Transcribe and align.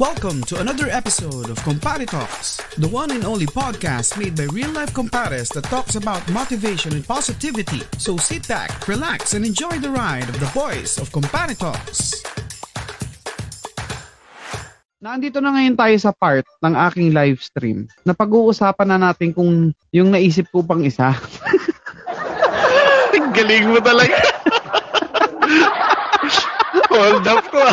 Welcome 0.00 0.40
to 0.48 0.64
another 0.64 0.88
episode 0.88 1.52
of 1.52 1.60
Compare 1.60 2.08
Talks, 2.08 2.56
the 2.80 2.88
one 2.88 3.12
and 3.12 3.20
only 3.20 3.44
podcast 3.44 4.16
made 4.16 4.32
by 4.32 4.48
real 4.48 4.72
life 4.72 4.96
compares 4.96 5.52
that 5.52 5.68
talks 5.68 5.92
about 5.92 6.24
motivation 6.32 6.96
and 6.96 7.04
positivity. 7.04 7.84
So 8.00 8.16
sit 8.16 8.48
back, 8.48 8.88
relax, 8.88 9.36
and 9.36 9.44
enjoy 9.44 9.76
the 9.76 9.92
ride 9.92 10.24
of 10.24 10.40
the 10.40 10.48
voice 10.56 10.96
of 10.96 11.12
Compare 11.12 11.52
Talks. 11.52 12.16
Nandito 15.04 15.44
na 15.44 15.52
ngayon 15.52 15.76
tayo 15.76 15.96
sa 16.00 16.16
part 16.16 16.48
ng 16.64 16.72
aking 16.72 17.12
live 17.12 17.44
stream 17.44 17.84
na 18.08 18.16
pag-uusapan 18.16 18.88
na 18.88 19.12
natin 19.12 19.36
kung 19.36 19.76
yung 19.92 20.08
naisip 20.08 20.48
ko 20.48 20.64
pang 20.64 20.80
isa. 20.80 21.12
Galing 23.36 23.68
mo 23.68 23.84
talaga. 23.84 24.16
Hold 26.88 27.28
up 27.28 27.44
ko. 27.52 27.68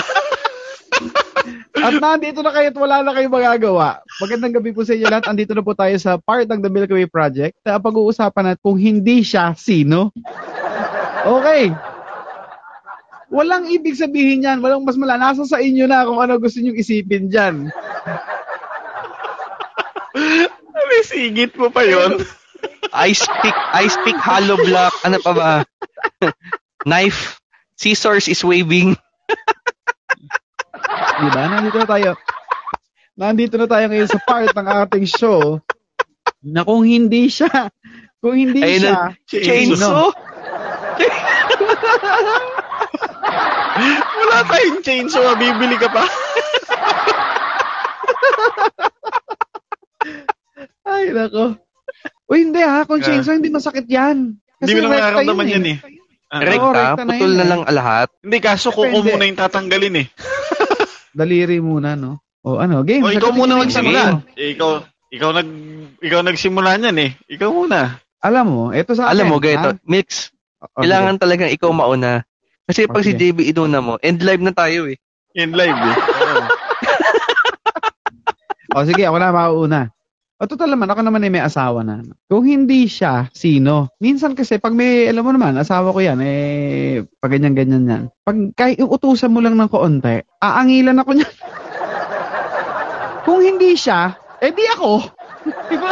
At 1.88 1.96
nandito 2.04 2.44
na 2.44 2.52
kayo 2.52 2.68
at 2.68 2.76
wala 2.76 3.00
na 3.00 3.16
kayong 3.16 3.32
magagawa. 3.32 4.04
Magandang 4.20 4.60
gabi 4.60 4.76
po 4.76 4.84
sa 4.84 4.92
inyo 4.92 5.08
lahat. 5.08 5.32
Andito 5.32 5.56
na 5.56 5.64
po 5.64 5.72
tayo 5.72 5.96
sa 5.96 6.20
part 6.20 6.44
ng 6.44 6.60
The 6.60 6.68
Milky 6.68 6.92
Way 6.92 7.08
Project 7.08 7.56
na 7.64 7.80
pag-uusapan 7.80 8.44
natin 8.52 8.60
kung 8.60 8.76
hindi 8.76 9.24
siya, 9.24 9.56
sino? 9.56 10.12
Okay. 11.24 11.72
Walang 13.32 13.72
ibig 13.72 13.96
sabihin 13.96 14.44
yan. 14.44 14.60
Walang 14.60 14.84
mas 14.84 15.00
mala. 15.00 15.16
Nasa 15.16 15.48
sa 15.48 15.64
inyo 15.64 15.88
na 15.88 16.04
kung 16.04 16.20
ano 16.20 16.36
gusto 16.36 16.60
nyong 16.60 16.76
isipin 16.76 17.32
dyan. 17.32 17.72
May 20.88 21.04
sigit 21.08 21.56
mo 21.56 21.72
pa 21.72 21.88
yon. 21.88 22.20
Ice 23.08 23.24
pick, 23.44 23.58
ice 23.78 23.98
pick, 24.04 24.18
hollow 24.18 24.58
block, 24.58 24.96
ano 25.04 25.20
pa 25.22 25.32
ba? 25.36 25.52
Knife, 26.90 27.38
scissors 27.78 28.28
is 28.28 28.42
waving. 28.42 28.96
Di 31.18 31.28
ba? 31.34 31.44
Nandito 31.50 31.78
na 31.78 31.88
tayo. 31.88 32.12
Nandito 33.18 33.58
na 33.58 33.66
tayo 33.66 33.86
ngayon 33.90 34.10
sa 34.10 34.22
part 34.22 34.54
ng 34.54 34.68
ating 34.86 35.06
show 35.10 35.58
na 36.46 36.62
kung 36.62 36.86
hindi 36.86 37.28
siya, 37.34 37.74
kung 38.22 38.38
hindi 38.38 38.62
Ayun 38.62 38.82
siya, 38.82 38.94
na, 38.94 39.18
chainsaw. 39.26 40.14
Wala 44.18 44.38
tayong 44.46 44.82
chainsaw. 44.86 45.34
Bibili 45.38 45.78
ka 45.82 45.90
pa. 45.90 46.06
ay 50.94 51.10
nako. 51.14 51.58
Uy, 52.28 52.44
hindi 52.44 52.62
ha, 52.62 52.84
kung 52.86 53.02
chainsaw, 53.02 53.34
hindi 53.34 53.50
masakit 53.50 53.88
yan. 53.90 54.36
Hindi 54.60 54.72
mo 54.78 54.90
na 54.90 54.98
nararamdaman 54.98 55.48
yan 55.48 55.66
eh. 55.74 55.78
Rekta, 56.28 56.76
recta 56.76 57.08
na 57.08 57.16
putol 57.16 57.32
yun 57.32 57.40
na 57.40 57.46
eh. 57.46 57.50
lang 57.56 57.62
lahat. 57.72 58.12
Hindi, 58.20 58.38
kaso 58.44 58.68
kuko 58.76 59.00
muna 59.00 59.24
yung 59.24 59.40
tatanggalin 59.40 59.96
eh. 60.04 60.08
Daliri 61.18 61.58
muna, 61.58 61.98
no? 61.98 62.22
O 62.46 62.62
ano, 62.62 62.86
game. 62.86 63.02
O, 63.02 63.10
ikaw 63.10 63.34
muna 63.34 63.58
magsimula. 63.58 64.22
Eh, 64.38 64.54
ikaw, 64.54 64.86
ikaw 65.10 65.34
nag, 65.34 65.50
ikaw 65.98 66.22
nagsimula 66.22 66.78
niyan 66.78 66.98
eh. 67.02 67.12
Ikaw 67.26 67.50
muna. 67.50 67.98
Alam 68.22 68.46
mo, 68.46 68.64
ito 68.70 68.94
sa 68.94 69.10
Alam 69.10 69.26
akin, 69.26 69.34
mo, 69.34 69.42
ganito? 69.42 69.70
Mix, 69.82 70.30
O, 70.62 70.70
kailangan 70.78 71.18
talagang 71.18 71.50
ikaw 71.50 71.74
mauna. 71.74 72.22
Kasi 72.70 72.86
pag 72.86 73.02
si 73.02 73.18
Okay. 73.18 73.34
JB 73.34 73.50
inuna 73.50 73.82
mo, 73.82 73.98
end 74.06 74.22
live 74.22 74.46
na 74.46 74.54
tayo 74.54 74.86
eh. 74.86 75.02
In 75.34 75.58
live 75.58 75.74
eh. 75.74 75.98
O 78.78 78.86
sige, 78.86 79.10
ako 79.10 79.18
na 79.18 79.34
mauuna. 79.34 79.90
O 80.38 80.46
total 80.46 80.70
naman, 80.70 80.86
ako 80.86 81.02
naman 81.02 81.26
ay 81.26 81.34
may 81.34 81.42
asawa 81.42 81.82
na. 81.82 82.06
Kung 82.30 82.46
hindi 82.46 82.86
siya, 82.86 83.26
sino? 83.34 83.90
Minsan 83.98 84.38
kasi, 84.38 84.62
pag 84.62 84.70
may, 84.70 85.10
alam 85.10 85.26
mo 85.26 85.34
naman, 85.34 85.58
asawa 85.58 85.90
ko 85.90 85.98
yan, 85.98 86.22
eh, 86.22 87.02
pag 87.18 87.34
ganyan-ganyan 87.34 87.90
yan. 87.90 88.04
Pag 88.22 88.54
kahit 88.54 88.78
utusan 88.78 89.34
mo 89.34 89.42
lang 89.42 89.58
ng 89.58 89.66
kaunti, 89.66 90.22
aangilan 90.38 91.02
ako 91.02 91.18
niyan. 91.18 91.34
Kung 93.26 93.42
hindi 93.42 93.74
siya, 93.74 94.14
eh 94.38 94.54
di 94.54 94.66
ako. 94.78 94.92
Di 95.74 95.78
ba? 95.82 95.92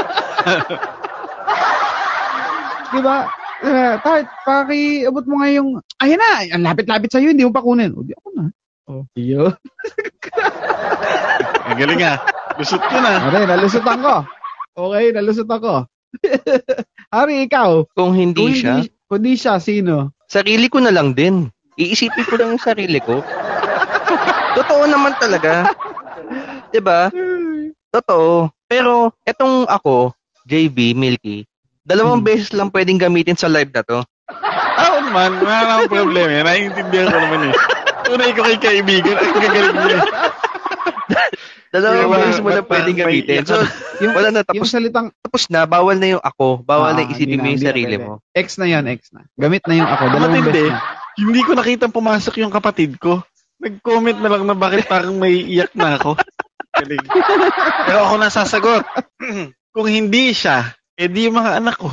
Di 2.94 3.02
ba? 3.02 3.18
Uh, 3.66 3.98
Tart, 3.98 4.30
pakiabot 4.46 5.26
mo 5.26 5.42
nga 5.42 5.50
yung, 5.50 5.82
ayan 5.98 6.22
na, 6.22 6.46
ang 6.54 6.62
lapit-lapit 6.70 7.10
sa'yo, 7.10 7.34
hindi 7.34 7.50
mo 7.50 7.56
pa 7.56 7.66
kunin. 7.66 7.98
O, 7.98 8.06
di 8.06 8.14
ako 8.14 8.30
na. 8.38 8.46
O, 8.86 9.10
yun. 9.18 9.50
Ang 11.66 11.78
galing 11.82 12.06
ah. 12.06 12.22
Lusot 12.62 12.80
ko 12.80 12.98
na. 13.02 13.26
Okay, 13.26 13.44
nalusutan 13.50 14.00
ko. 14.06 14.22
Okay, 14.76 15.06
nalusutan 15.10 15.60
ko. 15.60 15.76
Hari, 17.16 17.48
ikaw. 17.48 17.88
Kung 17.92 18.12
hindi 18.12 18.40
Kung 18.42 18.52
siya, 18.54 18.74
hindi, 18.78 18.92
kung 19.08 19.18
hindi 19.20 19.34
siya, 19.36 19.56
sino? 19.58 20.12
sarili 20.26 20.68
ko 20.68 20.80
na 20.80 20.92
lang 20.92 21.14
din. 21.14 21.48
Iisipin 21.76 22.26
ko 22.26 22.36
lang 22.36 22.50
yung 22.52 22.64
sarili 22.64 23.00
ko. 23.00 23.20
Totoo 24.58 24.84
naman 24.86 25.16
talaga. 25.16 25.68
'Di 26.72 26.80
ba? 26.80 27.12
Totoo. 27.90 28.48
Pero 28.66 29.12
etong 29.22 29.64
ako, 29.66 30.16
JB, 30.44 30.92
Milky, 30.94 31.44
dalawang 31.82 32.20
Hmm. 32.20 32.28
beses 32.28 32.52
lang 32.52 32.72
pwedeng 32.72 32.98
gamitin 32.98 33.36
sa 33.36 33.48
live 33.48 33.70
na 33.70 33.84
to. 33.84 34.00
Oo 34.76 34.98
naman, 35.02 35.32
wala 35.38 35.60
namang 35.62 35.92
problema. 35.92 36.32
eh. 36.32 36.44
Naiintindihan 36.44 37.08
ko 37.08 37.18
naman 37.18 37.52
eh. 37.52 37.54
Tunay 38.06 38.32
ko 38.32 38.42
kay 38.42 38.58
kaibigan, 38.58 39.16
ang 39.16 39.36
gagaling 39.36 39.76
mo 39.76 39.88
eh. 39.90 40.02
Dalawang 41.76 42.08
Diba? 42.08 42.16
beses 42.24 42.40
mo 42.40 42.50
lang 42.56 42.68
pwedeng 42.72 42.98
gamitin. 43.04 43.44
So, 43.44 43.60
Yung, 44.04 44.16
wala 44.16 44.28
na, 44.32 44.40
yung 44.48 44.64
tapos, 44.64 44.72
salitang 44.72 45.08
tapos 45.20 45.44
na, 45.52 45.68
bawal 45.68 46.00
na 46.00 46.08
yung 46.16 46.24
ako. 46.24 46.64
Bawal 46.64 46.96
na 46.96 47.04
Ah, 47.04 47.12
isipin 47.12 47.36
hindi 47.36 47.44
mo 47.44 47.48
yung 47.52 47.64
sarili 47.64 47.96
mo. 48.00 48.14
X 48.32 48.60
na 48.60 48.68
yon 48.68 48.88
X 48.92 49.12
na. 49.12 49.28
Gamit 49.36 49.64
na 49.68 49.76
yung 49.76 49.88
ako. 49.88 50.04
Dalawang 50.12 50.48
beses 50.52 50.72
na. 50.72 50.80
Hindi 51.16 51.42
ko 51.44 51.52
nakita 51.56 51.92
pumasok 51.92 52.34
yung 52.44 52.52
kapatid 52.52 52.96
ko. 53.00 53.24
Nag-comment 53.60 54.20
na 54.20 54.30
lang 54.32 54.44
na 54.44 54.56
bakit 54.56 54.88
parang 54.88 55.16
may 55.16 55.36
iyak 55.36 55.72
na 55.76 55.96
ako. 55.96 56.20
Galing. 56.80 57.08
Pero 57.88 57.98
ako 58.04 58.16
nasasagot. 58.20 58.84
Kung 59.76 59.88
hindi 59.88 60.32
siya, 60.36 60.76
eh 60.96 61.08
di 61.08 61.28
yung 61.28 61.40
mga 61.40 61.60
anak 61.60 61.80
ko. 61.80 61.92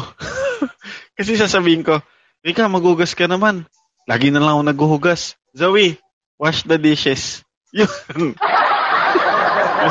Kasi 1.19 1.38
sasabihin 1.38 1.87
ko, 1.87 2.03
Rika, 2.43 2.66
magugas 2.66 3.14
ka 3.14 3.31
naman. 3.31 3.66
Lagi 4.10 4.34
na 4.34 4.43
lang 4.43 4.59
ako 4.59 4.62
naghuhugas. 4.66 5.38
Zoe, 5.54 6.03
wash 6.34 6.66
the 6.66 6.78
dishes. 6.78 7.47
Yun. 7.70 8.34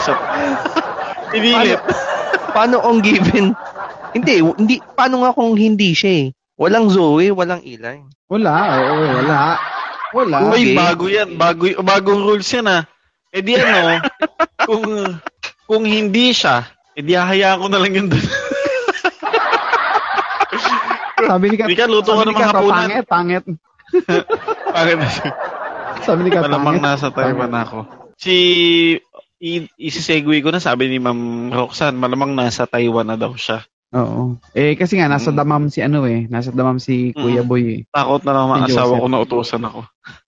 Lusot. 0.02 0.20
Pinilit. 1.30 1.78
Paano 2.58 2.82
kung 2.82 3.00
given? 3.00 3.54
Hindi, 4.12 4.44
hindi, 4.44 4.76
paano 4.92 5.24
nga 5.24 5.32
kung 5.32 5.56
hindi 5.56 5.94
siya 5.94 6.28
eh? 6.28 6.36
Walang 6.58 6.92
Zoe, 6.92 7.32
walang 7.32 7.64
Eli. 7.64 8.04
Wala, 8.28 8.54
oo, 8.76 8.98
wala. 9.24 9.40
Wala. 10.12 10.38
Uy, 10.52 10.74
Okay. 10.74 10.76
bago 10.76 11.06
yan. 11.08 11.40
Bago, 11.40 11.64
bagong 11.80 12.28
rules 12.28 12.50
yan 12.52 12.68
ah. 12.68 12.84
Eh 13.32 13.40
di 13.40 13.56
ano, 13.56 14.04
kung, 14.68 14.84
kung 15.64 15.84
hindi 15.88 16.36
siya, 16.36 16.68
eh 16.92 17.00
di 17.00 17.16
hahayaan 17.16 17.62
ko 17.62 17.68
na 17.72 17.80
lang 17.80 17.94
yun 17.96 18.08
doon. 18.12 18.20
Sabi 21.22 21.46
ni 21.48 21.56
Kat, 21.56 21.68
Rika, 21.70 21.86
luto 21.88 22.12
ka 22.12 22.18
sabi 22.18 22.28
ng 22.28 22.34
ni 22.34 22.36
mga 22.36 22.50
hapunan. 22.52 22.76
pangit, 22.76 23.06
pangit. 23.08 23.44
Bakit? 24.74 24.98
Sabi 26.04 26.20
ni 26.26 26.30
Kat, 26.34 26.44
Malamang 26.44 26.82
pangit. 26.82 26.84
nasa 26.84 27.08
Taiwan 27.14 27.54
ako. 27.56 27.80
Si, 28.18 28.36
i, 29.42 29.52
isisegue 29.76 30.38
ko 30.40 30.54
na, 30.54 30.62
sabi 30.62 30.86
ni 30.88 31.02
Ma'am 31.02 31.50
Roxanne, 31.50 31.98
malamang 31.98 32.32
nasa 32.32 32.70
Taiwan 32.70 33.10
na 33.10 33.18
daw 33.18 33.34
siya. 33.34 33.66
Oo. 33.92 34.40
Eh, 34.56 34.80
kasi 34.80 34.96
nga, 34.96 35.12
nasa 35.12 35.34
Mm. 35.34 35.38
damam 35.38 35.64
si 35.68 35.84
ano 35.84 36.08
eh. 36.08 36.24
Nasa 36.32 36.54
damam 36.56 36.80
si 36.80 37.12
Kuya 37.12 37.44
Mm. 37.44 37.50
Boy 37.50 37.64
eh. 37.68 37.80
Takot 37.92 38.24
na 38.24 38.32
lang 38.32 38.48
mga 38.48 38.64
Si 38.64 38.72
asawa 38.72 38.88
Joseph. 38.96 39.02
ko 39.02 39.08
na 39.10 39.20
utusan 39.20 39.64
ako. 39.68 39.80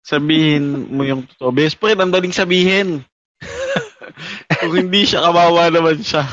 Sabihin 0.02 0.64
mo 0.90 1.06
yung 1.06 1.22
totoo. 1.30 1.54
Best 1.54 1.78
friend, 1.78 2.00
ang 2.00 2.10
daling 2.10 2.34
sabihin. 2.34 3.06
kung 4.58 4.74
hindi 4.74 5.06
siya, 5.06 5.22
kawawa 5.22 5.70
naman 5.70 6.02
siya. 6.02 6.26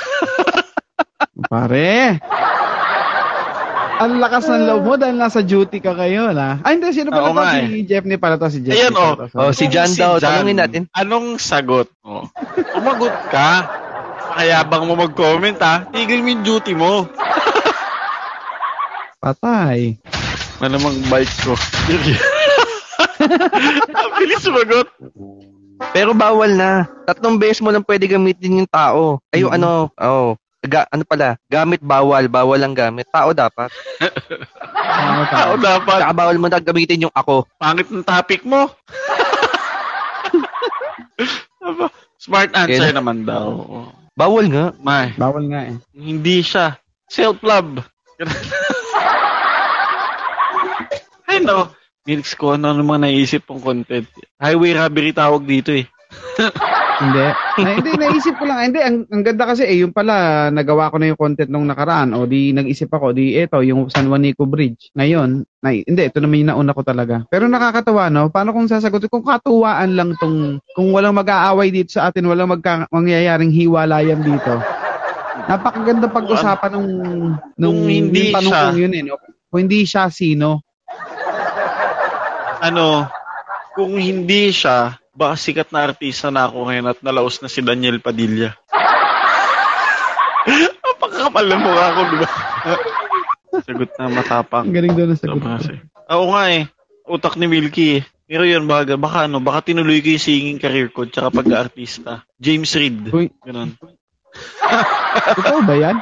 Pare! 1.45 2.17
Ang 3.99 4.11
lakas 4.17 4.47
ng 4.47 4.63
loob 4.63 4.81
mo 4.81 4.93
dahil 4.95 5.19
nasa 5.19 5.43
duty 5.43 5.83
ka 5.83 5.91
kayo, 5.91 6.31
na. 6.31 6.63
Ay, 6.63 6.79
hindi. 6.79 6.95
Sino 6.95 7.11
pala 7.11 7.29
Oo 7.29 7.35
to? 7.35 7.43
nga 7.43 7.51
Si 7.59 7.83
Jeff 7.83 8.05
ni 8.07 8.15
pala 8.15 8.35
to. 8.39 8.47
Si 8.47 8.59
Jeff. 8.63 8.71
Ayan, 8.73 8.95
oh. 8.95 9.13
Oh, 9.35 9.51
si 9.51 9.67
John 9.67 9.91
daw, 9.91 10.15
tanungin 10.17 10.55
natin. 10.55 10.81
Anong 10.91 11.35
sagot? 11.35 11.91
Oh. 11.99 12.23
Sumagot 12.55 13.11
ka. 13.27 13.67
Kayabang 14.31 14.87
mo 14.87 14.95
mag-comment 14.95 15.59
ha. 15.59 15.83
Tigil 15.85 16.23
mo 16.23 16.31
yung 16.31 16.45
duty 16.47 16.71
mo. 16.71 17.03
Patay. 19.19 19.99
Malamang 20.59 20.95
bike 21.07 21.35
ko. 21.43 21.53
Ang 23.91 24.11
bilis 24.15 24.39
sumagot. 24.39 24.87
Pero 25.91 26.11
bawal 26.11 26.55
na. 26.55 26.87
Tatlong 27.03 27.35
beses 27.35 27.59
mo 27.59 27.67
lang 27.67 27.83
pwede 27.83 28.07
gamitin 28.07 28.63
yung 28.63 28.69
tao. 28.69 29.19
Ay, 29.27 29.43
yung 29.43 29.51
Mhm. 29.51 29.59
ano, 29.59 29.69
oh, 29.93 30.39
ga, 30.61 30.83
ano 30.89 31.03
pala, 31.03 31.39
gamit 31.47 31.79
bawal, 31.79 32.27
bawal 32.27 32.59
ang 32.59 32.75
gamit. 32.75 33.07
Tao 33.07 33.31
dapat. 33.31 33.71
Ano 34.75 35.23
Tao 35.25 35.53
tao? 35.53 35.53
dapat. 35.55 35.99
Saka 36.03 36.13
bawal 36.13 36.35
mo 36.35 36.47
na 36.47 36.59
gamitin 36.59 37.07
yung 37.07 37.15
ako. 37.15 37.47
Pangit 37.55 37.87
ng 37.87 38.03
topic 38.03 38.43
mo. 38.43 38.67
Smart 42.19 42.51
answer 42.51 42.91
Kaya- 42.91 42.97
naman 42.99 43.23
daw. 43.23 43.55
Bawal 44.13 44.51
nga. 44.51 44.75
May, 44.83 45.15
Bawal 45.15 45.47
nga 45.47 45.61
eh. 45.63 45.79
hindi 45.95 46.43
siya. 46.43 46.75
Self-love. 47.07 47.79
Ay 51.23 51.39
no. 51.39 51.71
Milks 52.03 52.33
ko, 52.33 52.57
ano 52.57 52.73
naman 52.73 53.05
naisip 53.05 53.45
kong 53.45 53.61
content. 53.61 54.09
Highway 54.35 54.73
robbery 54.73 55.13
tawag 55.13 55.45
dito 55.45 55.71
eh. 55.71 55.85
Hindi. 56.99 57.25
Na, 57.63 57.69
hindi, 57.79 57.91
naisip 57.95 58.35
ko 58.35 58.43
lang. 58.43 58.59
Hindi, 58.71 58.79
ang, 58.83 59.07
ang 59.07 59.23
ganda 59.23 59.43
kasi 59.47 59.63
eh, 59.63 59.79
yung 59.79 59.95
pala, 59.95 60.47
nagawa 60.51 60.91
ko 60.91 60.99
na 60.99 61.07
yung 61.07 61.19
content 61.19 61.47
nung 61.47 61.63
nakaraan. 61.63 62.11
O 62.11 62.27
di, 62.27 62.51
nag-isip 62.51 62.91
ako, 62.91 63.15
di, 63.15 63.39
eto, 63.39 63.63
yung 63.63 63.87
San 63.87 64.11
Juanico 64.11 64.43
Bridge. 64.43 64.91
Ngayon, 64.99 65.47
na, 65.63 65.71
hindi, 65.71 66.01
ito 66.03 66.19
naman 66.19 66.43
yung 66.43 66.51
nauna 66.51 66.75
ko 66.75 66.83
talaga. 66.83 67.23
Pero 67.31 67.47
nakakatawa, 67.47 68.11
no? 68.11 68.27
Paano 68.27 68.51
kung 68.51 68.67
sasagutin? 68.67 69.07
Kung 69.07 69.23
katuwaan 69.23 69.95
lang 69.95 70.11
tong, 70.19 70.59
kung 70.75 70.91
walang 70.91 71.15
mag-aaway 71.15 71.71
dito 71.71 71.95
sa 71.95 72.11
atin, 72.11 72.27
walang 72.27 72.51
magka, 72.51 72.83
mangyayaring 72.91 73.55
hiwalayan 73.55 74.19
dito. 74.19 74.59
Napakaganda 75.47 76.11
pag-usapan 76.11 76.71
nung, 76.75 76.91
nung 77.55 77.77
Kung 77.79 77.87
hindi 77.87 78.29
yung 78.29 78.35
tanong 78.35 78.51
siya- 78.51 78.75
yun 78.75 78.91
eh. 78.91 79.03
No? 79.07 79.15
Kung 79.49 79.59
hindi 79.65 79.81
siya, 79.87 80.11
sino? 80.11 80.67
Ano, 82.59 83.07
kung 83.71 83.95
hindi 83.95 84.51
siya, 84.51 84.99
baka 85.19 85.35
sikat 85.35 85.75
na 85.75 85.83
artista 85.83 86.31
na 86.31 86.47
ako 86.47 86.71
ngayon 86.71 86.95
at 86.95 86.99
nalaos 87.03 87.43
na 87.43 87.51
si 87.51 87.59
Daniel 87.59 87.99
Padilla. 87.99 88.55
Napakakapal 90.87 91.45
na 91.51 91.57
mukha 91.59 91.87
ko, 91.91 92.01
di 92.07 92.17
ba? 92.23 92.29
Sagot 93.67 93.91
na 93.99 94.07
matapang. 94.07 94.71
Ang 94.71 94.77
galing 94.79 94.95
doon 94.95 95.11
ang 95.11 95.19
sagot. 95.19 95.43
Kasi. 95.43 95.75
Oo 96.15 96.31
nga 96.31 96.43
eh. 96.47 96.63
Utak 97.09 97.35
ni 97.35 97.51
Milky 97.51 97.99
eh. 97.99 98.03
Pero 98.29 98.45
yun, 98.45 98.69
baka, 98.69 98.95
baka 98.95 99.25
ano, 99.25 99.41
baka 99.41 99.73
tinuloy 99.73 100.05
ko 100.05 100.13
yung 100.13 100.21
singing 100.21 100.61
career 100.61 100.93
ko 100.93 101.09
tsaka 101.09 101.33
pag-artista. 101.33 102.29
James 102.37 102.69
Reid. 102.77 103.09
Uy. 103.09 103.33
Ganun. 103.41 103.73
Totoo 105.41 105.65
ba 105.65 105.75
yan? 105.75 105.97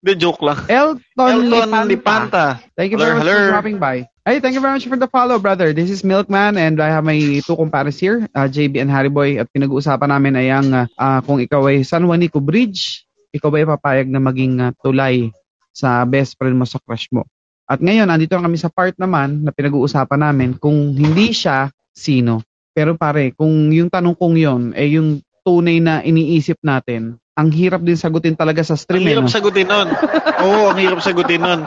Hindi, 0.00 0.12
joke 0.16 0.42
lang. 0.42 0.64
Elton, 0.64 1.04
Elton 1.12 1.52
Lipanta. 1.52 1.84
Lipanta. 1.84 2.44
Thank 2.72 2.96
you 2.96 2.98
very 2.98 3.20
much 3.20 3.28
hello. 3.28 3.36
for 3.36 3.52
dropping 3.52 3.76
by. 3.76 4.08
Hey, 4.26 4.42
thank 4.42 4.58
you 4.58 4.60
very 4.60 4.74
much 4.74 4.82
for 4.90 4.98
the 4.98 5.06
follow, 5.06 5.38
brother. 5.38 5.70
This 5.70 5.86
is 5.86 6.02
Milkman 6.02 6.58
and 6.58 6.82
I 6.82 6.90
have 6.90 7.06
my 7.06 7.14
two 7.46 7.54
compares 7.54 7.94
here, 7.94 8.26
uh, 8.34 8.50
JB 8.50 8.82
and 8.82 8.90
Harry 8.90 9.06
Boy. 9.06 9.38
At 9.38 9.46
pinag-uusapan 9.54 10.10
namin 10.10 10.34
ay 10.34 10.50
ang 10.50 10.66
uh, 10.74 10.90
uh, 10.98 11.22
kung 11.22 11.38
ikaw 11.38 11.70
ay 11.70 11.86
San 11.86 12.02
Juanico 12.02 12.42
Bridge, 12.42 13.06
ikaw 13.30 13.54
ba 13.54 13.62
ay 13.62 13.70
papayag 13.70 14.10
na 14.10 14.18
maging 14.18 14.58
uh, 14.58 14.74
tulay 14.82 15.30
sa 15.70 16.02
best 16.02 16.34
friend 16.34 16.58
mo 16.58 16.66
sa 16.66 16.82
crush 16.82 17.06
mo. 17.14 17.22
At 17.70 17.78
ngayon, 17.78 18.10
andito 18.10 18.34
na 18.34 18.50
kami 18.50 18.58
sa 18.58 18.66
part 18.66 18.98
naman 18.98 19.46
na 19.46 19.54
pinag-uusapan 19.54 20.18
namin 20.18 20.58
kung 20.58 20.74
hindi 20.98 21.30
siya, 21.30 21.70
sino. 21.94 22.42
Pero 22.74 22.98
pare, 22.98 23.30
kung 23.30 23.70
yung 23.70 23.94
tanong 23.94 24.18
kong 24.18 24.36
yon 24.42 24.62
ay 24.74 24.98
yung 24.98 25.22
tunay 25.46 25.78
na 25.78 26.02
iniisip 26.02 26.58
natin, 26.66 27.14
ang 27.38 27.54
hirap 27.54 27.78
din 27.78 27.94
sagutin 27.94 28.34
talaga 28.34 28.66
sa 28.66 28.74
Ang 28.74 28.82
stream. 28.82 29.06
eh, 29.06 29.14
hirap 29.14 29.30
no? 29.30 29.30
sagutin 29.30 29.70
nun. 29.70 29.86
Oo, 30.50 30.74
ang 30.74 30.78
hirap 30.82 30.98
sagutin 30.98 31.46
nun. 31.46 31.62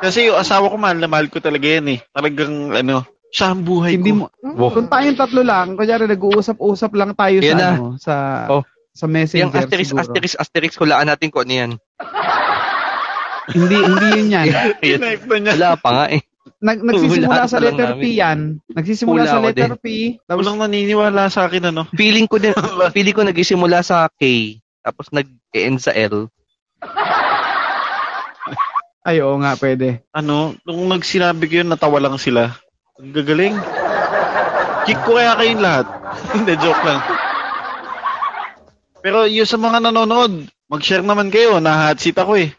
Kasi 0.00 0.32
yung 0.32 0.38
asawa 0.40 0.72
ko, 0.72 0.76
mahal 0.80 0.96
na 0.96 1.06
mahal 1.06 1.28
ko 1.28 1.38
talaga 1.38 1.66
yan 1.68 1.86
eh. 1.92 1.98
Talagang, 2.10 2.72
ano, 2.72 3.04
siya 3.30 3.54
ang 3.54 3.62
buhay 3.62 3.94
Hindi 3.94 4.10
ko. 4.16 4.26
mo, 4.42 4.66
kung 4.74 4.90
tayong 4.90 5.14
tatlo 5.14 5.44
lang, 5.46 5.78
kunyari 5.78 6.10
nag-uusap-usap 6.10 6.90
lang 6.98 7.14
tayo 7.14 7.38
Yan 7.38 7.52
sa, 7.52 7.60
na. 7.60 7.68
ano, 7.70 7.86
sa, 7.94 8.14
Oh. 8.50 8.62
sa 8.90 9.06
messenger 9.06 9.46
Yung 9.46 9.54
asterisk, 9.54 9.90
siguro. 9.94 10.02
asterisk, 10.02 10.34
asterisk, 10.34 10.76
hulaan 10.82 11.06
natin 11.06 11.30
kung 11.30 11.46
ano 11.46 11.54
yan. 11.54 11.70
Hindi, 13.50 13.76
hindi 13.76 14.06
yun 14.18 14.28
yan. 14.34 14.46
Wala 15.54 15.70
pa 15.78 15.90
nga 15.90 16.06
eh. 16.10 16.22
Nag, 16.60 16.78
nagsisimula 16.82 17.26
Hulaan 17.30 17.48
sa 17.48 17.60
letter 17.62 17.90
P 17.96 18.04
yan. 18.16 18.38
Nagsisimula 18.68 19.22
Hula 19.24 19.32
sa 19.32 19.40
letter 19.40 19.72
P. 19.80 19.86
Tapos, 20.24 20.44
Walang 20.44 20.60
naniniwala 20.60 21.22
sa 21.32 21.46
akin, 21.46 21.70
ano. 21.70 21.88
Feeling 21.94 22.26
ko 22.26 22.36
din, 22.36 22.52
feeling 22.96 23.14
ko 23.14 23.22
nagsisimula 23.22 23.80
sa 23.80 24.10
K, 24.10 24.56
tapos 24.82 25.08
nag-end 25.14 25.78
sa 25.78 25.94
L. 25.94 26.26
ay, 29.00 29.24
oo 29.24 29.40
nga, 29.40 29.56
pwede. 29.56 30.04
Ano, 30.12 30.52
nung 30.68 30.84
nagsinabi 30.92 31.48
ko 31.48 31.64
yun, 31.64 31.72
natawa 31.72 32.04
lang 32.04 32.20
sila. 32.20 32.52
Ang 33.00 33.16
gagaling. 33.16 33.56
Kick 34.84 35.00
ko 35.08 35.16
kaya 35.16 35.40
kayong 35.40 35.64
lahat. 35.64 35.86
Hindi, 36.36 36.52
joke 36.60 36.84
lang. 36.84 37.00
Pero 39.00 39.24
yung 39.24 39.48
sa 39.48 39.56
mga 39.56 39.88
nanonood, 39.88 40.52
mag-share 40.68 41.00
naman 41.00 41.32
kayo. 41.32 41.56
Nahat 41.64 41.96
seat 41.96 42.20
ako 42.20 42.36
eh. 42.36 42.52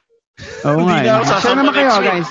Oo 0.65 0.81
nga. 0.89 0.97
Hindi 0.97 1.09
na 1.13 1.21
ako 1.21 1.23
eh. 1.29 1.41
Share 1.45 1.57
naman 1.61 1.73
kayo, 1.77 1.91
guys. 2.01 2.29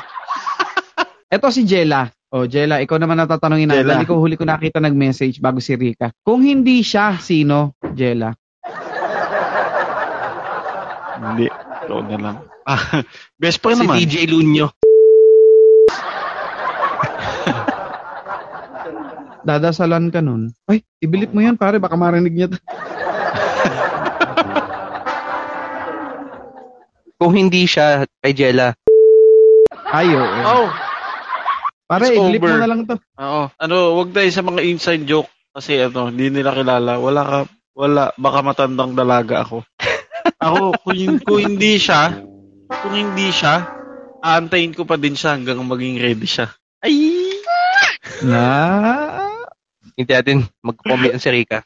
Ito 1.39 1.47
si 1.55 1.63
Jella. 1.63 2.11
Oh, 2.31 2.47
Jella, 2.47 2.83
ikaw 2.83 2.99
naman 2.99 3.19
natatanungin 3.19 3.71
na. 3.71 3.83
Dali 3.87 4.07
ko 4.07 4.19
huli 4.19 4.35
ko 4.35 4.43
nakita 4.43 4.83
nag-message 4.83 5.39
bago 5.39 5.63
si 5.63 5.79
Rika. 5.79 6.11
Kung 6.27 6.43
hindi 6.43 6.83
siya, 6.83 7.19
sino? 7.19 7.79
Jella. 7.95 8.35
Hindi. 11.23 11.47
Ikaw 11.87 12.01
na 12.11 12.19
lang. 12.19 12.37
Ah, 12.69 13.03
best 13.41 13.61
friend 13.65 13.81
Si 13.81 13.85
naman. 13.87 13.97
DJ 14.01 14.29
Lunyo. 14.29 14.69
Dadasalan 19.41 20.13
ka 20.13 20.21
nun. 20.21 20.53
Ay, 20.69 20.85
ibilip 21.01 21.33
mo 21.33 21.41
yan, 21.41 21.57
pare. 21.57 21.81
Baka 21.81 21.97
marinig 21.97 22.35
niya. 22.37 22.49
Kung 27.21 27.37
hindi 27.37 27.65
siya, 27.65 28.05
kay 28.21 28.33
Jella. 28.33 28.73
Ay, 29.91 30.13
oo. 30.13 30.41
Oh, 30.45 30.69
Pare, 31.91 32.07
It's 32.07 32.23
ibilip 32.23 32.47
mo 32.47 32.55
na 32.55 32.71
lang 32.71 32.87
to. 32.87 32.95
oo. 33.19 33.43
Ano, 33.51 33.77
wag 33.99 34.15
tayo 34.15 34.31
sa 34.31 34.47
mga 34.47 34.63
inside 34.63 35.03
joke. 35.11 35.27
Kasi 35.51 35.83
ano, 35.83 36.07
hindi 36.15 36.31
nila 36.31 36.55
kilala. 36.55 37.03
Wala 37.03 37.23
ka, 37.27 37.39
wala. 37.75 38.15
Baka 38.15 38.39
matandang 38.47 38.95
dalaga 38.95 39.43
ako. 39.43 39.67
ako, 40.47 40.79
kung, 40.87 41.19
kung 41.27 41.41
hindi 41.43 41.83
siya, 41.83 42.23
kung 42.81 42.95
hindi 42.95 43.29
siya, 43.29 43.69
aantayin 44.21 44.73
ko 44.73 44.85
pa 44.85 44.97
din 44.97 45.13
siya 45.13 45.37
hanggang 45.37 45.61
maging 45.63 45.97
ready 45.97 46.25
siya. 46.25 46.49
Ay! 46.81 47.37
Na. 48.23 48.45
Hindi 49.93 50.09
natin 50.09 50.39
mag-comment 50.61 51.17
si 51.17 51.29
Rika. 51.29 51.61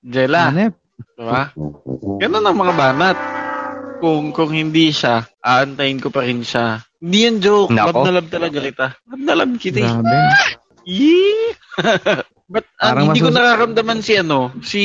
Jella, 0.00 0.48
Hanep. 0.48 0.74
diba? 1.14 1.50
Ganun 2.18 2.44
ang 2.44 2.56
mga 2.56 2.74
banat. 2.74 3.18
Kung 3.98 4.30
kung 4.30 4.54
hindi 4.54 4.94
siya, 4.94 5.26
aantayin 5.42 5.98
ko 5.98 6.14
pa 6.14 6.22
rin 6.22 6.46
siya. 6.46 6.86
Hindi 7.02 7.18
yan 7.26 7.36
joke. 7.42 7.74
Nako. 7.74 7.90
Love 7.92 8.06
na 8.06 8.12
love 8.14 8.30
talaga 8.30 8.58
kita. 8.62 8.86
Love 9.10 9.24
na 9.26 9.34
love 9.34 9.54
kita. 9.58 9.78
eh. 9.82 9.90
Grabe. 9.90 10.16
Yee! 10.86 11.50
But 12.48 12.64
Parang 12.78 13.10
hindi 13.10 13.20
ko 13.20 13.28
masus- 13.28 13.36
nararamdaman 13.36 14.00
si 14.00 14.12
ano, 14.16 14.40
si 14.62 14.82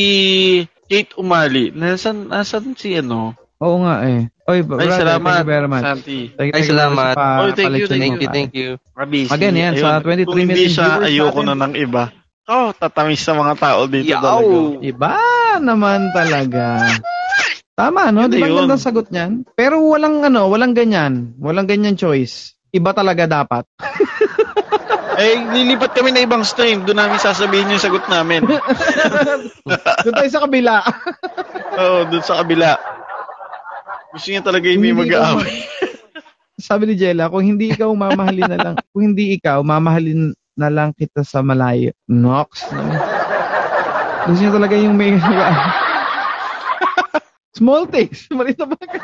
Kate 0.89 1.13
Umali. 1.15 1.71
Nasan, 1.71 2.27
nasan 2.27 2.73
si 2.73 2.97
ano? 2.97 3.37
Oo 3.63 3.79
nga 3.79 3.95
eh. 4.03 4.27
Oy, 4.43 4.59
Ay, 4.59 4.61
brother, 4.61 4.91
salamat. 4.91 5.23
thank 5.23 5.39
you 5.39 5.47
very 5.47 5.69
much. 5.71 5.83
Santi. 5.87 6.19
Thank, 6.29 6.35
Ay, 6.35 6.51
thank 6.51 6.67
you 6.67 6.75
much 6.75 6.83
salamat. 6.83 7.07
sa 7.07 7.15
pa- 7.15 7.39
Oh, 7.39 7.49
thank 7.49 7.73
you, 7.73 7.87
thank 7.87 8.03
you, 8.13 8.29
thank 8.29 8.51
you. 8.51 8.69
Mabisi. 8.91 9.31
Again, 9.31 9.55
yan, 9.55 9.73
sa 9.79 9.89
23 9.97 10.27
Kung 10.27 10.35
hindi 10.37 10.51
million 10.51 10.67
siya, 10.69 10.87
viewers 10.99 11.07
ayoko 11.07 11.39
natin. 11.39 11.47
na 11.49 11.63
ng 11.63 11.73
iba. 11.79 12.03
Oh, 12.43 12.69
tatamis 12.75 13.23
sa 13.23 13.31
mga 13.31 13.53
tao 13.55 13.79
dito 13.87 14.11
Yaw! 14.11 14.19
talaga. 14.19 14.57
Iba 14.83 15.15
naman 15.57 15.99
talaga. 16.11 16.65
Tama, 17.73 18.11
no? 18.11 18.27
Yun 18.27 18.29
Di 18.29 18.37
ba 18.37 18.43
ang 18.43 18.51
yun. 18.51 18.59
gandang 18.61 18.83
sagot 18.83 19.07
niyan? 19.09 19.31
Pero 19.55 19.79
walang 19.81 20.21
ano, 20.21 20.45
walang 20.45 20.75
ganyan. 20.75 21.39
Walang 21.39 21.65
ganyan 21.65 21.95
choice. 21.95 22.59
Iba 22.69 22.91
talaga 22.91 23.25
dapat. 23.25 23.63
Eh, 25.13 25.37
lilipat 25.37 25.93
kami 25.93 26.09
na 26.09 26.25
ibang 26.25 26.41
stream. 26.41 26.89
Doon 26.89 26.97
namin 26.97 27.21
sasabihin 27.21 27.69
yung 27.69 27.77
sagot 27.77 28.01
namin. 28.09 28.41
Doon 30.03 30.15
tayo 30.17 30.29
sa 30.33 30.41
kabila. 30.41 30.81
Oo, 31.77 32.09
doon 32.09 32.23
sa 32.25 32.41
kabila. 32.41 32.73
Gusto 34.13 34.29
niya 34.29 34.45
talaga 34.45 34.69
yung 34.69 34.85
may 34.85 34.93
mag-aaway. 34.93 35.65
Sabi 36.61 36.85
ni 36.85 36.93
Jella, 36.93 37.33
kung 37.33 37.41
hindi 37.41 37.73
ikaw 37.73 37.89
mamahalin 37.97 38.45
na 38.45 38.59
lang, 38.61 38.75
kung 38.93 39.09
hindi 39.09 39.33
ikaw, 39.33 39.65
mamahalin 39.65 40.37
na 40.53 40.69
lang 40.69 40.93
kita 40.93 41.25
sa 41.25 41.41
malayo. 41.41 41.89
Nox. 42.05 42.61
Gusto 44.29 44.39
niya 44.39 44.53
talaga 44.53 44.77
yung 44.77 44.93
may... 44.93 45.17
Small 47.57 47.89
things. 47.89 48.29
Maliit 48.37 48.61
na 48.61 48.69
bagay. 48.69 49.01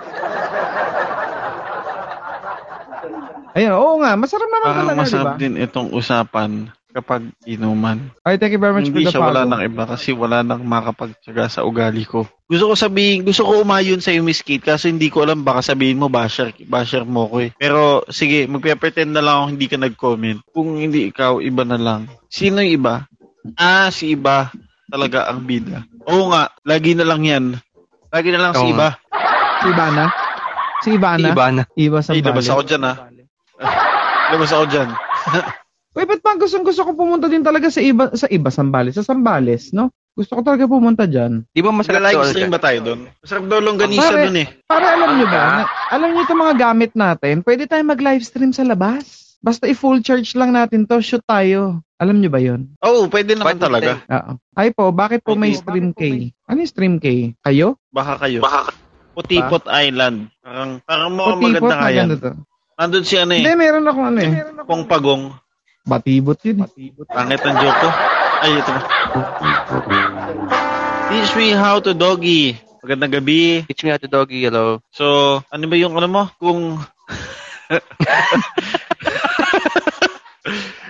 Ayun, 3.57 3.73
oo 3.77 3.93
nga. 4.01 4.13
Masarap 4.13 4.45
naman 4.45 4.61
Parang 4.61 4.77
talaga, 4.77 4.93
di 4.93 4.93
ba? 4.93 5.01
masarap 5.05 5.33
din 5.41 5.53
itong 5.57 5.89
usapan 5.89 6.51
kapag 6.89 7.29
inuman. 7.45 8.09
Ay, 8.25 8.41
thank 8.41 8.53
you 8.53 8.61
very 8.61 8.73
much 8.73 8.89
Hindi 8.89 9.05
for 9.05 9.09
the 9.09 9.13
siya 9.13 9.21
wala 9.21 9.45
follow. 9.45 9.53
ng 9.53 9.61
iba 9.69 9.83
kasi 9.85 10.09
wala 10.09 10.37
nang 10.41 10.65
makapagtsaga 10.65 11.45
sa 11.45 11.61
ugali 11.61 12.01
ko. 12.03 12.25
Gusto 12.49 12.73
ko 12.73 12.73
sabihin, 12.73 13.21
gusto 13.21 13.45
ko 13.45 13.61
umayon 13.61 14.01
sa 14.01 14.09
Miss 14.25 14.41
Kate 14.41 14.65
kasi 14.65 14.89
hindi 14.89 15.13
ko 15.13 15.21
alam 15.21 15.45
baka 15.45 15.61
sabihin 15.61 16.01
mo 16.01 16.09
basher, 16.09 16.49
basher 16.65 17.05
mo 17.05 17.29
ko 17.29 17.45
eh. 17.45 17.53
Pero 17.61 18.01
sige, 18.09 18.49
magpe-pretend 18.49 19.13
na 19.13 19.21
lang 19.21 19.35
ako 19.37 19.45
hindi 19.53 19.67
ka 19.69 19.77
nag-comment. 19.77 20.39
Kung 20.49 20.81
hindi 20.81 21.13
ikaw, 21.13 21.37
iba 21.45 21.61
na 21.61 21.77
lang. 21.77 22.09
Sino 22.33 22.59
yung 22.65 22.81
iba? 22.81 23.05
Ah, 23.53 23.93
si 23.93 24.17
iba 24.17 24.49
talaga 24.89 25.29
ang 25.29 25.45
bida. 25.45 25.85
Oo 26.09 26.33
nga, 26.33 26.49
lagi 26.65 26.97
na 26.97 27.05
lang 27.05 27.21
yan. 27.21 27.45
Lagi 28.09 28.29
na 28.33 28.41
lang 28.41 28.53
si 28.57 28.65
Oo 28.65 28.73
iba. 28.73 28.89
Si 29.59 29.67
Ivana? 29.69 30.05
Si 30.79 30.89
Ivana? 30.95 31.27
Iba 31.29 31.47
na. 31.51 31.63
Iba 31.75 31.99
sa 32.01 32.15
Ay, 32.15 32.23
labas 32.25 32.47
ako 32.49 32.61
dyan 32.65 32.83
ah. 32.87 32.97
Labas 34.33 34.51
ako 34.55 34.65
dyan. 34.71 34.89
Uy, 35.89 36.05
ba't 36.05 36.21
pa 36.21 36.37
gustong 36.37 36.61
gusto 36.61 36.85
ko 36.85 36.93
pumunta 36.93 37.25
din 37.25 37.41
talaga 37.41 37.73
sa 37.73 37.81
iba, 37.81 38.13
sa 38.13 38.29
iba, 38.29 38.53
Sambales, 38.53 38.93
sa 38.93 39.01
Sambales, 39.01 39.73
no? 39.73 39.89
Gusto 40.13 40.37
ko 40.37 40.41
talaga 40.43 40.69
pumunta 40.69 41.09
dyan. 41.09 41.47
Di 41.49 41.63
ba 41.63 41.71
masarap 41.71 42.11
to, 42.11 42.29
stream 42.29 42.51
ba 42.51 42.61
tayo 42.61 42.79
doon? 42.83 42.99
Masarap 43.23 43.43
daw 43.47 43.57
longganisa 43.63 44.13
doon 44.13 44.37
eh. 44.37 44.47
Para 44.67 44.93
alam 44.93 45.17
nyo 45.17 45.27
ba, 45.31 45.41
na- 45.63 45.69
alam 45.89 46.09
nyo 46.11 46.21
itong 46.27 46.41
mga 46.43 46.55
gamit 46.59 46.91
natin, 46.93 47.35
pwede 47.41 47.65
tayo 47.65 47.81
mag-live 47.81 48.21
stream 48.21 48.51
sa 48.51 48.61
labas. 48.61 49.39
Basta 49.39 49.65
i-full 49.65 50.03
charge 50.03 50.35
lang 50.35 50.51
natin 50.51 50.83
to, 50.83 50.99
shoot 50.99 51.23
tayo. 51.23 51.79
Alam 51.95 52.19
nyo 52.19 52.29
ba 52.29 52.43
yon? 52.43 52.75
Oo, 52.83 53.07
pwede 53.07 53.39
naman 53.39 53.55
Pwede. 53.55 53.63
talaga. 53.63 53.91
Oo. 54.05 54.31
Ay 54.53 54.75
po, 54.75 54.91
bakit 54.91 55.23
po 55.23 55.33
may 55.33 55.55
stream 55.55 55.95
K? 55.95 56.31
Ano 56.45 56.57
yung 56.59 56.71
stream 56.71 56.95
K? 56.99 57.33
Kayo? 57.39 57.79
Baka 57.89 58.19
kayo. 58.19 58.43
Baka 58.43 58.75
Putipot 59.15 59.67
Island. 59.67 60.31
Parang, 60.39 60.79
parang 60.83 61.11
mukhang 61.11 61.39
Putipot, 61.39 61.71
maganda 61.71 61.75
nga 61.75 61.89
yan. 61.89 62.07
maganda 62.07 62.15
to. 62.19 62.31
Nandun 62.79 63.03
si 63.03 63.15
ano 63.19 63.31
Hindi, 63.35 63.51
eh. 63.51 63.57
meron 63.59 63.83
ako 63.83 63.99
ano 63.99 64.19
eh. 64.19 64.31
Pong 64.63 64.85
Pagong. 64.87 65.23
Batibot 65.89 66.37
yun 66.45 66.63
eh. 66.63 66.69
Pangit 67.09 67.41
ang 67.41 67.57
joke 67.57 67.79
ko. 67.81 67.89
Ay, 68.39 68.51
ito 68.61 68.69
ba? 68.69 68.81
Teach 71.09 71.33
me 71.33 71.57
how 71.57 71.81
to 71.81 71.97
doggy. 71.97 72.53
Magandang 72.85 73.17
gabi. 73.19 73.65
Teach 73.65 73.81
me 73.83 73.89
how 73.89 73.97
to 73.97 74.05
doggy, 74.07 74.45
hello. 74.45 74.79
So, 74.93 75.41
ano 75.49 75.63
ba 75.65 75.75
yung 75.75 75.97
ano 75.97 76.07
mo? 76.07 76.23
Kung 76.37 76.77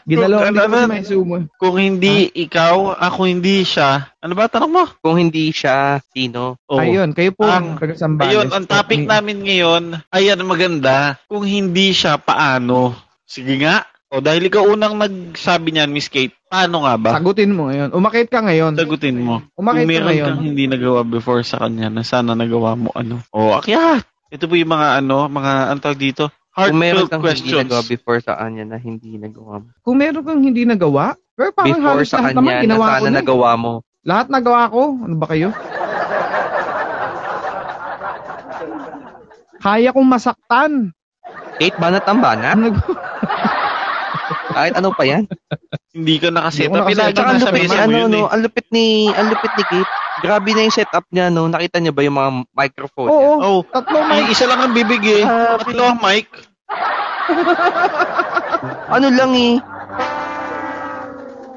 din 0.10 0.18
ko 0.18 0.26
ano? 0.26 0.90
may 0.90 1.06
sumo. 1.06 1.46
kung 1.62 1.76
hindi 1.78 2.34
ikaw, 2.34 2.98
ako 2.98 3.30
hindi 3.30 3.62
siya. 3.62 4.10
Ano 4.20 4.34
ba 4.34 4.50
tanong 4.50 4.72
mo? 4.74 4.84
Kung 5.06 5.22
hindi 5.22 5.54
siya, 5.54 6.02
sino? 6.10 6.58
Oo. 6.66 6.82
Ayun, 6.82 7.14
kayo 7.14 7.30
po 7.38 7.46
ang 7.46 7.78
Ang- 7.78 7.80
taga 7.80 7.94
Sambales. 7.94 8.34
Ayun, 8.34 8.50
ang 8.50 8.66
topic 8.66 9.06
namin 9.06 9.46
ngayon, 9.46 9.84
ayan 10.10 10.42
maganda. 10.50 11.22
Kung 11.30 11.46
hindi 11.46 11.94
siya, 11.94 12.18
paano? 12.18 12.98
Sige 13.30 13.62
nga. 13.62 13.86
O 14.10 14.18
dahil 14.20 14.50
ikaw 14.50 14.66
unang 14.66 14.98
nagsabi 14.98 15.70
niyan, 15.70 15.94
Miss 15.94 16.10
Kate, 16.10 16.34
paano 16.50 16.82
nga 16.82 16.98
ba? 16.98 17.14
Sagutin 17.14 17.54
mo 17.54 17.70
ngayon. 17.70 17.94
Umakit 17.94 18.26
ka 18.26 18.42
ngayon. 18.42 18.74
Sagutin 18.74 19.22
mo. 19.22 19.46
Umakit 19.54 19.86
Kung 19.86 19.94
ka 19.94 20.06
ngayon. 20.10 20.28
kang 20.28 20.42
hindi 20.44 20.66
nagawa 20.66 21.06
before 21.06 21.46
sa 21.46 21.62
kanya, 21.62 21.94
na 21.94 22.02
sana 22.02 22.34
nagawa 22.34 22.74
mo 22.74 22.90
ano. 22.92 23.22
O, 23.30 23.54
akyat! 23.54 24.02
Ito 24.30 24.50
po 24.50 24.58
yung 24.58 24.74
mga 24.74 24.98
ano, 25.00 25.30
mga 25.30 25.52
ang 25.70 25.80
tawag 25.80 26.02
dito, 26.02 26.26
Kung 26.50 26.74
meron 26.76 27.06
heartfelt 27.06 27.08
kang 27.08 27.22
hindi 27.22 27.30
questions. 27.30 27.62
nagawa 27.64 27.82
before 27.86 28.20
sa 28.20 28.34
kanya 28.36 28.64
na 28.66 28.78
hindi 28.78 29.12
nagawa 29.16 29.54
mo. 29.62 29.68
Kung 29.80 29.98
meron 29.98 30.24
kang 30.24 30.42
hindi 30.42 30.64
nagawa, 30.66 31.06
pero 31.32 31.50
parang 31.54 31.70
Before 31.72 31.94
halos 31.94 32.10
sa 32.10 32.18
lahat 32.20 32.34
naman 32.34 32.42
kanya 32.42 32.58
na 32.58 32.66
ginawa 32.66 32.82
ko 32.82 32.90
sana 32.90 33.06
na. 33.06 33.10
eh. 33.10 33.18
nagawa 33.22 33.50
mo. 33.56 33.72
Lahat 34.02 34.28
nagawa 34.28 34.62
ko. 34.68 34.82
Ano 34.98 35.16
ba 35.16 35.28
kayo? 35.30 35.50
Kaya 39.60 39.90
kong 39.92 40.10
masaktan. 40.10 40.72
Kate, 41.60 41.78
banat 41.78 42.06
ang 42.06 42.20
banat? 42.20 42.56
Ano 42.56 42.74
Kahit 44.50 44.74
ano 44.74 44.90
pa 44.92 45.04
yan. 45.04 45.24
Hindi 45.90 46.16
ka 46.18 46.30
nakaset 46.30 46.68
Hindi 46.68 46.74
ko 46.74 46.76
up. 46.76 46.86
nakaset 46.86 46.94
Pinag- 46.94 47.10
up. 47.10 47.16
Tsaka 47.16 47.30
ang 47.30 47.40
lupit 47.40 47.64
mo 47.64 47.76
ano, 47.76 47.96
yun 47.96 48.10
no, 48.10 48.18
eh. 48.20 48.26
ang 48.28 48.42
lupit 48.42 48.68
ni, 48.70 48.86
ang 49.10 49.28
lupit 49.30 49.54
ni 49.54 49.64
Kate. 49.64 49.92
Grabe 50.20 50.50
na 50.52 50.62
yung 50.62 50.76
setup 50.76 51.06
niya, 51.10 51.26
no. 51.32 51.48
Nakita 51.48 51.78
niyo 51.80 51.92
ba 51.96 52.02
yung 52.04 52.18
mga 52.18 52.32
microphone 52.52 53.08
niya? 53.08 53.28
Oo. 53.32 53.38
Oh, 53.40 53.60
Tatlo 53.64 53.98
may 54.06 54.22
mic. 54.22 54.34
isa 54.34 54.46
lang 54.46 54.60
ang 54.60 54.74
bibig 54.74 55.00
eh. 55.02 55.24
Grabe. 55.24 55.62
Tatlo 55.64 55.84
ang 55.86 56.00
mic. 56.00 56.28
Ano 58.90 59.08
lang 59.08 59.32
eh. 59.32 59.56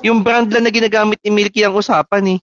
Yung 0.02 0.20
brand 0.20 0.46
lang 0.46 0.62
na 0.62 0.70
ginagamit 0.70 1.18
ni 1.22 1.30
Milky 1.30 1.62
ang 1.62 1.74
usapan 1.74 2.36
eh. 2.36 2.38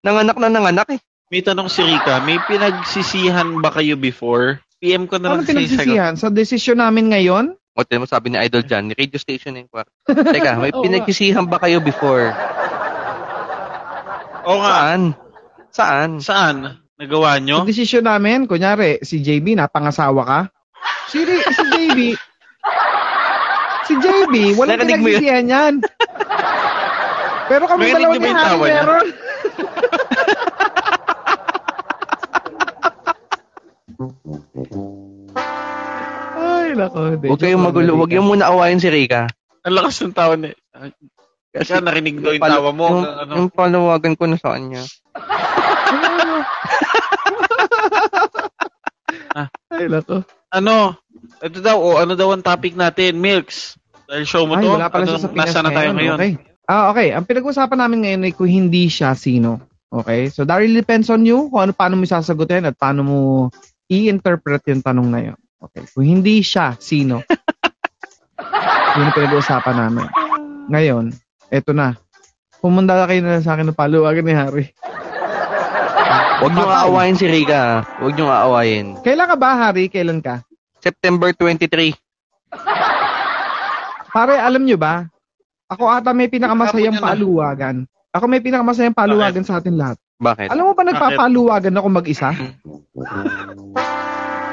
Nanganak 0.00 0.36
na 0.36 0.48
nanganak 0.48 0.88
eh. 0.90 1.00
May 1.28 1.44
tanong 1.44 1.68
si 1.68 1.84
Rika, 1.84 2.24
may 2.24 2.40
pinagsisihan 2.40 3.60
ba 3.60 3.68
kayo 3.68 4.00
before? 4.00 4.64
PM 4.78 5.04
ko 5.04 5.18
na 5.18 5.34
Ano 5.34 5.42
lang 5.42 5.44
sa 5.44 5.52
isagot. 5.52 5.84
pinagsisihan? 5.84 6.12
Sa 6.16 6.28
desisyon 6.30 6.78
namin 6.78 7.12
ngayon? 7.12 7.52
O, 7.78 7.86
mo 7.86 8.10
sabi 8.10 8.34
ni 8.34 8.38
Idol 8.42 8.66
Jan, 8.66 8.90
radio 8.90 9.22
station 9.22 9.54
na 9.54 9.62
yung 9.62 9.70
kwarto. 9.70 9.94
Teka, 10.10 10.58
may 10.58 10.74
pinagsisihan 10.82 11.46
ba 11.46 11.62
kayo 11.62 11.78
before? 11.78 12.34
Oo 14.50 14.58
nga. 14.58 14.74
Saan? 14.74 15.02
Saan? 15.70 16.10
Saan? 16.18 16.56
Nagawa 16.98 17.38
nyo? 17.38 17.62
Sa 17.62 17.70
desisyon 17.70 18.10
namin, 18.10 18.50
kunyari, 18.50 18.98
si 19.06 19.22
JB, 19.22 19.54
napangasawa 19.54 20.22
ka. 20.26 20.40
Si, 21.06 21.22
si 21.22 21.64
JB, 21.70 21.98
si 23.86 23.94
JB, 23.94 24.34
walang 24.58 24.82
pinagsisihan 24.82 25.46
yan. 25.46 25.74
Pero 27.46 27.64
kami 27.70 27.94
Narinig 27.94 27.94
dalawa 27.94 28.14
ni 28.18 28.26
yung 28.26 28.38
Harry 28.42 28.58
meron. 28.74 29.06
Nako. 36.78 37.18
Huwag 37.18 37.42
kayong 37.42 37.64
magulo. 37.66 37.90
Huwag 37.98 38.14
yung 38.14 38.30
muna 38.30 38.48
awayin 38.48 38.78
si 38.78 38.86
Rika. 38.86 39.26
Ang 39.66 39.74
lakas 39.74 40.00
ng 40.06 40.14
tawa 40.14 40.38
ni... 40.38 40.54
Kasi 41.50 41.74
narinig 41.82 42.22
daw 42.22 42.32
yung 42.32 42.44
pala- 42.44 42.58
tawa 42.62 42.70
mo. 42.70 42.86
Yung, 42.86 43.04
ano, 43.04 43.32
yung 43.34 43.50
palawagan 43.50 44.14
ko 44.14 44.24
na 44.30 44.38
sa 44.38 44.54
kanya. 44.54 44.82
Ay, 49.68 49.86
nako. 49.90 50.22
ano? 50.54 50.94
Ito 51.42 51.58
daw, 51.58 51.76
o 51.78 51.98
ano 51.98 52.14
daw 52.14 52.30
ang 52.34 52.42
topic 52.46 52.78
natin? 52.78 53.18
Milks. 53.18 53.78
Dahil 54.08 54.24
show 54.24 54.48
mo 54.48 54.56
Ay, 54.56 54.64
to. 54.64 54.72
wala 54.78 54.88
pala 54.88 55.04
ano, 55.04 55.10
siya 55.12 55.20
sa 55.20 55.30
Pinas 55.30 55.52
Nasa 55.52 55.60
na 55.60 55.70
tayo 55.74 55.90
ngayon? 55.92 56.18
Okay. 56.18 56.32
Ah, 56.68 56.92
okay. 56.92 57.08
Ang 57.12 57.24
pinag-usapan 57.28 57.78
namin 57.80 57.98
ngayon 58.04 58.26
ay 58.28 58.32
kung 58.32 58.50
hindi 58.50 58.88
siya 58.88 59.12
sino. 59.12 59.60
Okay? 59.88 60.28
So, 60.28 60.44
that 60.44 60.60
really 60.60 60.80
depends 60.80 61.08
on 61.08 61.24
you 61.24 61.48
kung 61.48 61.68
ano, 61.68 61.72
paano 61.72 61.96
mo 61.96 62.04
sasagutin 62.04 62.68
at 62.68 62.76
paano 62.76 63.00
mo 63.04 63.18
i-interpret 63.88 64.64
yung 64.68 64.84
tanong 64.84 65.08
na 65.08 65.20
yun. 65.32 65.38
Okay. 65.58 65.82
Kung 65.90 66.06
hindi 66.06 66.38
siya 66.42 66.78
sino. 66.78 67.22
yun 68.98 69.06
ang 69.10 69.14
pinag-uusapan 69.14 69.76
namin. 69.76 70.06
Ngayon, 70.70 71.04
eto 71.50 71.74
na. 71.74 71.98
Pumunta 72.58 72.94
na 72.98 73.06
kayo 73.06 73.22
na 73.22 73.42
sa 73.42 73.54
akin 73.54 73.70
ng 73.70 73.78
paluwagan 73.78 74.26
ni 74.26 74.34
Harry. 74.34 74.66
Huwag 76.38 76.54
nyo 76.54 76.66
Patay. 76.66 76.78
aawayin 76.86 77.18
si 77.18 77.26
Rika. 77.26 77.82
Huwag 77.98 78.14
nyo 78.14 78.26
aawayin. 78.30 78.86
Kailan 79.02 79.26
ka 79.26 79.36
ba, 79.38 79.50
Harry? 79.58 79.90
Kailan 79.90 80.22
ka? 80.22 80.46
September 80.78 81.34
23. 81.34 81.94
Pare, 84.14 84.34
alam 84.38 84.62
nyo 84.62 84.78
ba? 84.78 85.06
Ako 85.68 85.84
ata 85.90 86.14
may 86.14 86.30
pinakamasayang 86.30 87.02
paluwagan. 87.02 87.84
Ako 88.14 88.24
may 88.30 88.40
pinakamasayang 88.40 88.96
paluwagan 88.96 89.44
sa 89.44 89.58
atin 89.58 89.76
lahat. 89.76 89.98
Bakit? 90.18 90.50
Alam 90.50 90.70
mo 90.70 90.72
ba 90.74 90.82
nagpapaluwagan 90.86 91.74
ako 91.78 91.88
mag-isa? 91.90 92.30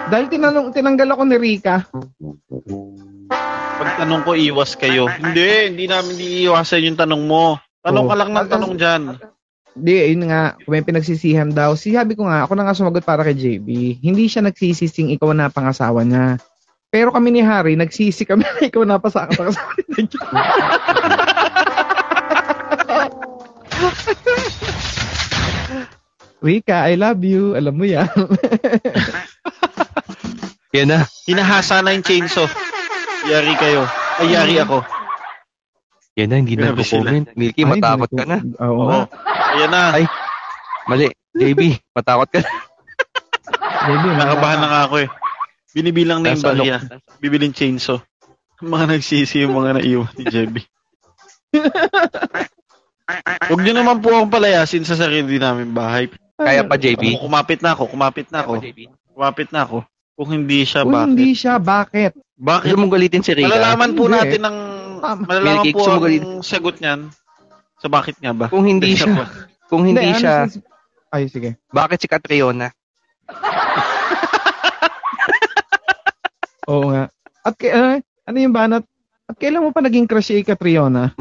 Dahil 0.06 0.26
tinanong, 0.30 0.70
tinanggal 0.70 1.10
ako 1.18 1.24
ni 1.26 1.38
Rika. 1.42 1.90
Pag 3.76 3.92
tanong 4.00 4.22
ko, 4.22 4.32
iwas 4.38 4.78
kayo. 4.78 5.10
Hindi, 5.10 5.74
hindi 5.74 5.86
namin 5.90 6.16
iiwasan 6.16 6.86
yung 6.86 7.00
tanong 7.00 7.24
mo. 7.26 7.58
Tanong 7.82 8.06
Oh. 8.06 8.10
ka 8.10 8.16
lang 8.16 8.30
ng 8.34 8.50
tanong 8.50 8.74
dyan. 8.78 9.02
Di, 9.76 10.16
yun 10.16 10.32
nga, 10.32 10.56
kung 10.62 10.72
may 10.72 10.86
pinagsisihan 10.86 11.52
daw. 11.52 11.76
Sabi 11.76 12.16
ko 12.16 12.24
nga, 12.24 12.48
ako 12.48 12.54
na 12.56 12.64
nga 12.64 12.78
sumagot 12.78 13.04
para 13.04 13.28
kay 13.28 13.36
JB. 13.36 14.00
Hindi 14.00 14.32
siya 14.32 14.46
nagsisising 14.46 15.12
ikaw 15.12 15.36
na 15.36 15.52
pangasawa 15.52 16.06
niya. 16.08 16.40
Pero 16.88 17.12
kami 17.12 17.36
ni 17.36 17.42
Harry, 17.44 17.76
nagsisi 17.76 18.24
kami 18.24 18.48
na 18.48 18.64
ikaw 18.72 18.88
na 18.88 19.02
pasa 19.02 19.28
pangasawa 19.28 19.74
niya. 19.92 20.06
Rika, 26.46 26.86
I 26.86 26.94
love 26.96 27.24
you. 27.26 27.58
Alam 27.58 27.74
mo 27.74 27.86
yan. 27.88 28.06
Yan 30.76 30.88
na. 30.92 31.00
Hinahasa 31.24 31.80
na 31.80 31.96
yung 31.96 32.04
chainsaw. 32.04 32.46
Yari 33.26 33.56
kayo. 33.56 33.88
Ay, 34.20 34.36
yari 34.36 34.56
ako. 34.60 34.84
Yan 36.16 36.28
na, 36.30 36.36
hindi 36.38 36.56
na 36.56 36.72
Grabe 36.72 36.84
sila. 36.84 37.08
comment. 37.08 37.28
Milky, 37.34 37.64
Ay, 37.64 37.70
matakot 37.70 38.10
ka 38.12 38.24
na. 38.24 38.38
Oo 38.60 38.72
Oo. 38.76 38.88
nga. 38.88 39.00
Ayan 39.56 39.72
na. 39.72 39.82
Ay. 39.92 40.04
Mali. 40.86 41.06
JB, 41.32 41.62
matakot 41.92 42.28
ka 42.30 42.40
na. 42.40 42.50
JB, 43.86 44.04
Nakabahan 44.14 44.60
na 44.60 44.68
nga 44.68 44.82
ako 44.88 44.96
eh. 45.04 45.10
Binibilang 45.72 46.24
na 46.24 46.32
yung 46.32 46.40
Nasa 46.40 46.52
ano- 46.52 46.64
barya. 46.64 46.78
Bibiling 47.20 47.52
chainsaw. 47.52 48.00
Mga 48.64 48.86
nagsisi 48.88 49.44
yung 49.44 49.52
mga 49.54 49.80
naiwan 49.80 50.12
ni 50.16 50.24
Jebby. 50.26 50.62
Huwag 53.46 53.62
niyo 53.62 53.74
naman 53.76 54.00
po 54.00 54.10
akong 54.10 54.32
palayasin 54.32 54.88
sa 54.88 54.96
sarili 54.96 55.36
namin 55.38 55.76
bahay. 55.76 56.08
Kaya 56.36 56.64
pa, 56.64 56.76
JB. 56.76 57.16
Ako, 57.16 57.28
kumapit 57.28 57.60
na 57.60 57.76
ako, 57.76 57.84
kumapit 57.88 58.28
na 58.32 58.40
ako. 58.44 58.64
Kumapit 59.12 59.50
na 59.52 59.68
ako. 59.68 59.84
Kung 60.16 60.32
hindi 60.32 60.64
siya, 60.64 60.88
Kung 60.88 60.96
bakit? 60.96 61.08
hindi 61.12 61.36
siya, 61.36 61.60
bakit? 61.60 62.12
Bakit? 62.36 62.66
Gusto 62.66 62.78
mong 62.80 62.90
galitin 62.90 63.20
si 63.20 63.32
Rika? 63.32 63.48
Malalaman 63.48 63.92
po 63.92 64.08
Hindi. 64.08 64.16
natin 64.16 64.42
ang 64.44 64.58
Tama. 65.04 65.22
malalaman 65.28 65.56
Milky, 65.60 65.72
po 65.76 65.84
ang 65.84 66.40
sagot 66.40 66.76
niyan 66.80 67.12
sa 67.76 67.88
bakit 67.92 68.16
nga 68.18 68.32
ba. 68.32 68.48
Kung 68.48 68.64
hindi 68.64 68.96
siya, 68.96 69.12
po. 69.12 69.24
kung 69.68 69.84
hindi 69.84 70.02
ano 70.02 70.16
siya, 70.16 70.48
sis- 70.48 70.64
Ay, 71.12 71.28
sige. 71.28 71.60
bakit 71.68 72.00
si 72.00 72.08
Catriona? 72.08 72.72
Oo 76.66 76.90
nga. 76.90 77.12
At 77.44 77.54
kay, 77.56 77.70
ah, 77.70 78.00
ano 78.26 78.38
yung 78.40 78.56
banat? 78.56 78.84
At 79.28 79.36
kailan 79.36 79.62
mo 79.62 79.70
pa 79.70 79.84
naging 79.84 80.08
crush 80.08 80.32
si 80.32 80.42
Catriona? 80.42 81.12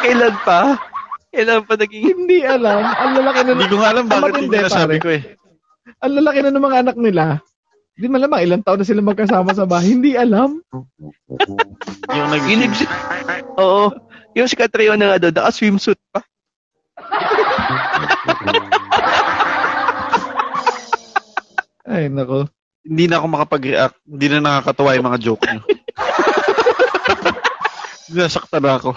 Kailan 0.00 0.34
pa? 0.42 0.80
Kailan 1.28 1.60
pa 1.62 1.74
naging... 1.76 2.02
Hindi 2.04 2.38
alam. 2.40 2.80
Ang 2.80 3.10
lalaki 3.16 3.38
na 3.42 3.50
Hindi 3.52 3.68
ko 3.68 3.76
alam 3.82 4.04
bakit 4.06 4.32
hindi 4.38 4.56
nasabi 4.56 4.96
ko 4.96 5.08
eh. 5.10 5.22
Ang 6.00 6.12
lalaki 6.12 6.38
na 6.44 6.52
ng 6.52 6.64
mga 6.64 6.80
anak 6.86 6.96
nila. 6.96 7.24
Hindi 7.96 8.06
malamang 8.12 8.44
ilang 8.44 8.62
taon 8.62 8.84
na 8.84 8.86
sila 8.86 9.00
magkasama 9.00 9.56
sa 9.56 9.64
bahay. 9.64 9.96
Hindi 9.96 10.12
alam. 10.20 10.60
Yung 12.12 12.28
nag 12.28 12.44
nag- 12.44 12.90
Oo. 13.56 13.88
Yung 14.36 14.44
si 14.44 14.56
Catriona 14.56 15.16
nga 15.16 15.20
doon, 15.20 15.32
naka-swimsuit 15.32 15.96
pa. 16.12 16.20
Ay, 21.86 22.10
nako. 22.10 22.50
hindi 22.86 23.08
na 23.08 23.18
ako 23.18 23.26
makapag-react. 23.32 23.96
Hindi 24.04 24.26
na 24.28 24.38
nakakatawa 24.44 24.94
yung 24.94 25.08
mga 25.08 25.22
joke 25.22 25.42
niyo. 25.42 25.62
sinasaktan 28.06 28.62
ako. 28.62 28.94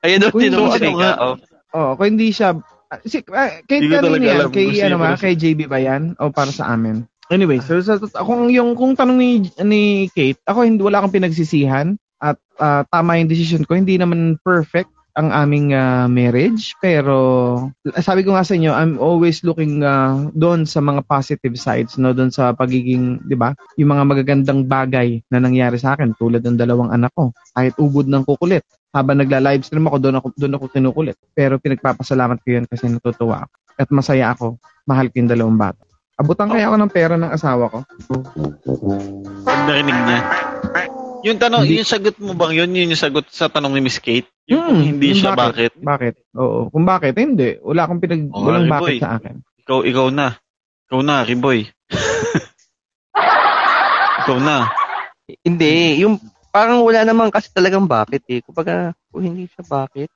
Ayun 0.00 0.30
hindi 0.30 0.48
tinuro 0.48 0.72
siya- 0.72 0.96
ka. 0.96 1.10
Oh. 1.20 1.36
Oo, 1.76 1.90
kung 1.98 2.08
hindi 2.16 2.32
siya 2.32 2.56
si 3.04 3.18
ah, 3.30 3.50
kay 3.64 3.82
Hindi 3.82 3.88
ko 3.92 4.04
talaga 4.04 4.24
yan? 4.24 4.36
alam 4.38 4.50
Kay 4.50 4.64
kung 4.64 4.76
sino 4.76 4.86
ano 4.86 4.96
ba? 4.98 5.08
si- 5.12 5.22
Kay 5.22 5.34
JB 5.34 5.60
ba 5.66 5.78
yan? 5.78 6.02
O 6.18 6.30
para 6.30 6.50
sa 6.50 6.70
amin? 6.70 7.02
Anyway, 7.26 7.58
so 7.58 7.74
sa 7.82 7.98
kung 8.22 8.46
yung 8.48 8.78
kung 8.78 8.94
tanong 8.94 9.18
ni 9.18 9.30
ni 9.60 9.82
Kate, 10.14 10.38
ako 10.46 10.62
hindi 10.62 10.78
wala 10.78 11.02
akong 11.02 11.16
pinagsisihan 11.16 11.98
at 12.22 12.38
ah, 12.56 12.86
tama 12.86 13.18
yung 13.18 13.26
decision 13.26 13.66
ko. 13.66 13.74
Hindi 13.74 13.98
naman 13.98 14.38
perfect 14.40 14.86
ang 15.16 15.32
aming 15.32 15.72
ah, 15.72 16.06
marriage, 16.06 16.76
pero 16.78 17.16
sabi 17.98 18.20
ko 18.22 18.36
nga 18.36 18.44
sa 18.44 18.52
inyo, 18.52 18.70
I'm 18.70 19.00
always 19.00 19.40
looking 19.42 19.80
ah, 19.82 20.28
doon 20.36 20.68
sa 20.68 20.78
mga 20.78 21.02
positive 21.02 21.56
sides, 21.58 21.96
no, 21.98 22.14
doon 22.14 22.30
sa 22.30 22.54
pagiging, 22.54 23.24
'di 23.26 23.34
ba? 23.34 23.56
Yung 23.74 23.90
mga 23.90 24.04
magagandang 24.06 24.68
bagay 24.68 25.24
na 25.26 25.42
nangyari 25.42 25.80
sa 25.80 25.98
akin 25.98 26.14
tulad 26.14 26.46
ng 26.46 26.60
dalawang 26.60 26.94
anak 26.94 27.10
ko. 27.16 27.34
Kahit 27.56 27.74
ubod 27.80 28.06
ng 28.06 28.22
kukulit, 28.22 28.62
habang 28.96 29.20
nagla-livestream 29.20 29.84
ako, 29.84 29.96
doon 30.00 30.16
ako, 30.16 30.26
doon 30.34 30.56
ako 30.56 30.64
kinukulit. 30.72 31.16
Pero 31.36 31.60
pinagpapasalamat 31.60 32.40
ko 32.40 32.48
yun 32.48 32.64
kasi 32.64 32.88
natutuwa 32.88 33.44
ako. 33.44 33.54
At 33.76 33.88
masaya 33.92 34.32
ako. 34.32 34.56
Mahal 34.88 35.12
ko 35.12 35.20
yung 35.20 35.28
dalawang 35.28 35.60
bata. 35.60 35.84
Abutan 36.16 36.48
kaya 36.48 36.64
ako 36.66 36.76
ng 36.80 36.90
pera 36.90 37.14
ng 37.20 37.28
asawa 37.28 37.68
ko. 37.68 37.78
Narinig 39.44 39.98
niya. 40.00 40.20
Yung 41.26 41.36
tanong, 41.36 41.66
Hindi- 41.66 41.82
yung 41.82 41.90
sagot 41.90 42.16
mo 42.16 42.32
bang 42.32 42.54
yun, 42.54 42.70
yun 42.72 42.94
yung 42.94 43.02
sagot 43.02 43.26
sa 43.28 43.50
tanong 43.50 43.76
ni 43.76 43.82
Miss 43.84 44.00
Kate? 44.00 44.30
Yung 44.46 44.62
Hmm, 44.62 44.82
hindi 44.94 45.10
yung 45.12 45.26
siya, 45.26 45.34
bakit? 45.34 45.74
Bakit? 45.76 46.14
Oo. 46.38 46.70
Kung 46.70 46.86
bakit, 46.86 47.18
hindi. 47.18 47.58
Wala 47.60 47.84
akong 47.84 48.00
pinag... 48.00 48.30
Oo, 48.30 48.46
walang 48.46 48.64
Harry 48.64 48.72
bakit 48.72 48.86
boy. 48.86 48.96
sa 49.02 49.10
akin. 49.18 49.34
Ikaw, 49.66 49.78
ikaw 49.84 50.06
na. 50.08 50.28
Ikaw 50.86 51.00
na, 51.02 51.16
Riboy. 51.26 51.60
ikaw 54.22 54.38
na. 54.38 54.70
Hindi, 55.42 55.98
yung 56.00 56.22
parang 56.56 56.80
wala 56.80 57.04
naman 57.04 57.28
kasi 57.28 57.52
talagang 57.52 57.84
bakit 57.84 58.24
eh. 58.32 58.40
Kumbaga, 58.40 58.96
kung 59.12 59.28
hindi 59.28 59.44
siya 59.44 59.60
bakit, 59.68 60.08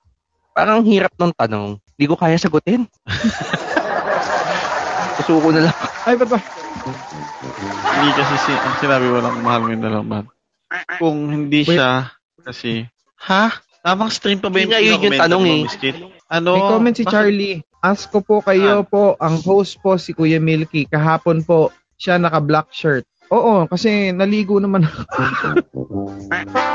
parang 0.57 0.81
hirap 0.89 1.13
ng 1.21 1.37
tanong. 1.37 1.77
Hindi 1.77 2.07
ko 2.09 2.17
kaya 2.17 2.41
sagutin. 2.41 2.89
Susuko 5.21 5.53
na 5.53 5.69
lang. 5.69 5.77
Ay, 6.09 6.17
ba't 6.17 6.33
ba? 6.33 6.41
Hindi 7.93 8.11
kasi 8.17 8.35
si, 8.49 8.53
ang 8.57 8.77
sinabi 8.81 9.07
mo 9.13 9.21
lang, 9.21 9.37
mahal 9.45 9.61
mo 9.61 9.69
yung 9.69 9.85
dalawang 9.85 10.09
bata. 10.09 10.31
Kung 10.97 11.29
hindi 11.29 11.61
Wait. 11.69 11.77
siya, 11.77 12.09
kasi, 12.41 12.89
ha? 13.29 13.53
Tamang 13.85 14.09
stream 14.09 14.41
pa 14.41 14.49
ba 14.49 14.65
yung 14.65 14.73
Hindi 14.73 14.73
nga 14.73 14.81
yun 14.81 15.05
yung 15.05 15.21
tanong 15.21 15.43
mo, 15.45 15.53
eh. 15.53 15.61
Miss 15.69 15.77
Kate? 15.77 16.01
Ano? 16.33 16.51
May 16.57 16.65
comment 16.73 16.97
si? 16.97 17.05
Charlie. 17.05 17.61
Ask 17.85 18.09
ko 18.13 18.25
po 18.25 18.41
kayo 18.41 18.81
po, 18.89 19.13
ang 19.21 19.37
host 19.45 19.77
po 19.85 20.01
si 20.01 20.17
Kuya 20.17 20.41
Milky. 20.41 20.89
Kahapon 20.89 21.45
po, 21.45 21.69
siya 22.01 22.17
naka-black 22.17 22.73
shirt. 22.73 23.05
Oo, 23.31 23.67
kasi 23.67 24.11
naligo 24.11 24.59
naman 24.59 24.83
ako. 24.83 25.01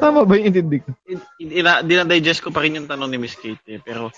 Tama 0.00 0.24
ba 0.24 0.36
yung 0.36 0.48
intindi 0.48 0.80
ko? 0.80 0.90
Ina, 1.38 1.80
dinadigest 1.80 2.40
ko 2.40 2.48
pa 2.48 2.60
rin 2.60 2.76
yung 2.76 2.88
tanong 2.88 3.08
ni 3.08 3.18
Miss 3.18 3.36
Kate 3.36 3.60
eh. 3.70 3.78
Pero, 3.78 4.08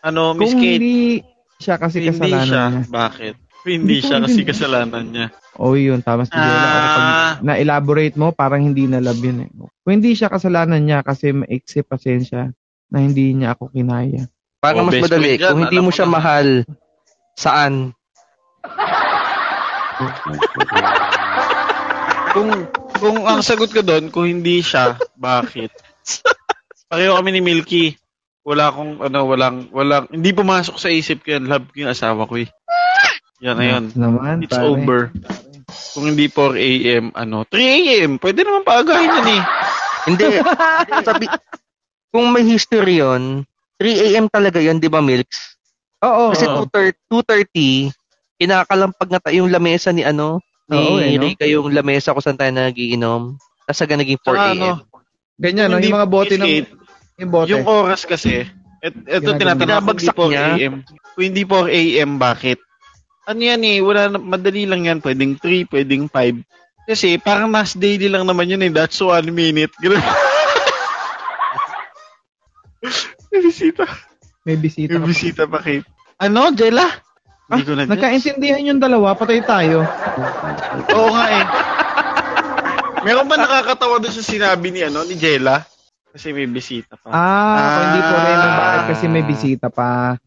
ano, 0.00 0.34
Miss 0.34 0.50
Kung 0.50 0.58
Kate, 0.58 0.74
hindi 0.76 1.22
siya 1.56 1.74
kasi 1.76 1.96
hindi 2.00 2.10
kasalanan 2.12 2.46
siya, 2.46 2.64
niya. 2.68 2.82
bakit? 2.88 3.34
Kung 3.56 3.72
hindi 3.72 3.94
Hindi 3.94 3.96
siya 4.00 4.18
kasi 4.20 4.32
hindi. 4.36 4.48
kasalanan 4.48 5.04
niya. 5.06 5.26
Oo, 5.56 5.74
yun. 5.74 6.00
Tama 6.00 6.22
si 6.22 6.32
Jola. 6.32 6.66
Pag 6.66 7.02
Ah, 7.02 7.32
na-elaborate 7.42 8.16
mo, 8.16 8.30
parang 8.30 8.60
hindi 8.60 8.86
na 8.86 8.98
love 8.98 9.18
yun 9.18 9.38
eh. 9.40 9.50
Kung 9.80 9.92
hindi 9.92 10.12
siya 10.12 10.26
kasalanan 10.28 10.82
niya 10.82 11.02
kasi 11.02 11.30
maiksi 11.30 11.82
pasensya 11.82 12.50
na 12.86 12.98
hindi 12.98 13.30
niya 13.32 13.54
ako 13.54 13.70
kinaya. 13.70 14.26
Parang 14.58 14.82
Oh, 14.82 14.88
mas 14.88 14.98
madali. 14.98 15.34
Kung 15.36 15.62
hindi 15.62 15.78
mo 15.78 15.90
siya 15.90 16.06
na. 16.06 16.12
mahal, 16.12 16.46
saan? 17.34 17.94
Kung 22.36 22.50
kung 22.96 23.16
ang 23.28 23.40
sagot 23.44 23.70
ko 23.72 23.80
doon, 23.84 24.08
kung 24.08 24.26
hindi 24.28 24.64
siya, 24.64 24.96
bakit? 25.16 25.72
Pareho 26.88 27.16
kami 27.18 27.30
ni 27.36 27.40
Milky. 27.44 27.96
Wala 28.46 28.70
akong, 28.70 29.02
ano, 29.02 29.26
walang, 29.26 29.68
walang, 29.74 30.06
hindi 30.08 30.30
pumasok 30.30 30.76
sa 30.78 30.86
isip 30.88 31.26
ko 31.26 31.34
yan. 31.34 31.50
Love 31.50 31.66
ko 31.74 31.82
yung 31.82 31.92
asawa 31.92 32.30
ko 32.30 32.38
eh. 32.38 32.48
Yan 33.42 33.58
na 33.58 33.66
yun. 33.66 33.84
Naman, 33.92 34.46
It's 34.46 34.54
pare. 34.54 34.64
over. 34.70 35.00
Kung 35.66 36.14
hindi 36.14 36.30
4 36.30 36.54
a.m., 36.56 37.04
ano, 37.12 37.42
3 37.42 37.58
a.m., 37.58 38.10
pwede 38.22 38.46
naman 38.46 38.62
paagahin 38.62 39.18
yan 39.18 39.28
eh. 39.34 39.42
Hindi. 40.06 40.26
Sabi, 41.02 41.26
kung 42.14 42.30
may 42.30 42.46
history 42.46 43.02
yon 43.02 43.42
3 43.82 44.14
a.m. 44.14 44.26
talaga 44.30 44.62
yon 44.62 44.78
di 44.78 44.88
ba, 44.88 45.02
Milks? 45.02 45.58
Oo. 46.06 46.32
Kasi 46.32 46.46
Oo. 46.46 46.70
2.30, 46.70 47.90
2.30, 47.90 48.05
kinakalampag 48.36 49.10
na 49.10 49.20
tayo 49.20 49.44
yung 49.44 49.52
lamesa 49.52 49.90
ni 49.90 50.04
ano, 50.04 50.40
ni 50.68 50.76
Oo, 50.76 50.98
eh, 50.98 51.16
no? 51.16 51.24
Rika, 51.26 51.46
yung 51.48 51.72
lamesa 51.72 52.12
kung 52.12 52.24
saan 52.24 52.38
tayo 52.38 52.52
nagiinom. 52.52 53.38
Tapos 53.64 53.78
hanggang 53.82 54.00
naging 54.02 54.20
4 54.20 54.24
Saka 54.24 54.42
a.m. 54.42 54.56
ano, 54.56 54.70
Ganyan, 55.36 55.68
no? 55.68 55.76
Hindi 55.76 55.88
Yung 55.92 55.98
mga 56.00 56.10
bote 56.10 56.34
ng... 56.40 56.48
Yung 57.20 57.30
bote. 57.32 57.48
Yung 57.52 57.64
oras 57.68 58.02
kasi, 58.08 58.48
et, 58.80 58.94
eto 59.08 59.36
tinatanong 59.36 59.84
kung 59.84 59.96
hindi 59.96 60.08
Binabagsak 60.08 60.16
4 60.16 60.32
niya. 60.32 60.44
a.m. 60.56 60.74
Kung 61.12 61.24
hindi 61.24 61.42
4 61.44 61.68
a.m., 61.72 62.10
bakit? 62.16 62.58
Ano 63.26 63.40
yan 63.42 63.62
eh, 63.66 63.78
wala 63.82 64.02
na, 64.12 64.18
madali 64.22 64.64
lang 64.64 64.86
yan. 64.86 64.98
Pwedeng 65.02 65.34
3, 65.38 65.66
pwedeng 65.72 66.06
5. 66.08 66.44
Kasi 66.86 67.18
parang 67.18 67.50
mass 67.50 67.74
daily 67.74 68.06
lang 68.06 68.22
naman 68.22 68.46
yun 68.46 68.62
eh. 68.62 68.70
That's 68.70 69.02
one 69.02 69.34
minute. 69.34 69.74
Ganun. 69.82 69.98
May 73.34 73.40
bisita. 73.42 73.84
May 74.46 74.56
bisita. 74.56 74.94
May 74.94 75.10
bisita 75.10 75.42
pa, 75.50 75.58
Kate. 75.58 75.82
Ano, 76.22 76.54
Jella? 76.54 76.86
Hindi 77.46 77.62
ko 77.62 77.72
na 77.72 77.82
Nagkaintindihan 77.86 78.66
yung 78.66 78.80
dalawa, 78.82 79.14
patay 79.14 79.38
tayo. 79.40 79.86
Oo 80.90 81.08
nga 81.14 81.24
eh. 81.30 81.44
Meron 83.06 83.30
ba 83.30 83.38
nakakatawa 83.38 84.02
doon 84.02 84.10
sa 84.10 84.24
sinabi 84.24 84.74
ni 84.74 84.82
ano 84.82 85.06
ni 85.06 85.14
Jella? 85.14 85.62
Kasi 86.10 86.34
may 86.34 86.50
bisita 86.50 86.98
pa. 86.98 87.12
Ah, 87.12 87.54
kung 87.54 87.84
hindi 87.86 88.00
po 88.02 88.14
rin 88.16 88.34
Ah. 88.36 88.50
bakit 88.50 88.82
kasi 88.90 89.04
may 89.06 89.22
bisita 89.22 89.66
pa. 89.70 90.18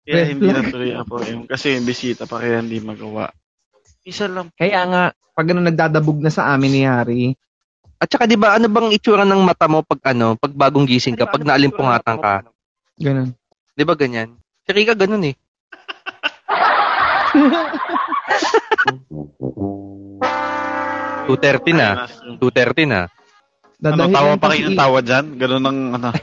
Kaya 0.00 0.16
red 0.16 0.28
hindi 0.32 0.46
flag. 0.48 0.64
natuloy 0.64 0.92
ako 0.96 1.14
yung 1.28 1.42
kasi 1.44 1.66
may 1.76 1.84
bisita 1.84 2.22
pa 2.24 2.40
kaya 2.40 2.64
hindi 2.64 2.80
magawa. 2.80 3.28
Isa 4.00 4.24
lang. 4.24 4.48
Kaya 4.56 4.80
nga, 4.88 5.02
pag 5.36 5.46
ano 5.52 5.60
nagdadabog 5.60 6.24
na 6.24 6.32
sa 6.32 6.48
amin 6.50 6.72
ni 6.72 6.82
Harry, 6.82 7.24
At 8.00 8.08
saka 8.08 8.24
'di 8.24 8.40
ba 8.40 8.56
ano 8.56 8.64
bang 8.72 8.96
itsura 8.96 9.28
ng 9.28 9.44
mata 9.44 9.68
mo 9.68 9.84
pag 9.84 10.16
ano, 10.16 10.32
pag 10.32 10.56
bagong 10.56 10.88
gising 10.88 11.20
ka, 11.20 11.28
pag 11.28 11.44
naalimpungatan 11.44 12.16
ka? 12.16 12.48
ganun. 12.96 13.36
'Di 13.76 13.84
ba 13.84 13.92
ganyan? 13.92 14.40
Si 14.64 14.72
Rika 14.72 14.96
ganun 14.96 15.20
eh. 15.28 15.36
Two 21.26 21.36
thirty 21.38 21.72
na. 21.72 22.06
2.30 22.40 22.86
na. 22.86 23.00
Ano, 23.80 23.80
Dadahilan 23.80 24.12
tawa 24.12 24.32
pa 24.36 24.46
kayo 24.52 24.62
ng 24.68 24.76
tawa 24.76 24.98
dyan? 25.00 25.24
Ganun 25.38 25.64
ang 25.64 25.78
ano. 25.96 26.08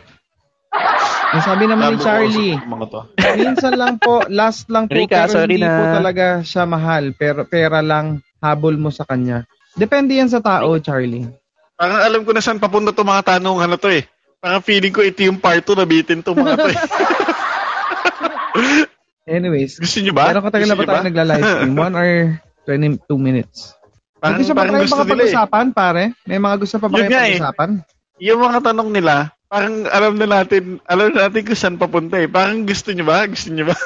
Ang 1.27 1.43
sabi 1.43 1.67
naman 1.67 1.91
ni 1.91 1.99
Charlie, 1.99 2.55
Mga 2.55 2.85
to. 2.87 3.01
minsan 3.35 3.75
lang 3.75 3.99
po, 3.99 4.23
last 4.31 4.71
lang 4.71 4.87
po, 4.87 4.95
Rika, 4.95 5.27
pero 5.27 5.35
sorry 5.35 5.59
hindi 5.59 5.67
na. 5.67 5.75
po 5.75 5.83
talaga 5.99 6.25
siya 6.39 6.63
mahal. 6.63 7.03
Pero 7.19 7.43
pera 7.43 7.83
lang, 7.83 8.23
habol 8.39 8.79
mo 8.79 8.95
sa 8.95 9.03
kanya. 9.03 9.43
Depende 9.75 10.15
yan 10.15 10.31
sa 10.31 10.39
tao, 10.39 10.79
Charlie. 10.79 11.27
Parang 11.75 11.99
alam 11.99 12.23
ko 12.23 12.31
na 12.31 12.39
saan 12.39 12.57
papunta 12.57 12.95
to 12.95 13.03
mga 13.03 13.37
tanong 13.37 13.59
ano 13.59 13.75
to 13.75 13.91
eh. 13.91 14.07
Parang 14.39 14.63
feeling 14.63 14.89
ko 14.89 15.03
ito 15.03 15.19
yung 15.19 15.35
part 15.35 15.59
2 15.61 15.75
na 15.75 15.83
bitin 15.83 16.23
to 16.23 16.31
mga 16.31 16.55
to 16.55 16.67
eh. 16.71 16.79
Anyways, 19.27 19.75
Gusto 19.75 19.99
nyo 19.99 20.13
ba? 20.15 20.31
pero 20.31 20.39
katagal 20.39 20.67
na 20.71 20.77
ba 20.79 20.83
tayo 20.87 21.03
nagla-live 21.03 21.43
stream? 21.43 21.75
1 21.75 21.83
hour 21.99 22.15
22 22.63 23.19
minutes. 23.19 23.75
Parang, 24.17 24.39
gusto 24.41 24.51
pa 24.55 24.59
parang 24.63 24.73
tayo 24.73 24.83
gusto 24.87 24.95
nila 24.97 25.03
eh. 25.05 25.15
pag-usapan, 25.19 25.65
pare? 25.75 26.03
May 26.23 26.39
mga 26.39 26.55
gusto 26.57 26.75
pa 26.79 26.87
ba 26.87 26.95
kayo 26.95 27.11
eh. 27.11 27.35
pag-usapan? 27.37 27.69
Yung 28.17 28.39
mga 28.41 28.59
tanong 28.65 28.89
nila, 28.89 29.15
parang 29.45 29.75
alam 29.87 30.13
na 30.15 30.27
natin, 30.27 30.63
alam 30.87 31.11
na 31.11 31.27
natin 31.27 31.41
kung 31.43 31.59
saan 31.59 31.75
papunta 31.77 32.17
eh. 32.17 32.25
Parang 32.25 32.63
gusto 32.63 32.89
nyo 32.95 33.05
ba? 33.05 33.27
Gusto 33.27 33.51
nyo 33.51 33.67
ba? 33.69 33.75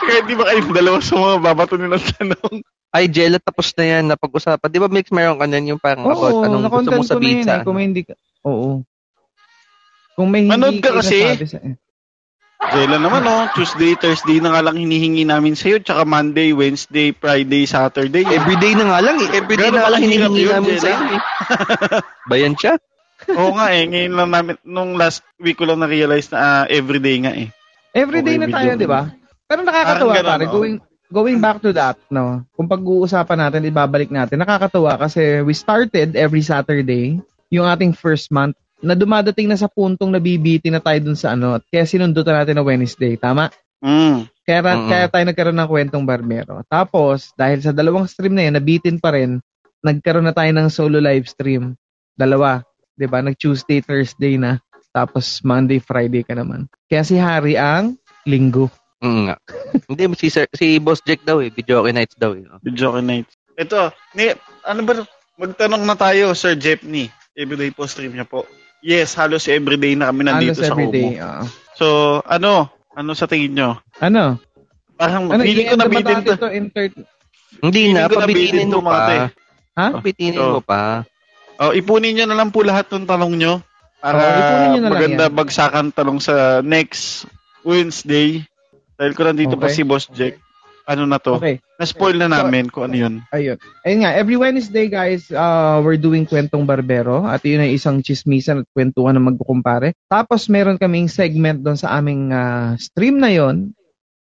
Kaya 0.00 0.20
di 0.24 0.34
ba 0.34 0.44
kayong 0.48 0.72
dalawa 0.72 0.98
sa 0.98 1.14
mga 1.20 1.36
babato 1.44 1.74
nilang 1.76 2.02
tanong? 2.16 2.64
Ay, 2.90 3.06
Jella, 3.06 3.38
tapos 3.38 3.70
na 3.78 3.84
yan. 3.86 4.04
Napag-usapan. 4.10 4.68
Di 4.72 4.80
ba, 4.82 4.88
Mix, 4.90 5.06
meron 5.14 5.38
ka 5.38 5.46
nan 5.46 5.68
yung 5.68 5.78
parang 5.78 6.02
about 6.08 6.34
Oo, 6.34 6.42
anong 6.42 6.66
gusto 6.66 6.90
mo 6.90 6.98
ko 6.98 7.04
na 7.06 7.12
sabihin 7.14 7.36
yun 7.38 7.46
sa... 7.46 7.54
eh. 7.60 7.64
Kung 7.68 7.76
may 7.78 7.84
hindi 7.86 8.02
ka, 8.02 8.14
oo. 8.48 8.82
Kung 10.18 10.28
may 10.32 10.40
hindi 10.48 10.50
Manood 10.50 10.78
ka 10.82 10.98
kasi. 10.98 11.18
nasabi 11.22 11.46
Sa, 11.46 11.58
eh. 11.62 11.74
Jela 12.60 13.00
naman 13.00 13.24
oh, 13.24 13.48
Tuesday, 13.56 13.96
Thursday 13.96 14.36
na 14.36 14.52
nga 14.52 14.60
lang 14.60 14.76
hinihingi 14.76 15.24
namin 15.24 15.56
sa'yo, 15.56 15.80
tsaka 15.80 16.04
Monday, 16.04 16.52
Wednesday, 16.52 17.08
Friday, 17.08 17.64
Saturday. 17.64 18.20
Everyday 18.28 18.76
na 18.76 18.84
nga 18.92 19.00
lang 19.00 19.16
eh. 19.16 19.28
Everyday 19.32 19.72
Gano'n 19.72 19.80
na 19.80 19.80
nga 19.80 19.92
lang 19.96 20.02
hinihingi 20.04 20.42
yun, 20.44 20.52
namin 20.60 20.76
sa'yo 20.76 21.00
eh. 21.08 21.20
Bayan 22.30 22.54
siya. 22.60 22.76
Oo 23.32 23.56
nga 23.56 23.72
eh, 23.72 23.88
ngayon 23.88 24.12
lang 24.12 24.30
namin, 24.30 24.54
nung 24.62 24.92
last 25.00 25.24
week 25.40 25.56
ko 25.56 25.64
lang 25.64 25.80
na-realize 25.80 26.28
na 26.30 26.38
ah, 26.38 26.64
everyday 26.68 27.16
nga 27.24 27.32
eh. 27.32 27.48
Everyday 27.96 28.36
Okay, 28.36 28.44
na 28.44 28.52
tayo, 28.52 28.70
di 28.76 28.86
ba? 28.86 29.08
Pero 29.48 29.60
nakakatuwa, 29.64 30.12
Parang 30.12 30.20
ganun, 30.20 30.30
pare. 30.30 30.44
oh. 30.44 30.52
Going, 30.52 30.76
going 31.10 31.38
back 31.40 31.58
to 31.64 31.72
that, 31.72 31.96
no? 32.12 32.44
Kung 32.54 32.68
pag-uusapan 32.68 33.40
natin, 33.40 33.66
ibabalik 33.66 34.12
natin, 34.12 34.36
nakakatuwa 34.36 35.00
kasi 35.00 35.40
we 35.42 35.56
started 35.56 36.12
every 36.12 36.44
Saturday, 36.44 37.18
yung 37.48 37.64
ating 37.66 37.96
first 37.96 38.28
month, 38.30 38.54
na 38.80 38.96
dumadating 38.96 39.48
na 39.48 39.60
sa 39.60 39.68
puntong 39.68 40.12
nabibitin 40.12 40.76
na 40.76 40.82
tayo 40.82 40.98
dun 41.00 41.18
sa 41.18 41.36
ano, 41.36 41.60
at 41.60 41.64
kaya 41.68 41.84
sinundutan 41.84 42.36
natin 42.36 42.56
na 42.60 42.64
Wednesday, 42.64 43.16
tama? 43.16 43.52
Mm. 43.80 44.28
Kaya, 44.44 44.60
Mm-mm. 44.60 44.88
kaya 44.88 45.06
tayo 45.08 45.24
nagkaroon 45.28 45.58
ng 45.60 45.70
kwentong 45.70 46.04
barbero. 46.04 46.64
Tapos, 46.68 47.32
dahil 47.36 47.60
sa 47.64 47.72
dalawang 47.72 48.08
stream 48.08 48.36
na 48.36 48.48
yun, 48.48 48.56
nabitin 48.56 48.96
pa 48.98 49.14
rin, 49.14 49.40
nagkaroon 49.80 50.26
na 50.26 50.36
tayo 50.36 50.50
ng 50.52 50.68
solo 50.68 51.00
live 51.00 51.28
stream. 51.28 51.76
Dalawa. 52.16 52.64
'di 53.00 53.08
ba? 53.08 53.24
Nag-Tuesday, 53.24 53.80
Thursday 53.80 54.36
na. 54.36 54.60
Tapos 54.92 55.40
Monday, 55.40 55.80
Friday 55.80 56.20
ka 56.20 56.36
naman. 56.36 56.68
Kaya 56.92 57.00
si 57.00 57.16
Harry 57.16 57.56
ang 57.56 57.96
linggo. 58.28 58.68
Mm 59.00 59.32
nga. 59.32 59.36
Hindi, 59.88 60.04
si, 60.20 60.28
Sir, 60.28 60.44
si 60.52 60.76
Boss 60.76 61.00
Jack 61.00 61.24
daw 61.24 61.40
eh. 61.40 61.48
Video 61.48 61.80
nights 61.88 62.20
daw 62.20 62.36
eh. 62.36 62.44
Video 62.60 63.00
night. 63.00 63.24
Ito, 63.56 63.96
ni, 64.12 64.28
ano 64.68 64.80
ba, 64.84 64.92
magtanong 65.40 65.88
na 65.88 65.96
tayo, 65.96 66.36
Sir 66.36 66.60
Jeepney. 66.60 67.08
Everyday 67.32 67.72
po 67.72 67.88
stream 67.88 68.12
niya 68.12 68.28
po. 68.28 68.44
Yes, 68.80 69.12
halos 69.14 69.44
everyday 69.46 69.92
na 69.92 70.08
kami 70.08 70.24
nandito 70.24 70.56
Halos 70.56 70.60
sa 70.62 70.72
everyday. 70.72 71.08
Kumu. 71.12 71.20
oo. 71.20 71.42
So, 71.74 71.86
ano? 72.24 72.68
Ano 72.90 73.12
sa 73.12 73.24
tingin 73.24 73.52
nyo? 73.52 73.70
Ano? 73.98 74.40
Parang 74.96 75.28
Ano, 75.28 75.40
feeling 75.40 75.68
ko 75.68 75.76
nabitin 75.76 76.16
to. 76.20 76.32
natin 76.32 76.36
to 76.38 76.48
in 76.50 76.66
30. 76.68 77.04
Hindi 77.60 77.82
na, 77.92 78.08
pabitinin 78.08 78.68
mo 78.68 78.80
pa. 78.82 79.28
Ha? 79.76 79.86
Pabitinin 79.94 80.36
So, 80.36 80.56
mo 80.56 80.62
pa. 80.62 81.04
Oh, 81.56 81.72
ipunin 81.72 82.16
nyo 82.16 82.24
na 82.24 82.36
lang 82.36 82.48
po 82.48 82.64
lahat 82.64 82.88
ng 82.88 83.04
tanong 83.04 83.36
nyo. 83.36 83.60
Para 84.00 84.16
lang 84.16 84.80
maganda 84.80 85.28
yan. 85.28 85.36
bagsakan 85.36 85.86
tanong 85.92 86.18
sa 86.18 86.64
next 86.64 87.28
Wednesday. 87.62 88.40
Dahil 88.96 89.12
ko 89.12 89.22
nandito 89.22 89.56
pa 89.56 89.68
Okay. 89.68 89.76
si 89.76 89.82
Boss 89.84 90.08
Jack. 90.08 90.40
Ano 90.90 91.06
na 91.06 91.22
to? 91.22 91.38
Okay. 91.38 91.62
Na-spoil 91.78 92.18
na 92.18 92.26
namin 92.26 92.66
kung 92.66 92.90
ano 92.90 92.96
yun. 92.98 93.14
Ayun. 93.30 93.62
Ayun 93.86 93.98
nga, 94.02 94.10
every 94.18 94.34
Wednesday 94.34 94.90
guys, 94.90 95.30
uh, 95.30 95.78
we're 95.78 95.94
doing 95.94 96.26
Kwentong 96.26 96.66
Barbero 96.66 97.22
at 97.30 97.46
yun 97.46 97.62
ay 97.62 97.78
isang 97.78 98.02
chismisan 98.02 98.66
at 98.66 98.68
kwentuhan 98.74 99.14
na 99.14 99.22
magkukumpare. 99.22 99.94
Tapos 100.10 100.50
meron 100.50 100.82
kaming 100.82 101.06
segment 101.06 101.62
doon 101.62 101.78
sa 101.78 101.94
aming 101.94 102.34
ah, 102.34 102.74
stream 102.74 103.22
na 103.22 103.30
yon 103.30 103.70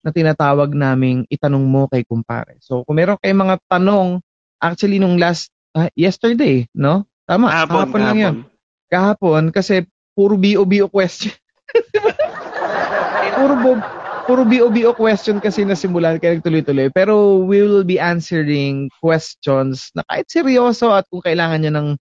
na 0.03 0.11
tinatawag 0.11 0.75
naming 0.75 1.31
Itanong 1.31 1.63
Mo 1.63 1.87
Kay 1.87 2.03
Kumpare. 2.03 2.59
So 2.59 2.83
kung 2.83 2.99
meron 2.99 3.23
kayong 3.23 3.47
mga 3.47 3.57
tanong, 3.71 4.19
actually 4.59 4.99
nung 4.99 5.15
last, 5.15 5.55
ah, 5.79 5.87
yesterday, 5.95 6.67
no? 6.75 7.07
Tama, 7.23 7.55
kahapon, 7.55 8.03
lang 8.03 8.19
yun. 8.19 8.37
Kahapon 8.91 9.55
kasi 9.55 9.87
puro 10.19 10.35
BO-BO 10.35 10.91
question. 10.91 11.31
puro 13.39 13.55
bo- 13.63 13.98
puro 14.29 14.45
BO-BO 14.45 14.93
question 14.93 15.41
kasi 15.41 15.65
nasimulan 15.65 16.21
kaya 16.21 16.37
nagtuloy-tuloy. 16.37 16.93
Pero 16.93 17.41
we 17.41 17.65
will 17.65 17.81
be 17.81 17.97
answering 17.97 18.93
questions 19.01 19.89
na 19.97 20.05
kahit 20.05 20.29
seryoso 20.29 20.93
at 20.93 21.09
kung 21.09 21.25
kailangan 21.25 21.65
niya 21.65 21.73
ng 21.73 21.97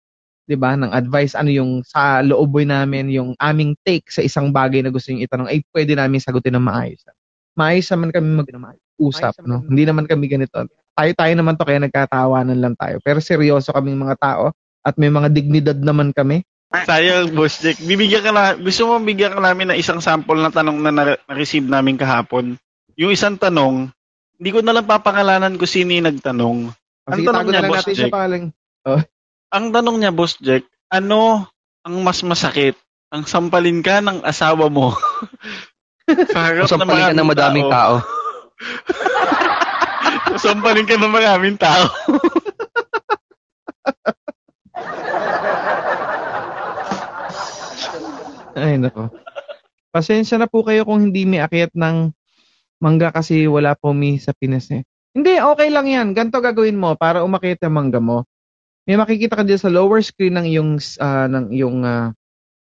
'di 0.47 0.55
ba, 0.59 0.75
ng 0.75 0.91
advice 0.91 1.39
ano 1.39 1.47
yung 1.47 1.87
sa 1.87 2.19
looboy 2.19 2.67
namin, 2.67 3.07
yung 3.07 3.31
aming 3.39 3.79
take 3.87 4.11
sa 4.11 4.19
isang 4.19 4.51
bagay 4.51 4.83
na 4.83 4.91
gusto 4.91 5.15
niyo 5.15 5.23
itanong 5.23 5.47
ay 5.47 5.63
pwede 5.71 5.95
namin 5.95 6.19
sagutin 6.19 6.59
ng 6.59 6.67
maayos. 6.67 6.99
Maayos 7.55 7.87
naman 7.95 8.11
kami 8.11 8.27
mag 8.43 8.47
usap, 8.99 9.33
no? 9.47 9.63
Hindi 9.63 9.87
naman 9.87 10.05
kami 10.05 10.27
ganito. 10.27 10.67
Tayo-tayo 10.97 11.33
naman 11.37 11.55
to 11.55 11.63
kaya 11.63 11.79
nagkatawanan 11.79 12.57
lang 12.57 12.75
tayo. 12.75 12.97
Pero 13.05 13.21
seryoso 13.23 13.71
kaming 13.71 13.97
mga 13.97 14.15
tao 14.19 14.51
at 14.81 14.97
may 14.99 15.09
mga 15.09 15.29
dignidad 15.31 15.77
naman 15.79 16.11
kami. 16.11 16.43
Sayang, 16.67 17.32
Boss 17.32 17.63
Jack. 17.63 17.80
Bibigyan 17.80 18.27
ka 18.27 18.32
na, 18.36 18.60
gusto 18.60 18.91
mo 18.91 18.99
bigyan 18.99 19.32
ka 19.32 19.39
namin 19.39 19.71
ng 19.71 19.80
isang 19.80 20.03
sample 20.03 20.36
na 20.36 20.51
tanong 20.51 20.84
na 20.84 20.91
na- 20.91 21.19
na-receive 21.32 21.63
namin 21.63 21.95
kahapon. 21.95 22.60
Yung 22.99 23.15
isang 23.15 23.39
tanong, 23.39 23.88
hindi 24.36 24.49
ko 24.51 24.60
na 24.60 24.75
lang 24.75 24.84
papangalanan 24.84 25.56
kung 25.56 25.69
sino 25.69 25.95
yung 25.95 26.12
nagtanong. 26.12 26.75
Ang 27.08 27.19
Sige, 27.23 27.27
tanong 27.32 27.47
niya, 27.47 27.56
na 27.56 27.62
lang 27.63 27.71
Boss 27.71 27.88
natin 27.88 27.95
Jack. 27.95 28.12
pangalan. 28.12 28.41
Ang 29.47 29.65
tanong 29.71 29.97
niya, 29.97 30.12
Boss 30.12 30.34
Jack, 30.43 30.63
ano 30.91 31.47
ang 31.88 31.95
mas 32.03 32.19
masakit? 32.27 32.75
Ang 33.15 33.23
sampalin 33.23 33.80
ka 33.80 34.03
ng 34.03 34.27
asawa 34.27 34.67
mo 34.67 34.91
sa 36.36 36.51
harap 36.51 36.67
sampalin 36.67 37.12
ka 37.12 37.15
ng 37.15 37.32
madaming 37.32 37.67
tao. 37.71 38.03
sampalin 40.43 40.84
ka 40.84 40.99
ng 40.99 41.15
maraming 41.15 41.56
tao. 41.56 41.88
Ay, 48.57 48.81
nako. 48.81 49.13
Pasensya 49.93 50.41
na 50.41 50.49
po 50.49 50.65
kayo 50.65 50.81
kung 50.81 51.09
hindi 51.09 51.29
may 51.29 51.45
akyat 51.45 51.77
ng 51.77 52.09
mangga 52.81 53.13
kasi 53.13 53.45
wala 53.45 53.77
po 53.77 53.93
mi 53.93 54.17
sa 54.17 54.33
Pinas 54.33 54.69
eh. 54.73 54.81
Hindi, 55.13 55.37
okay 55.37 55.69
lang 55.69 55.85
yan. 55.85 56.07
Ganto 56.17 56.41
gagawin 56.41 56.77
mo 56.77 56.97
para 56.97 57.21
umakyat 57.21 57.61
ang 57.65 57.73
mangga 57.77 58.01
mo. 58.01 58.25
May 58.89 58.97
makikita 58.97 59.37
ka 59.37 59.43
dyan 59.45 59.61
sa 59.61 59.69
lower 59.73 60.01
screen 60.01 60.37
ng 60.37 60.45
iyong, 60.49 60.71
ah, 61.01 61.29
ng 61.29 61.45
iyong 61.53 61.79
ah, 61.85 62.13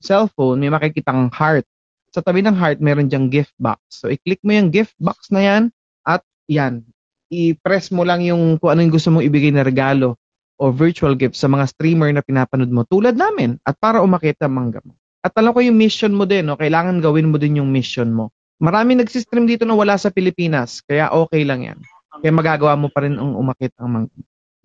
cellphone, 0.00 0.60
may 0.60 0.72
makikita 0.72 1.12
kang 1.12 1.32
heart. 1.32 1.64
Sa 2.12 2.20
tabi 2.20 2.44
ng 2.44 2.54
heart, 2.54 2.78
meron 2.78 3.08
diyang 3.08 3.32
gift 3.32 3.56
box. 3.58 3.80
So, 4.04 4.12
i-click 4.12 4.44
mo 4.44 4.54
yung 4.54 4.70
gift 4.70 4.94
box 5.00 5.32
na 5.32 5.42
yan 5.42 5.62
at 6.06 6.22
yan. 6.46 6.84
I-press 7.32 7.90
mo 7.90 8.06
lang 8.06 8.22
yung 8.22 8.60
kung 8.60 8.76
ano 8.76 8.84
yung 8.84 8.94
gusto 8.94 9.10
mong 9.10 9.26
ibigay 9.26 9.50
na 9.50 9.66
regalo 9.66 10.20
o 10.54 10.70
virtual 10.70 11.18
gift 11.18 11.34
sa 11.34 11.50
mga 11.50 11.66
streamer 11.66 12.14
na 12.14 12.22
pinapanood 12.22 12.70
mo 12.70 12.86
tulad 12.86 13.18
namin 13.18 13.58
at 13.66 13.74
para 13.74 14.04
umakyat 14.04 14.38
ang 14.46 14.54
mangga 14.54 14.78
mo. 14.86 14.94
At 15.24 15.32
alam 15.40 15.56
ko 15.56 15.64
yung 15.64 15.80
mission 15.80 16.12
mo 16.12 16.28
din, 16.28 16.52
no? 16.52 16.60
kailangan 16.60 17.00
gawin 17.00 17.32
mo 17.32 17.40
din 17.40 17.56
yung 17.56 17.72
mission 17.72 18.12
mo. 18.12 18.28
Marami 18.60 19.00
nagsistream 19.00 19.48
dito 19.48 19.64
na 19.64 19.72
wala 19.72 19.96
sa 19.96 20.12
Pilipinas, 20.12 20.84
kaya 20.84 21.08
okay 21.16 21.48
lang 21.48 21.64
yan. 21.64 21.78
Kaya 22.20 22.30
magagawa 22.30 22.76
mo 22.76 22.92
pa 22.92 23.08
rin 23.08 23.16
ang 23.16 23.32
umakit 23.32 23.72
ang 23.80 23.88
mga. 23.90 24.06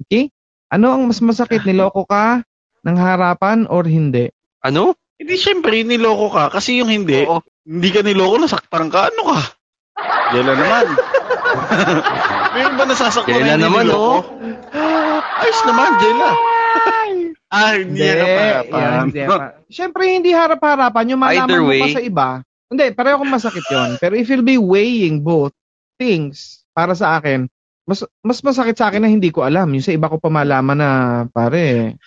Okay? 0.03 0.23
Ano 0.69 0.93
ang 0.93 1.07
mas 1.07 1.23
masakit? 1.23 1.63
Niloko 1.63 2.03
ka 2.05 2.43
ng 2.85 2.97
harapan 2.99 3.65
or 3.71 3.87
hindi? 3.87 4.29
Ano? 4.61 4.93
Hindi, 5.19 5.35
syempre, 5.39 5.81
niloko 5.81 6.27
ka. 6.31 6.43
Kasi 6.53 6.79
yung 6.79 6.91
hindi, 6.91 7.23
Oo. 7.23 7.41
hindi 7.63 7.89
ka 7.89 8.03
niloko, 8.03 8.39
nasaktan 8.39 8.91
ka. 8.91 9.09
Ano 9.09 9.21
ka? 9.33 9.39
Yela 10.35 10.53
naman. 10.55 10.85
Meron 12.55 12.75
ba 12.77 12.83
nasasaktan 12.87 13.31
Jela 13.31 13.57
hindi 13.57 13.63
naman, 13.65 13.83
niloko? 13.89 14.27
Ayos 15.39 15.61
naman, 15.65 15.89
Jela. 15.99 16.31
Ah, 17.49 17.73
hindi 17.75 17.97
Hindi. 17.97 18.05
yan 18.05 18.17
yan, 18.17 18.29
harapan. 18.29 18.99
hindi 19.09 19.21
pa- 19.25 19.53
Siyempre, 19.75 20.01
hindi 20.09 20.31
harap-harapan. 20.33 21.05
Yung 21.13 21.21
malaman 21.21 21.49
Either 21.49 21.61
mo 21.61 21.71
pa 21.73 21.87
sa 21.93 22.01
iba. 22.01 22.27
Hindi, 22.69 22.85
pareho 22.93 23.17
kong 23.21 23.33
masakit 23.33 23.65
yon 23.69 23.89
Pero 23.97 24.13
if 24.13 24.29
you'll 24.29 24.45
be 24.45 24.57
weighing 24.61 25.21
both 25.25 25.53
things, 25.97 26.59
para 26.79 26.95
sa 26.95 27.19
akin, 27.19 27.49
mas 27.83 28.05
mas 28.23 28.39
masakit 28.39 28.77
sa 28.77 28.87
akin 28.87 29.03
na 29.03 29.11
hindi 29.11 29.33
ko 29.33 29.43
alam. 29.43 29.67
Yung 29.73 29.83
sa 29.83 29.91
iba 29.91 30.07
ko 30.07 30.15
pa 30.21 30.31
malaman 30.31 30.77
na, 30.77 30.89
pare, 31.27 31.97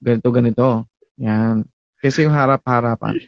ganito, 0.00 0.28
ganito. 0.32 0.68
Yan. 1.20 1.66
Kasi 2.00 2.24
yung 2.24 2.32
harap-harapan. 2.32 3.20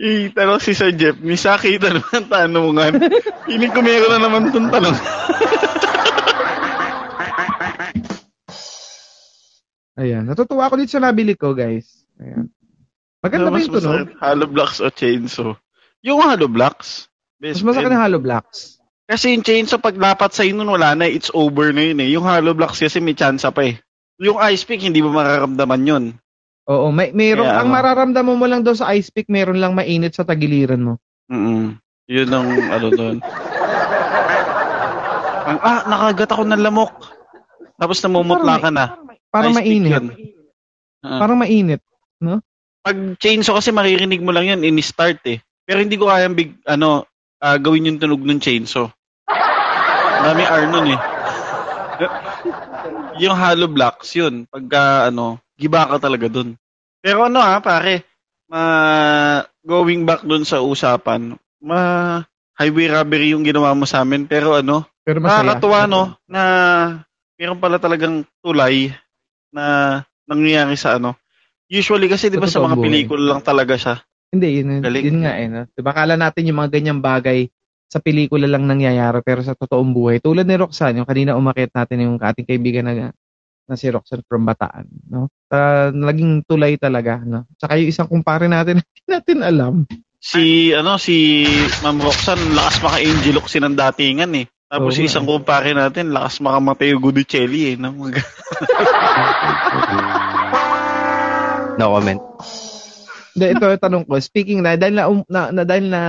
Itanong 0.00 0.60
si 0.60 0.72
Sir 0.76 0.92
Jeff, 0.92 1.16
may 1.20 1.36
sakita 1.40 1.92
naman 1.92 2.28
tanungan. 2.28 2.92
Piling 3.48 3.72
ko 3.72 3.80
meron 3.80 4.12
na 4.12 4.20
naman 4.20 4.48
itong 4.48 4.68
tanong. 4.68 4.96
Ayan. 10.00 10.24
Natutuwa 10.24 10.64
ako 10.64 10.80
dito 10.80 10.96
sa 10.96 11.04
nabili 11.04 11.36
ko, 11.36 11.52
guys. 11.52 12.08
Ayan. 12.16 12.48
Maganda 13.20 13.52
ba 13.52 13.60
Mas 13.60 13.68
yung 13.68 13.76
tunog? 13.76 14.16
Hollow 14.16 14.48
blocks 14.48 14.80
o 14.80 14.88
chainsaw? 14.88 15.52
Yung 16.00 16.24
hollow 16.24 16.48
blocks. 16.48 17.12
Mas 17.36 17.60
masakit 17.60 17.92
na 17.92 18.00
hollow 18.00 18.20
blocks. 18.20 18.80
Kasi 19.04 19.36
yung 19.36 19.44
chainsaw, 19.44 19.76
pag 19.76 20.00
dapat 20.00 20.32
sa'yo 20.32 20.56
nun, 20.56 20.72
wala 20.72 20.96
na, 20.96 21.04
it's 21.04 21.28
over 21.36 21.76
na 21.76 21.92
yun 21.92 22.00
eh. 22.00 22.08
Yung 22.16 22.24
hollow 22.24 22.56
blocks 22.56 22.80
kasi 22.80 22.96
may 23.04 23.12
chance 23.12 23.44
pa 23.44 23.60
eh. 23.60 23.76
Yung 24.16 24.40
ice 24.40 24.64
pick, 24.64 24.80
hindi 24.80 25.04
mo 25.04 25.12
mararamdaman 25.12 25.84
yun. 25.84 26.04
Oo, 26.70 26.92
may 26.94 27.10
mayroon 27.10 27.48
Kaya 27.48 27.60
ang 27.60 27.68
mararamdaman 27.72 28.36
mo 28.38 28.46
lang 28.46 28.62
daw 28.64 28.72
sa 28.76 28.92
ice 28.94 29.10
pick, 29.12 29.28
meron 29.28 29.58
lang 29.60 29.76
mainit 29.76 30.16
sa 30.16 30.24
tagiliran 30.24 30.80
mo. 30.80 30.94
Mm 31.28 31.76
Yun 32.10 32.30
ang 32.30 32.48
ano 32.50 32.88
doon. 32.90 33.16
Ang, 35.50 35.58
ah, 35.62 35.82
nakagat 35.86 36.30
ako 36.30 36.42
ng 36.46 36.62
lamok. 36.62 36.94
Tapos 37.80 37.98
namumutla 38.04 38.54
ka 38.60 38.70
na. 38.70 39.09
Parang 39.30 39.54
Ice 39.54 39.62
mainit. 39.62 40.04
Ah. 41.00 41.18
Parang 41.22 41.38
mainit. 41.38 41.80
Pag 42.80 42.96
chainsaw 43.22 43.62
kasi 43.62 43.70
maririnig 43.70 44.20
mo 44.20 44.34
lang 44.34 44.50
yun, 44.50 44.66
in-start 44.66 45.22
eh. 45.30 45.38
Pero 45.64 45.78
hindi 45.80 45.94
ko 45.94 46.10
kayang 46.10 46.34
big, 46.34 46.58
ano, 46.66 47.06
ah, 47.38 47.56
gawin 47.56 47.86
yung 47.86 48.00
tunog 48.02 48.20
ng 48.26 48.42
chainsaw. 48.42 48.90
Dami 50.20 50.42
R 50.44 50.64
nun 50.68 50.86
eh. 50.92 51.00
yung 53.22 53.36
hollow 53.36 53.70
blocks, 53.70 54.16
yun. 54.16 54.48
Pagka, 54.50 55.12
ano, 55.12 55.38
giba 55.54 55.86
ka 55.86 55.96
talaga 56.02 56.26
dun. 56.26 56.56
Pero 57.00 57.24
ano 57.24 57.40
ha, 57.40 57.60
pare, 57.60 58.04
ma, 58.50 58.60
going 59.64 60.04
back 60.04 60.24
dun 60.26 60.44
sa 60.44 60.60
usapan, 60.60 61.36
ma, 61.62 62.20
highway 62.60 62.92
robbery 62.92 63.32
yung 63.32 63.44
ginawa 63.44 63.72
mo 63.72 63.88
sa 63.88 64.04
amin. 64.04 64.28
Pero 64.28 64.56
ano, 64.56 64.84
Pero 65.04 65.20
masaya. 65.20 65.44
nakakatuwa 65.44 65.80
no, 65.88 66.02
na 66.28 66.42
meron 67.40 67.60
pala 67.60 67.80
talagang 67.80 68.24
tulay 68.44 68.92
na 69.54 69.98
nangyayari 70.26 70.74
sa 70.78 70.96
ano. 70.98 71.18
Usually 71.70 72.10
kasi 72.10 72.30
'di 72.30 72.38
ba 72.38 72.50
Sa 72.50 72.62
mga 72.62 72.78
buhay. 72.78 72.86
pelikula 72.86 73.24
lang 73.36 73.42
talaga 73.42 73.78
siya. 73.78 73.94
Hindi, 74.30 74.62
yun, 74.62 74.78
Galing. 74.78 75.04
yun 75.06 75.18
nga 75.26 75.34
eh. 75.34 75.46
No? 75.50 75.66
Diba, 75.74 75.90
kala 75.90 76.14
natin 76.14 76.46
yung 76.46 76.58
mga 76.62 76.70
ganyang 76.78 77.02
bagay 77.02 77.50
sa 77.90 77.98
pelikula 77.98 78.46
lang 78.46 78.70
nangyayari 78.70 79.18
pero 79.26 79.42
sa 79.42 79.58
totoong 79.58 79.90
buhay. 79.90 80.22
Tulad 80.22 80.46
ni 80.46 80.54
Roxanne, 80.54 81.02
yung 81.02 81.08
kanina 81.10 81.34
umakit 81.34 81.74
natin 81.74 82.06
yung 82.06 82.16
ating 82.22 82.46
kaibigan 82.46 82.86
na, 82.86 83.10
na 83.66 83.74
si 83.74 83.90
Roxanne 83.90 84.22
from 84.30 84.46
Bataan. 84.46 84.86
No? 85.10 85.26
Ta, 85.50 85.90
naging 85.90 86.46
tulay 86.46 86.78
talaga. 86.78 87.18
No? 87.26 87.50
Tsaka 87.58 87.82
yung 87.82 87.90
isang 87.90 88.06
kumpare 88.06 88.46
natin, 88.46 88.78
hindi 88.86 89.02
natin 89.10 89.38
alam. 89.42 89.74
Si 90.20 90.70
ano 90.70 90.94
si 91.00 91.42
Ma'am 91.82 91.98
Roxanne 91.98 92.54
lakas 92.54 92.78
maka-angel 92.86 93.34
look 93.34 93.50
ng 93.50 93.74
datingan 93.74 94.30
eh. 94.38 94.46
Tapos 94.70 94.94
nga 94.94 95.02
isang 95.02 95.26
kumpare 95.26 95.74
natin 95.74 96.14
lakas 96.14 96.38
maka 96.38 96.62
Mateo 96.62 97.02
Gudicelli 97.02 97.74
eh. 97.74 97.76
No? 97.76 97.90
No 101.80 101.96
comment. 101.96 102.20
De, 103.32 103.56
ito 103.56 103.64
yung 103.64 103.80
tanong 103.80 104.04
ko. 104.04 104.20
Speaking 104.20 104.60
na, 104.60 104.76
dahil 104.76 105.00
na, 105.00 105.08
um, 105.08 105.24
na, 105.32 105.48
na 105.48 105.64
dahil 105.64 105.88
na 105.88 106.02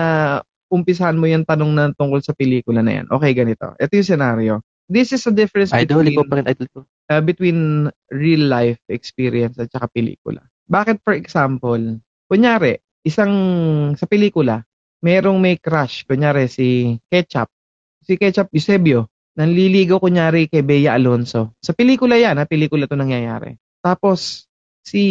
umpisahan 0.68 1.16
mo 1.16 1.32
yung 1.32 1.48
tanong 1.48 1.72
na 1.72 1.84
tungkol 1.96 2.20
sa 2.20 2.36
pelikula 2.36 2.84
na 2.84 3.00
yan. 3.00 3.08
Okay, 3.08 3.32
ganito. 3.32 3.72
Ito 3.80 3.92
yung 3.96 4.10
scenario. 4.10 4.54
This 4.92 5.16
is 5.16 5.24
a 5.24 5.32
difference 5.32 5.72
Idol, 5.72 6.04
between, 6.04 6.28
pa 6.28 6.36
rin 6.44 6.48
idol 6.52 6.68
ko. 6.68 6.80
uh, 6.84 7.24
between 7.24 7.88
real 8.12 8.44
life 8.52 8.84
experience 8.92 9.56
at 9.56 9.72
saka 9.72 9.88
pelikula. 9.88 10.44
Bakit 10.68 11.00
for 11.08 11.16
example, 11.16 11.80
kunyari, 12.28 12.84
isang 13.08 13.32
sa 13.96 14.04
pelikula, 14.12 14.68
merong 15.00 15.40
may 15.40 15.56
crush, 15.56 16.04
kunyari 16.04 16.52
si 16.52 17.00
Ketchup. 17.08 17.48
Si 18.02 18.18
Ketchup 18.18 18.50
Eusebio, 18.52 19.08
nanliligaw 19.38 20.02
kunyari 20.02 20.50
kay 20.50 20.66
Bea 20.66 20.98
Alonso. 20.98 21.56
Sa 21.62 21.72
pelikula 21.72 22.18
yan, 22.18 22.42
ha, 22.42 22.50
pelikula 22.50 22.90
to 22.90 22.98
nangyayari. 22.98 23.56
Tapos, 23.80 24.50
si, 24.82 25.04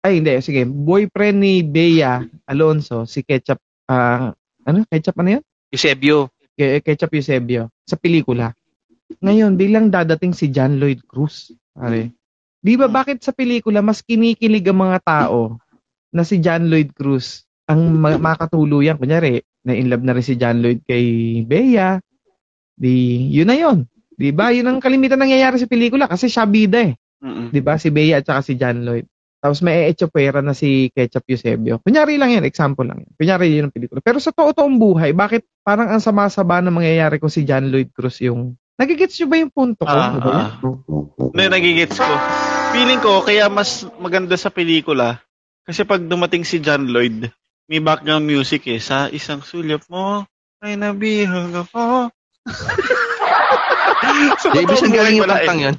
ay 0.00 0.22
hindi, 0.22 0.38
sige, 0.40 0.64
boyfriend 0.64 1.38
ni 1.42 1.54
Bea 1.66 2.22
Alonso, 2.46 3.04
si 3.04 3.26
Ketchup, 3.26 3.58
ah, 3.90 4.30
ano, 4.64 4.76
Ketchup 4.88 5.16
ano 5.20 5.28
yan? 5.40 5.42
Eusebio. 5.74 6.30
Ke- 6.54 6.80
Ketchup 6.80 7.18
Eusebio, 7.18 7.66
sa 7.82 7.98
pelikula. 7.98 8.54
Ngayon, 9.20 9.58
biglang 9.58 9.90
dadating 9.90 10.32
si 10.32 10.48
John 10.54 10.78
Lloyd 10.78 11.02
Cruz. 11.04 11.50
Pare. 11.74 12.14
Di 12.64 12.78
ba 12.80 12.88
bakit 12.88 13.20
sa 13.20 13.34
pelikula 13.34 13.84
mas 13.84 14.00
kinikilig 14.00 14.64
ang 14.70 14.80
mga 14.88 14.98
tao 15.04 15.60
na 16.14 16.24
si 16.24 16.40
John 16.40 16.70
Lloyd 16.70 16.94
Cruz 16.96 17.44
ang 17.68 17.92
ma- 17.92 18.16
makatuluyan? 18.16 18.96
Kunyari, 18.96 19.42
na 19.64 19.72
in 19.72 19.88
love 19.88 20.04
na 20.04 20.12
rin 20.12 20.24
si 20.24 20.36
John 20.36 20.60
Lloyd 20.60 20.84
kay 20.84 21.04
Bea. 21.44 21.98
Di, 22.76 22.92
yun 23.32 23.48
na 23.48 23.56
yun. 23.56 23.88
Di 24.14 24.30
ba? 24.30 24.52
Yun 24.54 24.68
ang 24.68 24.78
kalimitan 24.78 25.18
nangyayari 25.18 25.58
sa 25.58 25.66
pelikula 25.66 26.06
kasi 26.06 26.28
siya 26.30 26.44
bida 26.46 26.84
eh. 26.84 26.94
'di 27.24 27.60
ba? 27.64 27.80
Si 27.80 27.88
Bea 27.88 28.20
at 28.20 28.28
saka 28.28 28.44
si 28.44 28.54
John 28.60 28.84
Lloyd. 28.84 29.08
Tapos 29.44 29.60
may 29.60 29.92
Echopera 29.92 30.40
na 30.40 30.56
si 30.56 30.88
Ketchup 30.88 31.28
Eusebio. 31.28 31.76
Kunyari 31.84 32.16
lang 32.16 32.32
yan, 32.32 32.48
example 32.48 32.88
lang 32.88 33.04
yan. 33.04 33.12
Kunyari 33.12 33.52
yun 33.52 33.68
ang 33.68 33.74
pelikula. 33.76 34.00
Pero 34.00 34.16
sa 34.16 34.32
totoo-toong 34.32 34.80
buhay, 34.80 35.12
bakit 35.12 35.44
parang 35.60 35.92
ang 35.92 36.00
sama-saba 36.00 36.64
na 36.64 36.72
mangyayari 36.72 37.20
kung 37.20 37.28
si 37.28 37.44
John 37.44 37.68
Lloyd 37.68 37.92
Cruz 37.92 38.24
yung... 38.24 38.56
Nagigits 38.80 39.20
nyo 39.20 39.26
ba 39.28 39.36
yung 39.36 39.52
punto 39.52 39.84
ko? 39.84 39.92
Ah, 39.92 40.16
Diba? 40.16 40.32
ah. 40.32 40.50
Nagigits 41.52 42.00
ko. 42.00 42.08
Feeling 42.72 43.04
ko, 43.04 43.20
kaya 43.20 43.52
mas 43.52 43.84
maganda 44.00 44.32
sa 44.40 44.48
pelikula, 44.48 45.20
kasi 45.68 45.84
pag 45.84 46.00
dumating 46.00 46.48
si 46.48 46.64
John 46.64 46.88
Lloyd, 46.88 47.28
may 47.64 47.80
background 47.80 48.28
music 48.28 48.68
eh, 48.68 48.80
sa 48.80 49.08
isang 49.08 49.40
sulyap 49.40 49.88
mo, 49.88 50.28
ay 50.60 50.76
nabihag 50.76 51.52
ako. 51.52 52.12
totoong 54.52 54.76
saan 54.76 54.92
buhay 54.92 54.92
galing 54.92 55.16
yung 55.16 55.24
pala 55.24 55.40
eh. 55.40 55.48
kantang 55.48 55.60
yun? 55.64 55.76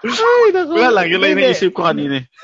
Ay, 0.00 0.48
naku. 0.50 0.72
Wala 0.74 0.90
lang, 0.90 1.06
yun 1.06 1.20
lang 1.22 1.38
naisip 1.38 1.70
ko 1.70 1.86
kanina 1.86 2.22
eh. 2.22 2.24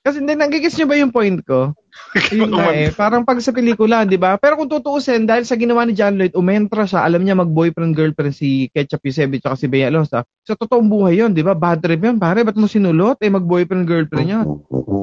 Kasi 0.00 0.24
hindi, 0.24 0.32
nagigits 0.32 0.80
nyo 0.80 0.86
ba 0.88 0.96
yung 0.96 1.12
point 1.12 1.44
ko? 1.44 1.76
Yun 2.32 2.56
nga 2.56 2.72
eh. 2.72 2.88
Parang 2.88 3.20
pag 3.20 3.36
sa 3.44 3.52
pelikula, 3.52 4.08
di 4.08 4.16
ba? 4.16 4.40
Pero 4.40 4.56
kung 4.56 4.72
tutuusin, 4.72 5.28
dahil 5.28 5.44
sa 5.44 5.60
ginawa 5.60 5.84
ni 5.84 5.92
John 5.92 6.16
Lloyd, 6.16 6.32
umentra 6.32 6.88
siya, 6.88 7.04
alam 7.04 7.20
niya 7.20 7.36
mag-boyfriend 7.36 7.92
girlfriend 7.92 8.32
si 8.32 8.72
Ketchup 8.72 9.04
Eusebio 9.04 9.44
at 9.44 9.60
si 9.60 9.68
Bea 9.68 9.92
Alonso. 9.92 10.24
Sa 10.24 10.56
totoong 10.56 10.88
buhay 10.88 11.20
yun, 11.20 11.36
di 11.36 11.44
ba? 11.44 11.52
Bad 11.52 11.84
trip 11.84 12.00
yun. 12.00 12.16
Pare, 12.16 12.48
ba't 12.48 12.56
mo 12.56 12.64
sinulot? 12.64 13.20
Eh, 13.20 13.28
mag-boyfriend 13.28 13.84
girlfriend 13.84 14.28
yun. 14.32 14.46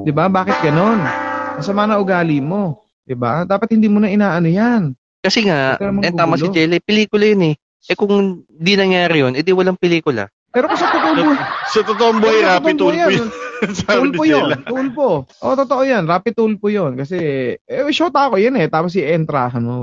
Di 0.02 0.10
ba? 0.10 0.34
Bakit 0.34 0.66
ganon? 0.66 1.27
Masama 1.58 1.90
na 1.90 1.98
ugali 1.98 2.38
mo. 2.38 2.86
Di 3.02 3.18
ba? 3.18 3.44
Dapat 3.44 3.74
hindi 3.74 3.90
mo 3.90 3.98
na 3.98 4.12
inaano 4.12 4.46
yan. 4.46 4.94
Kasi 5.20 5.50
nga, 5.50 5.76
eh, 5.82 6.14
tama 6.14 6.38
si. 6.38 6.46
Jelly, 6.54 6.78
pelikula 6.80 7.26
yun 7.26 7.52
eh. 7.52 7.56
Eh 7.88 7.96
kung 7.98 8.44
di 8.46 8.78
nangyari 8.78 9.24
yun, 9.26 9.34
edi 9.34 9.50
walang 9.56 9.80
pelikula. 9.80 10.30
Pero 10.54 10.70
kung 10.70 10.80
sa 10.80 10.92
totoong 10.92 11.18
buhay, 11.18 11.38
Sa 11.68 11.80
totoong 11.84 12.18
buhay, 12.22 12.40
Sa 12.44 12.48
rapid 12.56 12.76
totoong 12.76 12.78
tool 12.78 12.94
buhay 12.94 13.02
po 13.02 13.10
yan. 13.10 13.18
yun. 13.18 13.30
Tulpo 13.90 14.24
yun. 14.24 14.48
Tulpo. 14.70 15.10
O, 15.42 15.56
totoo 15.58 15.82
yan. 15.82 16.06
Rapid 16.06 16.34
tulpo 16.38 16.70
yun. 16.70 16.94
Kasi, 16.94 17.18
eh, 17.58 17.90
shot 17.90 18.14
ako 18.14 18.38
yun 18.38 18.54
eh. 18.54 18.70
Tapos 18.70 18.94
si 18.94 19.02
entrahan 19.02 19.66
mo. 19.66 19.82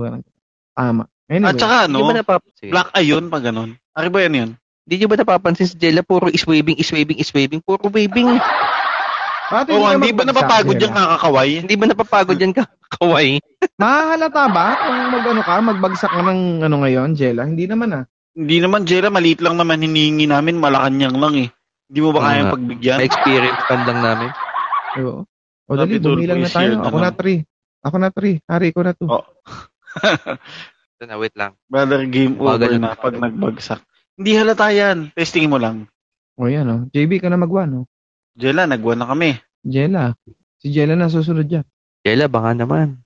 Tama. 0.78 1.10
Anyway. 1.26 1.50
At 1.50 1.58
saka 1.58 1.90
Di 1.90 1.98
ba 1.98 1.98
ano, 1.98 2.14
napapansin? 2.14 2.70
black 2.70 2.88
eye 2.94 3.08
yun, 3.10 3.24
pag 3.32 3.42
ganun. 3.50 3.74
Ari 3.98 4.08
ba 4.14 4.22
yan 4.22 4.38
yun? 4.38 4.50
Di 4.84 5.00
nyo 5.00 5.08
ba 5.10 5.16
napapansin 5.18 5.66
si 5.66 5.74
Jella, 5.74 6.04
puro 6.04 6.28
is-waving, 6.30 6.76
is-waving, 6.78 7.18
is-waving, 7.18 7.60
puro 7.64 7.88
waving. 7.90 8.28
Bakit 9.44 9.76
Oo, 9.76 9.84
ka 9.84 9.92
hindi 10.00 10.10
ba 10.16 10.22
napapagod 10.24 10.76
Jella? 10.76 10.84
yung 10.88 10.94
kakakaway? 10.96 11.48
Hindi 11.60 11.74
ba 11.76 11.84
napapagod 11.90 12.38
yan 12.40 12.52
ka? 12.56 12.64
Kaway. 12.96 13.28
Mahahalata 13.82 14.44
ba 14.48 14.66
kung 14.80 14.98
mag-ano 15.12 15.40
ka, 15.44 15.54
magbagsak 15.60 16.12
ka 16.12 16.22
ng 16.24 16.40
ano 16.64 16.76
ngayon, 16.80 17.12
Jella? 17.12 17.44
Hindi 17.44 17.68
naman 17.68 17.92
ah. 17.92 18.04
Hindi 18.34 18.56
naman, 18.58 18.88
Jella, 18.88 19.12
maliit 19.12 19.44
lang 19.44 19.60
naman 19.60 19.84
hinihingi 19.84 20.26
namin, 20.26 20.58
Malacanang 20.58 21.16
lang 21.20 21.34
eh. 21.38 21.48
Hindi 21.92 22.00
mo 22.00 22.10
ba 22.16 22.18
Oo 22.18 22.26
kayang 22.26 22.52
pagbigyan? 22.56 22.98
May 22.98 23.06
experience 23.06 23.60
pan 23.68 23.80
lang 23.84 23.98
namin. 24.00 24.30
Oo. 25.04 25.22
O 25.64 25.70
dali, 25.76 25.96
bumilang 26.00 26.40
na 26.44 26.50
tayo. 26.50 26.76
here, 26.76 26.80
Ako 26.80 26.96
ano? 26.98 27.04
na 27.04 27.12
three. 27.12 27.40
Ako 27.84 27.96
na 28.00 28.08
three. 28.12 28.36
Hari 28.48 28.68
ko 28.72 28.80
na 28.80 28.92
two. 28.96 29.08
Oh. 29.08 29.24
Ito 30.96 31.02
na, 31.04 31.16
wait 31.20 31.36
lang. 31.36 31.56
Brother, 31.68 32.04
game 32.08 32.36
over 32.40 32.56
Bagal 32.56 32.80
na 32.80 32.96
pag 32.96 33.16
nagbagsak. 33.16 33.80
Hindi 34.16 34.30
halata 34.34 34.68
yan. 34.72 35.12
Testing 35.12 35.48
mo 35.48 35.60
lang. 35.60 35.86
O 36.34 36.50
yan 36.50 36.66
oh. 36.66 36.80
JB 36.90 37.22
ka 37.22 37.28
na 37.30 37.38
magwan 37.38 37.82
oh. 37.82 37.84
Jella, 38.34 38.66
nagwan 38.66 38.98
na 38.98 39.06
kami. 39.06 39.38
Jella. 39.62 40.18
Si 40.58 40.74
Jella 40.74 40.98
na 40.98 41.06
susunod 41.06 41.46
dyan. 41.46 41.62
Jella, 42.02 42.26
baka 42.26 42.50
naman. 42.50 42.98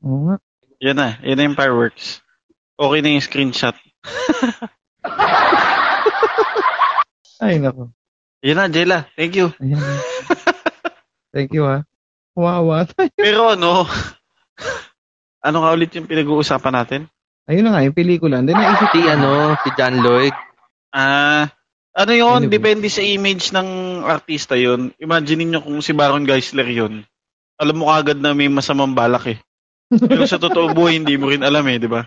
Oo 0.00 0.32
nga. 0.32 0.36
Yan 0.80 0.96
na. 0.96 1.20
Yan 1.20 1.36
na 1.36 1.46
yung 1.46 1.58
fireworks. 1.60 2.24
Okay 2.80 3.00
na 3.04 3.12
yung 3.12 3.24
screenshot. 3.24 3.76
Ay, 7.44 7.60
nako. 7.60 7.92
Yan 8.40 8.56
na, 8.56 8.72
Jella. 8.72 8.98
Thank 9.12 9.36
you. 9.36 9.52
Ayan. 9.60 9.78
Thank 11.32 11.52
you 11.52 11.68
ah. 11.68 11.84
Wawa 12.32 12.84
tayo. 12.88 13.12
Pero 13.12 13.52
ano, 13.52 13.84
ano 15.46 15.56
nga 15.60 15.70
ulit 15.76 15.92
yung 15.92 16.08
pinag-uusapan 16.08 16.74
natin? 16.74 17.00
Ayun 17.44 17.68
na 17.68 17.76
nga, 17.76 17.84
yung 17.84 17.96
pelikula. 17.96 18.40
Hindi 18.40 18.56
naisip 18.56 18.88
Si 18.94 19.04
ano, 19.04 19.52
si 19.60 19.68
John 19.76 20.00
Lloyd. 20.00 20.32
Ah, 20.96 21.52
ano? 21.96 22.12
Anyway. 22.12 22.48
Depende 22.48 22.88
sa 22.88 23.04
image 23.04 23.52
ng 23.52 23.68
artista 24.04 24.56
yun. 24.56 24.92
Imagine 24.96 25.44
niyo 25.44 25.60
kung 25.60 25.80
si 25.84 25.92
Baron 25.92 26.24
Geisler 26.24 26.68
yun. 26.68 27.04
Alam 27.60 27.84
mo 27.84 27.92
kagad 27.92 28.18
na 28.18 28.32
may 28.32 28.48
masamang 28.48 28.96
balak 28.96 29.36
eh. 29.36 29.38
Pero 29.92 30.24
sa 30.24 30.40
totoo 30.40 30.72
buhay, 30.72 30.96
hindi 30.98 31.20
mo 31.20 31.28
rin 31.28 31.44
alam 31.44 31.62
eh, 31.68 31.76
di 31.76 31.88
ba? 31.88 32.02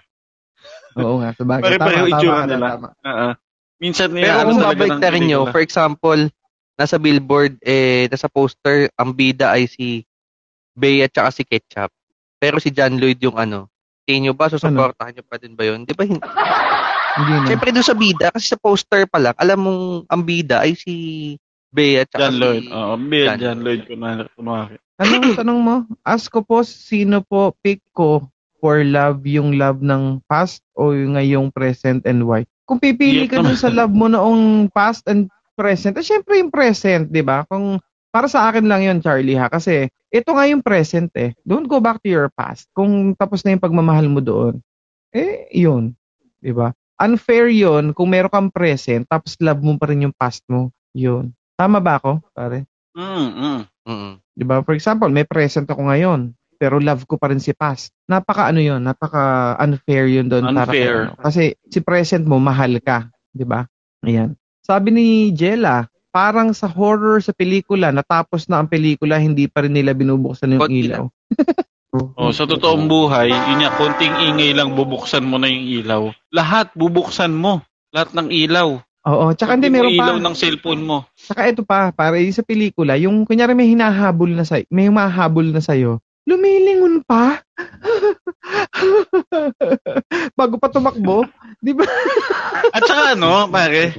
Oo 0.97 1.21
nga, 1.21 1.37
sabagay. 1.37 1.63
Pare-pareho 1.77 2.05
itsura 2.09 2.49
nila. 2.49 2.67
tama. 2.75 2.89
Oo. 3.05 3.27
Minsan 3.77 4.09
Pero 4.09 4.17
nila, 4.17 4.41
kung 4.47 4.57
talaga 4.57 4.73
babalik 4.73 4.91
ng 4.95 5.01
na 5.03 5.11
rin 5.13 5.23
nyo, 5.29 5.41
for 5.51 5.61
example, 5.61 6.21
nasa 6.79 6.97
billboard, 6.97 7.53
eh, 7.61 8.09
nasa 8.09 8.25
poster, 8.31 8.89
ang 8.97 9.13
bida 9.13 9.53
ay 9.53 9.69
si 9.69 10.01
Bea 10.75 11.07
at 11.07 11.13
saka 11.13 11.29
si 11.31 11.43
Ketchup. 11.47 11.91
Pero 12.41 12.59
si 12.59 12.73
John 12.73 12.99
Lloyd 12.99 13.19
yung 13.23 13.37
ano, 13.39 13.71
tingin 14.03 14.31
nyo 14.31 14.33
ba, 14.35 14.51
susuportahan 14.51 15.15
nyo 15.15 15.23
pa 15.23 15.39
din 15.39 15.55
ba 15.55 15.63
yun? 15.63 15.87
Di 15.87 15.93
ba, 15.95 16.03
hin- 16.03 16.23
Hindi 17.15 17.31
na. 17.31 17.47
Siyempre 17.47 17.69
doon 17.71 17.87
sa 17.87 17.95
bida, 17.95 18.27
kasi 18.31 18.45
sa 18.51 18.59
poster 18.59 19.03
pa 19.07 19.19
lang, 19.19 19.35
alam 19.39 19.59
mong 19.63 19.83
ang 20.11 20.21
bida 20.23 20.67
ay 20.67 20.75
si 20.75 20.93
Bea 21.75 22.07
at 22.07 22.11
John 22.15 22.35
si... 22.35 22.39
Lloyd. 22.39 22.63
Oo, 22.71 22.93
Bill, 22.95 23.27
John 23.27 23.39
John 23.39 23.59
Lloyd. 23.63 23.81
Kunwari. 23.87 24.27
kunwari. 24.35 24.75
Anong 24.99 25.35
tanong 25.39 25.59
mo? 25.59 25.75
Ask 26.07 26.31
ko 26.31 26.39
po, 26.39 26.63
sino 26.63 27.19
po 27.19 27.51
pick 27.59 27.83
ko 27.91 28.23
for 28.63 28.81
love, 28.87 29.27
yung 29.27 29.59
love 29.59 29.83
ng 29.83 30.23
past 30.25 30.63
o 30.73 30.95
yung 30.95 31.19
ngayong 31.19 31.51
present 31.51 32.01
and 32.07 32.23
why? 32.23 32.47
Kung 32.65 32.79
pipili 32.81 33.27
Yep 33.27 33.31
ka 33.35 33.43
dun 33.43 33.59
sa 33.59 33.69
love 33.69 33.93
mo 33.93 34.09
noong 34.09 34.71
past 34.71 35.05
and 35.05 35.29
present, 35.53 35.99
eh 35.99 36.05
syempre 36.05 36.39
yung 36.39 36.49
present, 36.49 37.11
di 37.11 37.21
ba? 37.21 37.45
Kung 37.45 37.77
para 38.09 38.31
sa 38.31 38.47
akin 38.47 38.65
lang 38.65 38.81
yun, 38.81 39.03
Charlie 39.03 39.37
ha, 39.37 39.51
kasi 39.51 39.91
ito 40.09 40.31
nga 40.31 40.47
yung 40.47 40.63
present 40.63 41.11
eh. 41.19 41.35
Don't 41.43 41.67
go 41.67 41.83
back 41.83 41.99
to 42.01 42.07
your 42.07 42.31
past. 42.31 42.71
Kung 42.71 43.13
tapos 43.19 43.43
na 43.43 43.53
yung 43.53 43.61
pagmamahal 43.61 44.07
mo 44.07 44.23
doon, 44.23 44.63
eh, 45.11 45.51
yun. 45.51 45.91
Di 46.39 46.55
ba? 46.55 46.71
Unfair 46.95 47.51
yun 47.51 47.91
kung 47.91 48.11
meron 48.11 48.31
kang 48.31 48.49
present, 48.51 49.03
tapos 49.07 49.35
love 49.43 49.59
mo 49.59 49.75
pa 49.75 49.91
rin 49.91 50.07
yung 50.07 50.15
past 50.15 50.41
mo. 50.47 50.71
Yun. 50.95 51.35
Tama 51.59 51.83
ba 51.83 51.99
ako, 51.99 52.23
pare? 52.31 52.63
Mm, 52.95 53.29
mm. 53.35 53.61
Mm-mm. 53.85 54.13
'Di 54.33 54.43
ba? 54.43 54.65
For 54.65 54.73
example, 54.73 55.11
may 55.13 55.23
present 55.27 55.69
ako 55.69 55.87
ngayon, 55.87 56.33
pero 56.57 56.81
love 56.81 57.05
ko 57.05 57.21
pa 57.21 57.29
rin 57.29 57.39
si 57.39 57.53
past. 57.53 57.93
Napaka 58.09 58.49
ano 58.49 58.59
'yon, 58.59 58.81
napaka 58.81 59.55
unfair 59.61 60.09
'yun 60.09 60.27
doon 60.27 60.49
para 60.51 60.73
Unfair. 60.73 60.95
ano. 61.11 61.19
Kasi 61.21 61.53
si 61.69 61.79
present 61.85 62.25
mo 62.25 62.41
mahal 62.41 62.81
ka, 62.81 63.07
'di 63.31 63.45
ba? 63.45 63.67
Ayan. 64.01 64.33
Sabi 64.65 64.89
ni 64.89 65.07
Jella, 65.37 65.85
parang 66.09 66.55
sa 66.57 66.65
horror 66.65 67.21
sa 67.21 67.35
pelikula, 67.35 67.93
natapos 67.93 68.49
na 68.49 68.63
ang 68.63 68.71
pelikula, 68.71 69.21
hindi 69.21 69.45
pa 69.45 69.61
rin 69.61 69.77
nila 69.77 69.93
binubuksan 69.93 70.57
yung 70.57 70.63
Konti 70.65 70.89
ilaw. 70.89 71.05
Oh, 71.93 72.33
sa 72.35 72.43
totoong 72.43 72.91
buhay, 72.91 73.31
yun 73.31 73.63
nga, 73.63 73.71
konting 73.79 74.11
ingay 74.11 74.51
lang 74.51 74.75
bubuksan 74.75 75.23
mo 75.23 75.39
na 75.39 75.47
yung 75.47 75.63
ilaw. 75.63 76.03
Lahat 76.33 76.67
bubuksan 76.75 77.31
mo. 77.31 77.63
Lahat 77.95 78.11
ng 78.11 78.27
ilaw. 78.27 78.83
Oo, 79.05 79.25
tsaka 79.37 79.55
hindi 79.55 79.71
meron 79.71 79.95
pa. 79.95 80.11
ilaw 80.11 80.17
ng 80.19 80.35
cellphone 80.35 80.83
mo. 80.83 81.07
Tsaka 81.15 81.47
ito 81.47 81.63
pa, 81.63 81.95
para 81.95 82.19
yung 82.19 82.35
sa 82.35 82.43
pelikula, 82.43 82.99
yung 82.99 83.23
kunyari 83.23 83.55
may 83.55 83.71
hinahabol 83.71 84.33
na 84.33 84.43
sa 84.43 84.59
may 84.73 84.91
humahabol 84.91 85.45
na 85.45 85.61
sa'yo, 85.63 86.03
lumilingon 86.27 87.05
pa. 87.05 87.39
Bago 90.39 90.59
pa 90.59 90.67
tumakbo, 90.73 91.29
di 91.63 91.71
ba? 91.71 91.87
At 92.75 92.83
saka 92.83 93.15
ano, 93.15 93.47
pare, 93.47 93.95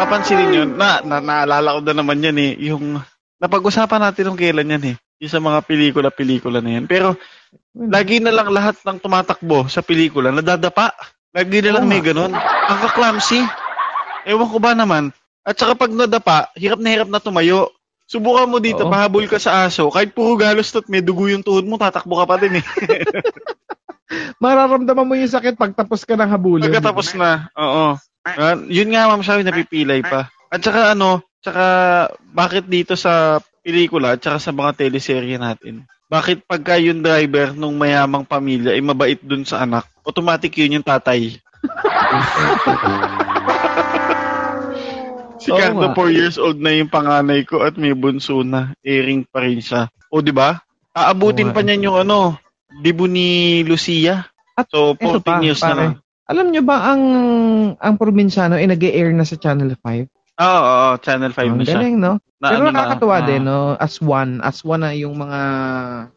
papansinin 0.00 0.58
yun, 0.58 0.70
na, 0.74 1.04
na, 1.06 1.22
naalala 1.22 1.78
ko 1.78 1.80
na 1.84 1.94
naman 1.94 2.24
yan 2.24 2.38
eh, 2.40 2.52
yung 2.72 2.98
Napag-usapan 3.40 4.04
natin 4.04 4.28
nung 4.28 4.36
kailan 4.36 4.68
yan 4.68 4.84
eh. 4.92 4.96
Yung 5.20 5.28
sa 5.28 5.36
mga 5.36 5.60
pelikula-pelikula 5.68 6.64
na 6.64 6.80
yan. 6.80 6.88
Pero, 6.88 7.12
lagi 7.76 8.24
na 8.24 8.32
lang 8.32 8.48
lahat 8.48 8.80
ng 8.80 8.96
tumatakbo 9.04 9.68
sa 9.68 9.84
pelikula, 9.84 10.32
nadadapa. 10.32 10.96
Lagi 11.36 11.60
na 11.60 11.76
lang 11.76 11.84
Oo 11.84 11.92
may 11.92 12.00
ganun. 12.00 12.32
Ang 12.32 12.80
clumsy. 12.96 13.44
Ewan 14.24 14.48
ko 14.48 14.56
ba 14.56 14.72
naman. 14.72 15.12
At 15.44 15.60
saka 15.60 15.76
pag 15.76 15.92
nadapa, 15.92 16.48
hirap 16.56 16.80
na 16.80 16.88
hirap 16.88 17.08
na 17.12 17.20
tumayo. 17.20 17.68
Subukan 18.08 18.48
mo 18.48 18.64
dito, 18.64 18.88
Oo. 18.88 18.90
pahabol 18.90 19.28
ka 19.28 19.36
sa 19.36 19.68
aso. 19.68 19.92
Kahit 19.92 20.16
puro 20.16 20.40
galos 20.40 20.72
at 20.72 20.88
may 20.88 21.04
dugo 21.04 21.28
yung 21.28 21.44
tuhod 21.44 21.68
mo, 21.68 21.76
tatakbo 21.76 22.16
ka 22.16 22.26
pa 22.26 22.40
din 22.40 22.58
eh. 22.58 22.64
Mararamdaman 24.42 25.04
mo 25.06 25.14
yung 25.14 25.30
sakit 25.30 25.54
pag 25.60 25.76
tapos 25.76 26.02
ka 26.08 26.16
ng 26.16 26.32
habulin. 26.32 26.64
Pagkatapos 26.64 27.14
na, 27.14 27.52
oo. 27.54 27.94
Ah, 28.24 28.56
yun 28.66 28.88
nga, 28.90 29.06
ma'am, 29.06 29.22
sabi, 29.22 29.44
napipilay 29.44 30.00
pa. 30.00 30.32
At 30.48 30.64
saka 30.64 30.96
ano, 30.96 31.22
saka 31.44 31.64
bakit 32.34 32.66
dito 32.66 32.98
sa 32.98 33.38
pelikula 33.60 34.16
at 34.16 34.24
sa 34.24 34.52
mga 34.52 34.72
teleserye 34.76 35.36
natin, 35.36 35.84
bakit 36.10 36.42
pagka 36.44 36.76
yung 36.80 37.04
driver 37.04 37.54
nung 37.54 37.78
mayamang 37.78 38.26
pamilya 38.26 38.74
ay 38.74 38.82
mabait 38.82 39.20
dun 39.22 39.46
sa 39.46 39.62
anak, 39.62 39.86
automatic 40.02 40.50
yun 40.58 40.80
yung 40.80 40.86
tatay. 40.86 41.38
si 45.40 45.48
nga. 45.54 45.94
4 45.96 46.12
years 46.12 46.36
old 46.36 46.60
na 46.60 46.76
yung 46.76 46.92
panganay 46.92 47.46
ko 47.48 47.64
at 47.64 47.80
may 47.80 47.96
bunso 47.96 48.44
na, 48.44 48.76
airing 48.84 49.24
pa 49.24 49.40
rin 49.44 49.60
siya. 49.62 49.88
O, 50.12 50.20
di 50.20 50.34
ba? 50.34 50.60
Aabutin 50.92 51.50
Oo 51.50 51.56
pa 51.56 51.64
niyan 51.64 51.86
yung 51.86 51.98
ano, 52.02 52.36
dibu 52.82 53.08
ni 53.08 53.62
Lucia. 53.64 54.26
At 54.58 54.68
So, 54.68 54.98
14 54.98 55.00
ito 55.00 55.18
pa, 55.24 55.40
years 55.40 55.62
na 55.62 55.72
pare. 55.72 55.80
lang. 55.80 55.94
Alam 56.30 56.54
nyo 56.54 56.62
ba 56.62 56.94
ang 56.94 57.02
ang 57.74 57.94
probinsyano 57.98 58.54
ay 58.54 58.70
nag-air 58.70 59.10
na 59.10 59.26
sa 59.26 59.34
Channel 59.34 59.74
5? 59.74 60.06
Oo, 60.40 60.60
oo, 60.64 60.90
Channel 60.98 61.32
5 61.32 61.52
Ang 61.52 61.58
na 61.58 61.64
siya. 61.64 61.76
galing, 61.76 61.96
no? 61.96 62.12
Na 62.40 62.46
Pero 62.48 62.62
ano 62.62 62.66
na, 62.66 62.74
nakakatuwa 62.74 63.16
na- 63.20 63.26
din, 63.28 63.42
no? 63.44 63.58
As 63.76 64.00
one. 64.00 64.40
As 64.40 64.58
one 64.62 64.80
na 64.80 64.96
yung 64.96 65.12
mga, 65.14 65.38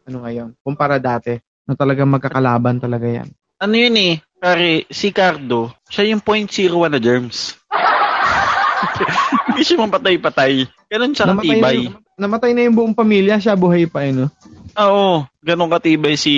ano 0.00 0.16
ngayon, 0.24 0.48
kumpara 0.58 0.96
dati. 0.96 1.36
Na 1.64 1.76
talagang 1.76 2.08
magkakalaban 2.08 2.80
talaga 2.80 3.04
yan. 3.04 3.28
Ano 3.56 3.74
yun 3.74 3.94
eh, 3.94 4.14
pare, 4.34 4.88
si 4.88 5.08
Cardo, 5.08 5.72
siya 5.86 6.08
yung 6.08 6.20
.01 6.20 6.48
na 6.88 6.98
germs. 6.98 7.56
Hindi 9.48 9.62
siya 9.62 9.78
mapatay-patay. 9.80 10.52
Ganun 10.88 11.12
siya 11.12 11.26
Namatay 11.26 11.44
na, 11.46 11.52
katibay. 11.54 11.76
yung, 11.78 11.96
namatay 12.16 12.50
na 12.52 12.62
yung 12.64 12.76
buong 12.76 12.94
pamilya, 12.94 13.36
siya 13.38 13.54
buhay 13.54 13.84
pa, 13.86 14.04
eh, 14.04 14.12
no? 14.12 14.28
Oo, 14.74 15.24
ganun 15.38 15.70
katibay 15.70 16.16
si 16.16 16.34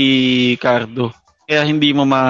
Cardo. 0.59 1.11
Kaya 1.47 1.63
hindi 1.63 1.91
mo 1.91 2.03
ma... 2.03 2.23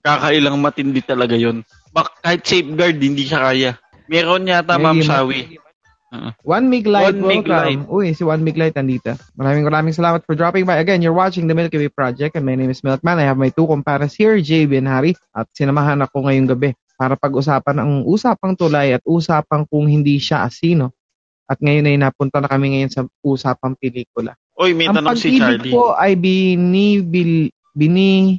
Kakailang 0.00 0.56
matindi 0.56 1.04
talaga 1.04 1.36
yon. 1.36 1.60
Bak 1.92 2.24
kahit 2.24 2.40
safeguard, 2.42 2.96
hindi 2.96 3.20
siya 3.20 3.40
kaya. 3.42 3.70
Meron 4.10 4.42
yata, 4.50 4.74
Ma'am 4.74 4.98
May- 4.98 5.06
Shawi. 5.06 5.40
One 6.42 6.66
Mig 6.66 6.90
Light, 6.90 7.14
One 7.14 7.22
Mig 7.22 7.46
welcome. 7.46 7.86
Uy, 7.86 8.10
si 8.18 8.26
One 8.26 8.42
Mig 8.42 8.58
Light 8.58 8.74
nandito. 8.74 9.14
Maraming 9.38 9.62
maraming 9.62 9.94
salamat 9.94 10.26
for 10.26 10.34
dropping 10.34 10.66
by. 10.66 10.82
Again, 10.82 10.98
you're 11.06 11.14
watching 11.14 11.46
the 11.46 11.54
Milky 11.54 11.78
Way 11.78 11.86
Project 11.86 12.34
and 12.34 12.42
my 12.42 12.58
name 12.58 12.66
is 12.66 12.82
Milkman. 12.82 13.22
I 13.22 13.26
have 13.30 13.38
my 13.38 13.54
two 13.54 13.70
compares 13.70 14.18
here, 14.18 14.34
JB 14.42 14.82
and 14.82 14.90
Harry. 14.90 15.14
At 15.30 15.46
sinamahan 15.54 16.02
ako 16.02 16.26
ngayong 16.26 16.50
gabi 16.50 16.74
para 16.98 17.14
pag-usapan 17.14 17.78
ang 17.78 17.92
usapang 18.02 18.58
tulay 18.58 18.98
at 18.98 19.02
usapang 19.06 19.62
kung 19.70 19.86
hindi 19.86 20.18
siya 20.18 20.50
asino. 20.50 20.90
At 21.46 21.62
ngayon 21.62 21.86
ay 21.86 21.96
napunta 22.02 22.42
na 22.42 22.50
kami 22.50 22.74
ngayon 22.74 22.90
sa 22.90 23.06
usapang 23.22 23.78
pelikula. 23.78 24.34
Oy, 24.58 24.74
may 24.74 24.90
ang 24.90 24.98
tanong 24.98 25.14
si 25.14 25.38
pag-ibig 25.38 25.70
Charlie. 25.70 25.70
po 25.70 25.94
ay 25.94 26.18
binibil, 26.18 27.54
bini, 27.70 28.34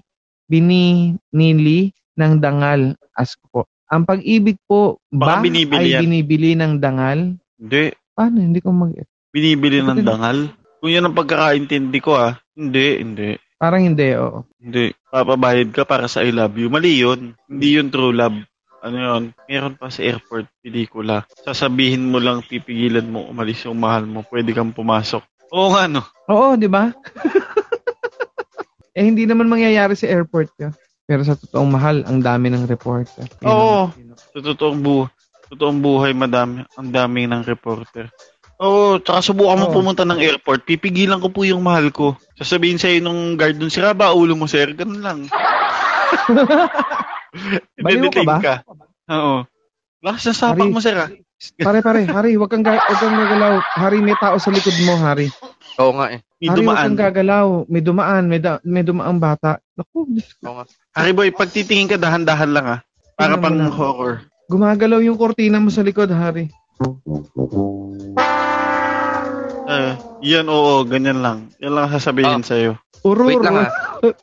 bininili 0.51 1.95
ng 2.19 2.33
dangal. 2.43 2.99
Ask 3.15 3.39
po. 3.47 3.63
Ang 3.91 4.07
pag-ibig 4.07 4.55
po 4.63 5.03
ba 5.11 5.43
binibili 5.43 5.91
ay 5.91 5.99
yan. 5.99 6.01
binibili 6.07 6.51
ng 6.55 6.79
dangal? 6.79 7.35
Hindi, 7.59 7.91
Paano? 8.15 8.37
Hindi 8.39 8.59
ko 8.63 8.71
mag... 8.71 8.95
binibili 9.35 9.83
ng 9.83 9.99
dangal. 10.03 10.51
Kung 10.79 10.91
yan 10.91 11.05
ang 11.07 11.17
pagkakaintindi 11.17 11.99
ko 11.99 12.15
ah. 12.15 12.39
Hindi, 12.55 13.03
hindi. 13.03 13.29
Parang 13.61 13.83
hindi, 13.85 14.07
oo. 14.17 14.47
Hindi. 14.57 14.95
Papabayad 15.11 15.69
ka 15.75 15.83
para 15.85 16.09
sa 16.09 16.25
I 16.25 16.33
love 16.33 16.57
you. 16.57 16.71
Mali 16.71 16.97
yun. 16.97 17.37
Hindi 17.45 17.77
yun 17.77 17.93
true 17.93 18.15
love. 18.15 18.33
Ano 18.81 18.97
yun? 18.97 19.23
Meron 19.45 19.77
pa 19.77 19.93
sa 19.93 20.01
airport 20.01 20.49
pelikula. 20.65 21.29
Sasabihin 21.45 22.09
mo 22.09 22.17
lang, 22.17 22.41
pipigilan 22.41 23.05
mo, 23.05 23.29
umalis 23.29 23.61
yung 23.69 23.77
mahal 23.77 24.09
mo. 24.09 24.25
Pwede 24.25 24.55
kang 24.57 24.73
pumasok. 24.73 25.21
Oo 25.53 25.75
nga, 25.77 25.85
no? 25.85 26.01
Oo, 26.31 26.57
di 26.57 26.65
ba? 26.65 26.89
eh, 28.97 29.03
hindi 29.05 29.29
naman 29.29 29.51
mangyayari 29.51 29.93
sa 29.93 30.09
airport 30.09 30.49
ka. 30.57 30.73
Pero 31.11 31.27
sa 31.27 31.35
totoong 31.35 31.67
mahal, 31.67 32.07
ang 32.07 32.23
dami 32.23 32.47
ng 32.47 32.63
reporter. 32.71 33.27
Yun 33.43 33.51
Oo. 33.51 33.91
ang- 33.91 34.15
Sa 34.15 34.39
totoong, 34.39 34.79
bu 34.79 35.11
totoong 35.51 35.83
buhay, 35.83 36.15
madami. 36.15 36.63
Ang 36.79 36.95
dami 36.95 37.27
ng 37.27 37.43
reporter. 37.43 38.07
Oo, 38.63 38.95
tsaka 39.03 39.19
subukan 39.19 39.59
mo 39.59 39.67
Oo. 39.67 39.75
pumunta 39.75 40.07
ng 40.07 40.23
airport. 40.23 40.63
Pipigilan 40.63 41.19
ko 41.19 41.27
po 41.27 41.43
yung 41.43 41.59
mahal 41.59 41.91
ko. 41.91 42.15
Sasabihin 42.39 42.79
sa'yo 42.79 43.03
nung 43.03 43.35
guard 43.35 43.59
dun, 43.59 43.67
sira 43.67 43.91
ba 43.91 44.15
ulo 44.15 44.39
mo, 44.39 44.47
sir? 44.47 44.71
Ganun 44.71 45.03
lang. 45.03 45.19
Baliw 47.83 48.07
ka 48.07 48.23
ba? 48.23 48.35
ka. 48.39 48.55
Oo. 49.11 49.43
Lakas 49.99 50.31
na 50.31 50.33
sapak 50.33 50.71
mo, 50.71 50.79
sir, 50.79 50.95
ah. 50.95 51.11
Pare, 51.57 51.81
pare, 51.81 52.05
Hari, 52.05 52.37
wag 52.37 52.47
kang, 52.47 52.61
ga- 52.61 52.77
wag 52.79 52.99
kang 52.99 53.17
gagalaw. 53.17 53.53
Hari, 53.75 53.97
may 53.99 54.13
tao 54.15 54.37
sa 54.37 54.49
likod 54.49 54.77
mo, 54.79 54.93
Hari. 54.95 55.25
Oo 55.77 55.93
nga 55.95 56.13
eh. 56.13 56.19
May 56.37 56.47
Hari, 56.47 56.59
wag 56.59 56.59
dumaan. 56.61 56.85
kang 56.87 56.99
gagalaw. 57.01 57.47
May 57.65 57.81
dumaan, 57.81 58.23
may, 58.27 58.37
da- 58.37 58.61
may 58.63 58.83
dumaang 58.83 59.17
bata. 59.17 59.57
Naku, 59.73 60.05
Diyos 60.11 60.29
ko. 60.35 60.43
Oo 60.43 60.55
nga. 60.55 60.65
Harry 60.93 61.11
boy, 61.11 61.29
pag 61.31 61.49
titingin 61.49 61.87
ka, 61.87 61.97
dahan-dahan 61.97 62.51
lang 62.51 62.65
ah. 62.67 62.79
Para 63.13 63.35
Tingnan 63.35 63.37
mo 63.37 63.43
pang 63.43 63.57
na. 63.57 63.67
horror. 63.69 64.15
gumagalaw 64.45 64.99
yung 64.99 65.15
kortina 65.15 65.57
mo 65.57 65.69
sa 65.69 65.79
likod, 65.79 66.11
Hari. 66.11 66.51
Eh, 69.63 69.91
yan, 70.27 70.45
oo, 70.45 70.83
ganyan 70.83 71.23
lang. 71.23 71.47
Yan 71.57 71.71
lang 71.71 71.87
sasabihin 71.89 72.43
Ah. 72.43 72.45
sa'yo. 72.45 72.71
Ururo. 73.01 73.31
Wait 73.31 73.39
lang 73.39 73.55
ha. 73.57 73.67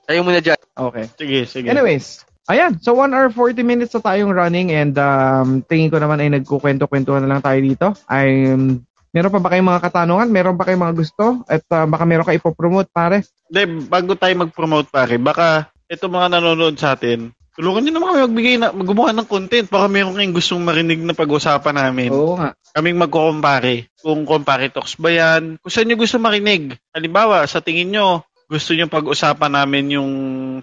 Tayo 0.05 0.21
muna 0.21 0.39
dyan. 0.39 0.61
Okay. 0.71 1.05
Sige, 1.17 1.39
sige. 1.49 1.67
Anyways, 1.67 2.23
ayan. 2.49 2.81
So, 2.81 2.97
1 2.97 3.13
hour 3.13 3.29
40 3.31 3.63
minutes 3.63 3.93
na 3.95 4.03
tayong 4.03 4.33
running 4.33 4.73
and 4.73 4.97
um, 4.97 5.61
tingin 5.69 5.93
ko 5.93 6.01
naman 6.01 6.19
ay 6.25 6.33
nagkukwento-kwentuhan 6.41 7.23
na 7.23 7.31
lang 7.37 7.45
tayo 7.45 7.59
dito. 7.61 7.87
Um, 8.09 8.83
meron 9.13 9.33
pa 9.33 9.41
ba 9.41 9.53
kayong 9.53 9.71
mga 9.71 9.85
katanungan? 9.85 10.29
Meron 10.33 10.59
pa 10.59 10.67
kayong 10.67 10.85
mga 10.89 10.97
gusto? 10.97 11.25
At 11.47 11.65
uh, 11.71 11.87
baka 11.87 12.05
meron 12.09 12.27
ka 12.27 12.35
ipopromote, 12.35 12.91
pare? 12.91 13.23
De, 13.47 13.69
bago 13.89 14.17
tayo 14.17 14.35
mag-promote 14.35 14.89
pare, 14.89 15.17
baka 15.21 15.71
ito 15.89 16.05
mga 16.09 16.37
nanonood 16.37 16.77
sa 16.77 16.93
atin, 16.93 17.33
tulungan 17.59 17.83
nyo 17.89 17.93
naman 17.97 18.09
kami 18.13 18.21
magbigay 18.31 18.55
na, 18.61 18.71
gumawa 18.71 19.11
ng 19.11 19.27
content. 19.27 19.67
Baka 19.67 19.91
meron 19.91 20.15
kayong 20.15 20.37
gustong 20.37 20.63
marinig 20.63 21.03
na 21.03 21.17
pag-usapan 21.17 21.75
namin. 21.75 22.15
Oo 22.15 22.39
nga. 22.39 22.55
Kaming 22.71 23.03
magkukumpare. 23.03 23.91
Kung 23.99 24.23
compare 24.23 24.71
talks 24.71 24.95
ba 24.95 25.11
yan, 25.11 25.59
kung 25.59 25.73
saan 25.73 25.91
nyo 25.91 25.99
gusto 25.99 26.23
marinig. 26.23 26.79
Halimbawa, 26.95 27.43
sa 27.51 27.59
tingin 27.59 27.91
nyo, 27.91 28.28
gusto 28.49 28.73
nyo 28.73 28.89
pag-usapan 28.89 29.53
namin 29.53 30.01
yung 30.01 30.11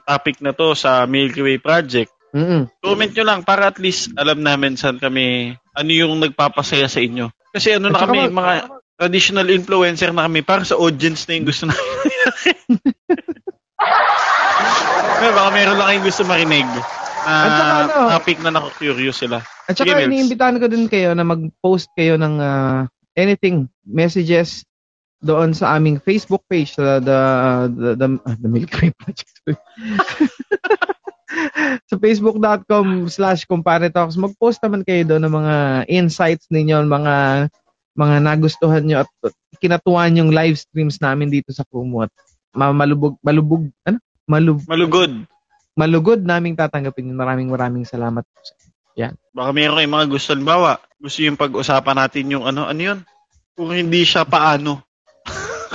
topic 0.02 0.42
na 0.42 0.58
to 0.58 0.74
sa 0.74 1.06
Milky 1.06 1.46
Way 1.46 1.62
Project. 1.62 2.10
Mm-mm. 2.34 2.68
Comment 2.82 3.12
nyo 3.14 3.24
lang 3.24 3.46
para 3.46 3.70
at 3.70 3.78
least 3.78 4.12
alam 4.18 4.42
namin 4.42 4.76
saan 4.76 4.98
kami, 4.98 5.54
ano 5.54 5.90
yung 5.94 6.18
nagpapasaya 6.20 6.90
sa 6.90 7.00
inyo. 7.00 7.30
Kasi 7.54 7.78
ano 7.78 7.94
na 7.94 8.02
At 8.02 8.10
kami, 8.10 8.28
mag- 8.28 8.36
mga 8.36 8.54
traditional 8.98 9.48
influencer 9.54 10.12
na 10.12 10.26
kami 10.28 10.42
para 10.42 10.66
sa 10.66 10.76
audience 10.76 11.30
na 11.30 11.38
yung 11.38 11.48
gusto 11.48 11.70
namin. 11.70 11.86
Pero 15.16 15.32
baka 15.32 15.50
meron 15.54 15.78
lang 15.80 15.88
kayong 15.94 16.06
gusto 16.10 16.24
marinig 16.28 16.68
na 16.68 16.82
At 17.26 17.52
saka 17.54 17.74
ano, 17.86 18.10
topic 18.18 18.38
na 18.42 18.52
naku-curious 18.52 19.18
sila. 19.22 19.38
At 19.70 19.78
saka 19.78 20.04
iniimbitahan 20.04 20.58
ko 20.60 20.66
din 20.68 20.90
kayo 20.90 21.14
na 21.14 21.24
mag-post 21.24 21.88
kayo 21.96 22.18
ng 22.18 22.36
ah, 22.42 22.90
anything, 23.16 23.70
messages 23.88 24.66
doon 25.26 25.58
sa 25.58 25.74
aming 25.74 25.98
Facebook 25.98 26.46
page, 26.46 26.78
sa 26.78 27.02
the, 27.02 27.20
the, 27.74 27.90
the, 27.98 28.08
ah, 28.22 28.38
the 28.38 28.50
Milky 28.50 28.78
Way 28.78 28.92
Project. 28.94 29.34
sa 31.90 31.96
facebook.com 31.98 33.10
slash 33.10 33.50
Talks. 33.92 34.16
Mag-post 34.16 34.62
naman 34.62 34.86
kayo 34.86 35.04
doon 35.04 35.26
ng 35.26 35.34
mga 35.34 35.56
insights 35.90 36.46
ninyo, 36.54 36.86
mga 36.86 37.50
mga 37.96 38.16
nagustuhan 38.22 38.84
nyo 38.84 39.08
at 39.08 39.10
kinatuwan 39.64 40.20
yung 40.20 40.30
live 40.30 40.60
streams 40.60 41.00
namin 41.00 41.32
dito 41.32 41.56
sa 41.56 41.64
Kumu 41.64 42.04
at 42.04 42.12
ma- 42.52 42.76
malubog, 42.76 43.16
malubog, 43.24 43.72
ano? 43.88 43.98
Malub, 44.26 44.60
Malugod. 44.68 45.14
malugod 45.78 46.22
naming 46.26 46.58
tatanggapin. 46.58 47.14
Maraming 47.14 47.48
maraming 47.48 47.86
salamat. 47.88 48.26
Baka 49.36 49.52
meron 49.52 49.78
kayong 49.78 49.96
mga 49.96 50.10
gusto. 50.12 50.28
Halimbawa, 50.32 50.80
gusto 50.98 51.20
yung 51.20 51.38
pag-usapan 51.38 51.98
natin 52.00 52.32
yung 52.32 52.44
ano, 52.48 52.66
ano 52.66 52.82
yun? 52.82 53.00
Kung 53.56 53.76
hindi 53.76 54.08
siya 54.08 54.24
paano. 54.24 54.84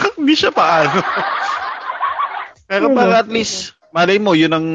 hindi 0.19 0.35
siya 0.35 0.53
paano. 0.55 0.99
Pero 2.71 2.95
para 2.95 3.27
at 3.27 3.31
least, 3.31 3.75
malay 3.91 4.23
mo, 4.23 4.35
yun 4.39 4.55
ang 4.55 4.69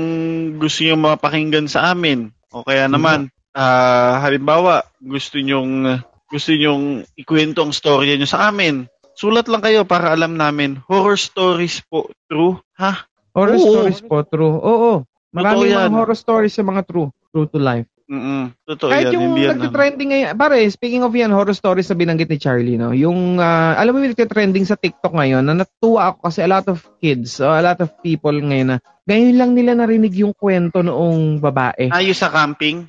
gusto 0.59 0.83
nyo 0.83 0.95
mapakinggan 0.99 1.71
sa 1.71 1.95
amin. 1.95 2.31
O 2.51 2.63
kaya 2.63 2.91
naman, 2.91 3.31
ah 3.55 4.19
halimbawa, 4.19 4.83
gusto 4.99 5.39
nyong, 5.39 6.03
gusto 6.27 6.51
nyong 6.51 7.07
ikwento 7.15 7.63
ang 7.63 7.71
storya 7.71 8.19
nyo 8.19 8.27
sa 8.27 8.51
amin. 8.51 8.91
Sulat 9.15 9.47
lang 9.47 9.63
kayo 9.63 9.87
para 9.87 10.11
alam 10.11 10.35
namin. 10.35 10.83
Horror 10.91 11.15
stories 11.15 11.79
po. 11.87 12.11
True? 12.27 12.59
Ha? 12.75 13.07
Horror 13.31 13.55
Oo. 13.55 13.63
stories 13.63 14.01
po, 14.03 14.27
true. 14.27 14.59
Oo. 14.59 15.07
Yan. 15.35 15.91
mga 15.91 15.91
horror 15.91 16.15
stories 16.19 16.55
sa 16.55 16.63
mga 16.67 16.83
true. 16.83 17.11
True 17.31 17.47
to 17.47 17.59
life. 17.59 17.87
Mm 18.05 18.53
Totoo 18.69 18.93
Kahit 18.93 19.09
yan. 19.09 19.13
yung 19.17 19.25
Hindi 19.33 19.41
yan. 19.45 19.51
nagtitrending 19.57 20.09
ngayon, 20.13 20.27
pare, 20.37 20.57
speaking 20.69 21.01
of 21.01 21.13
yan, 21.13 21.33
horror 21.33 21.57
stories 21.57 21.89
na 21.89 21.97
binanggit 21.97 22.29
ni 22.29 22.37
Charlie, 22.37 22.77
no? 22.77 22.93
Yung, 22.93 23.41
ah, 23.41 23.73
alam 23.77 23.97
mo 23.97 24.01
yung 24.05 24.13
nagtitrending 24.13 24.65
sa 24.65 24.77
TikTok 24.77 25.13
ngayon, 25.13 25.41
na 25.41 25.57
natuwa 25.65 26.13
ako 26.13 26.29
kasi 26.29 26.45
a 26.45 26.49
lot 26.49 26.65
of 26.69 26.85
kids, 27.01 27.41
o 27.41 27.49
a 27.49 27.65
lot 27.65 27.81
of 27.81 27.89
people 28.05 28.33
ngayon 28.33 28.77
na, 28.77 28.79
ngayon 29.09 29.35
lang 29.37 29.51
nila 29.57 29.71
narinig 29.73 30.13
yung 30.21 30.37
kwento 30.37 30.85
noong 30.85 31.41
babae. 31.41 31.89
Ah, 31.89 32.05
yung 32.05 32.17
sa 32.17 32.29
camping? 32.29 32.85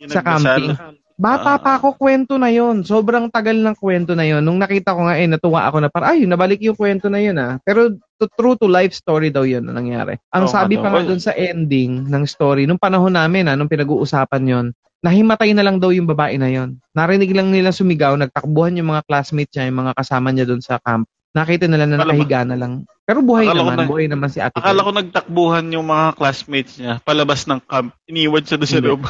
Yung 0.00 0.12
Sa 0.12 0.20
camping. 0.20 0.76
Bata 1.18 1.58
Ah. 1.58 1.58
pa 1.58 1.82
ako, 1.82 1.98
kwento 1.98 2.38
na 2.38 2.46
yon 2.46 2.86
Sobrang 2.86 3.26
tagal 3.26 3.58
ng 3.58 3.74
kwento 3.74 4.14
na 4.14 4.22
yon 4.22 4.38
Nung 4.38 4.62
nakita 4.62 4.94
ko 4.94 5.02
nga, 5.02 5.18
eh, 5.18 5.26
natuwa 5.26 5.66
ako 5.66 5.82
na 5.82 5.90
parang, 5.90 6.14
ay, 6.14 6.22
nabalik 6.30 6.62
yung 6.62 6.78
kwento 6.78 7.10
na 7.10 7.18
yun, 7.18 7.34
ah. 7.42 7.58
Pero, 7.66 7.90
to, 8.22 8.30
true 8.38 8.54
to 8.54 8.70
life 8.70 8.94
story 8.94 9.26
daw 9.34 9.42
yun 9.42 9.66
na 9.66 9.74
nangyari. 9.74 10.14
Ang 10.30 10.46
Oo, 10.46 10.54
sabi 10.54 10.78
ano, 10.78 10.86
pa 10.86 10.88
nga 10.94 11.02
well- 11.02 11.10
dun 11.10 11.18
sa 11.18 11.34
ending 11.34 12.06
ng 12.06 12.22
story, 12.22 12.70
nung 12.70 12.78
panahon 12.78 13.10
namin, 13.10 13.50
ah, 13.50 13.58
nung 13.58 13.66
pinag-uusapan 13.66 14.42
yon 14.46 14.66
nahimatay 14.98 15.54
na 15.54 15.62
lang 15.66 15.78
daw 15.82 15.90
yung 15.90 16.06
babae 16.06 16.38
na 16.38 16.50
yon 16.50 16.78
Narinig 16.94 17.34
lang 17.34 17.50
nila 17.50 17.74
sumigaw, 17.74 18.14
nagtakbuhan 18.14 18.78
yung 18.78 18.94
mga 18.94 19.02
classmates 19.10 19.54
niya, 19.58 19.66
yung 19.70 19.78
mga 19.86 19.94
kasama 19.98 20.30
niya 20.30 20.46
dun 20.46 20.62
sa 20.62 20.78
camp. 20.78 21.06
Nakita 21.38 21.64
nila 21.64 21.86
na 21.86 22.02
nakahiga 22.02 22.42
na 22.42 22.58
lang. 22.58 22.72
Pero 23.06 23.22
buhay 23.22 23.46
naman, 23.46 23.78
na- 23.78 23.86
buhay 23.86 24.06
naman 24.06 24.26
si 24.26 24.42
ate. 24.42 24.58
Akala 24.58 24.82
ko 24.82 24.90
nagtakbuhan 24.90 25.70
yung 25.70 25.86
mga 25.86 26.18
classmates 26.18 26.74
niya 26.76 26.98
palabas 27.00 27.46
ng 27.46 27.62
camp. 27.62 27.94
Iniwan 28.04 28.42
siya 28.42 28.58
doon 28.58 28.68
sa 28.68 28.82
loob. 28.82 29.02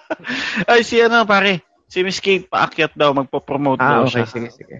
Ay, 0.70 0.80
si 0.82 0.98
ano 0.98 1.22
pare, 1.22 1.60
si 1.86 2.00
Miss 2.00 2.18
Kate 2.18 2.46
paakyat 2.46 2.94
daw, 2.94 3.12
magpo-promote 3.12 3.78
Ah, 3.78 4.00
daw 4.00 4.08
okay, 4.08 4.24
siya. 4.24 4.26
sige, 4.26 4.48
sige. 4.50 4.76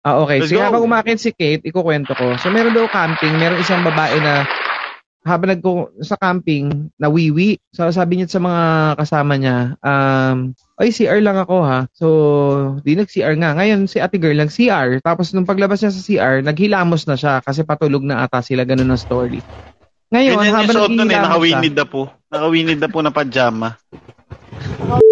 Ah, 0.00 0.22
okay. 0.22 0.38
Let's 0.38 0.54
Sige, 0.54 0.62
go. 0.62 0.66
habang 0.70 0.86
umakit 0.86 1.18
si 1.18 1.34
Kate, 1.34 1.66
ikukwento 1.66 2.14
ko. 2.14 2.38
So, 2.38 2.46
meron 2.48 2.70
daw 2.70 2.86
camping, 2.86 3.34
meron 3.34 3.58
isang 3.58 3.82
babae 3.82 4.14
na 4.22 4.46
habang 5.26 5.50
nagko 5.50 5.90
sa 6.06 6.14
camping, 6.14 6.88
na 6.96 7.10
wiwi. 7.10 7.58
So, 7.74 7.90
sabi 7.90 8.22
niya 8.22 8.30
sa 8.30 8.38
mga 8.38 8.62
kasama 8.94 9.34
niya, 9.34 9.74
um, 9.82 10.54
ay, 10.78 10.94
CR 10.94 11.18
lang 11.18 11.34
ako 11.34 11.56
ha. 11.66 11.90
So, 11.90 12.06
di 12.86 12.94
nag-CR 12.94 13.34
nga. 13.42 13.58
Ngayon, 13.58 13.90
si 13.90 13.98
ate 13.98 14.22
girl 14.22 14.38
nag-CR. 14.38 15.02
Tapos, 15.02 15.34
nung 15.34 15.48
paglabas 15.48 15.82
niya 15.82 15.90
sa 15.90 16.00
CR, 16.00 16.46
naghilamos 16.46 17.10
na 17.10 17.18
siya 17.18 17.42
kasi 17.42 17.66
patulog 17.66 18.06
na 18.06 18.22
ata 18.22 18.38
sila. 18.38 18.62
Ganun 18.62 18.94
ang 18.94 19.02
story. 19.02 19.42
Ngayon, 20.14 20.38
Ganyan 20.38 20.46
yung 20.46 20.58
habang 20.62 20.76
suot 20.78 20.92
nun 20.94 21.10
eh, 21.10 21.18
naghihilamos 21.18 21.26
nakawinid 21.26 21.74
na 21.74 21.86
po. 21.90 22.02
Nakawinid 22.30 22.78
na 22.78 22.88
po 22.88 22.98
na 23.02 23.10
pajama. 23.10 23.68
oh, 24.86 25.02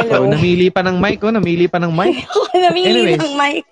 Hello. 0.00 0.24
namili 0.32 0.72
pa 0.72 0.80
ng 0.80 0.96
mic, 0.96 1.20
oh, 1.20 1.32
namili 1.34 1.68
pa 1.68 1.76
ng 1.76 1.92
mic. 1.92 2.24
Ako 2.24 2.40
namili 2.72 2.88
Anyways. 2.88 3.20
ng 3.20 3.34
mic. 3.36 3.64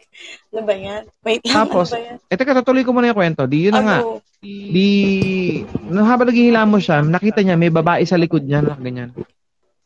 Ano 0.55 0.63
ba 0.63 0.75
yan? 0.75 1.03
Wait 1.27 1.43
lang, 1.43 1.57
Tapos, 1.67 1.91
ano 1.91 1.99
ba 1.99 2.07
yan? 2.07 2.17
Eh, 2.31 2.37
teka, 2.39 2.57
tutuloy 2.63 2.83
ko 2.87 2.91
muna 2.95 3.11
yung 3.11 3.19
kwento. 3.19 3.43
Di, 3.47 3.59
yun 3.69 3.75
na 3.75 3.83
nga. 3.83 3.99
Ano? 4.03 4.23
Di, 4.47 4.89
nung 5.91 6.07
habang 6.07 6.31
naghihilamos 6.31 6.83
siya, 6.87 7.03
nakita 7.03 7.43
niya 7.43 7.59
may 7.59 7.73
babae 7.73 8.07
sa 8.07 8.21
likod 8.21 8.47
niya 8.47 8.63
na 8.63 8.79
ganyan. 8.79 9.11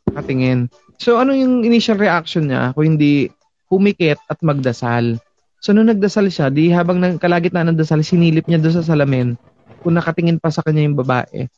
Nakatingin. 0.05 0.69
So, 1.01 1.17
ano 1.17 1.33
yung 1.33 1.65
initial 1.65 1.97
reaction 1.97 2.51
niya 2.51 2.77
kung 2.77 2.95
hindi 2.95 3.31
pumikit 3.65 4.21
at 4.29 4.37
magdasal? 4.45 5.17
So, 5.61 5.73
nung 5.73 5.89
nagdasal 5.89 6.29
siya, 6.29 6.53
di 6.53 6.69
habang 6.69 7.01
nagkalagitnaan 7.01 7.73
ng 7.73 7.79
dasal, 7.79 8.01
sinilip 8.05 8.45
niya 8.45 8.61
doon 8.61 8.75
sa 8.81 8.85
salamin 8.85 9.37
kung 9.81 9.97
nakatingin 9.97 10.37
pa 10.37 10.53
sa 10.53 10.61
kanya 10.61 10.85
yung 10.85 10.97
babae. 10.97 11.49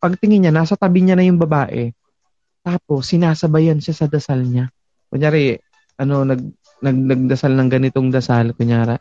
Pagtingin 0.00 0.48
niya, 0.48 0.52
nasa 0.52 0.76
tabi 0.76 1.04
niya 1.04 1.16
na 1.16 1.24
yung 1.24 1.40
babae. 1.40 1.92
Tapos, 2.60 3.08
sinasabayan 3.08 3.80
siya 3.80 4.04
sa 4.04 4.06
dasal 4.08 4.44
niya. 4.44 4.68
Kunyari, 5.08 5.56
ano, 6.00 6.24
nag, 6.24 6.40
nag, 6.80 6.96
nagdasal 6.96 7.52
ng 7.56 7.68
ganitong 7.68 8.10
dasal, 8.12 8.52
kunyari, 8.56 8.96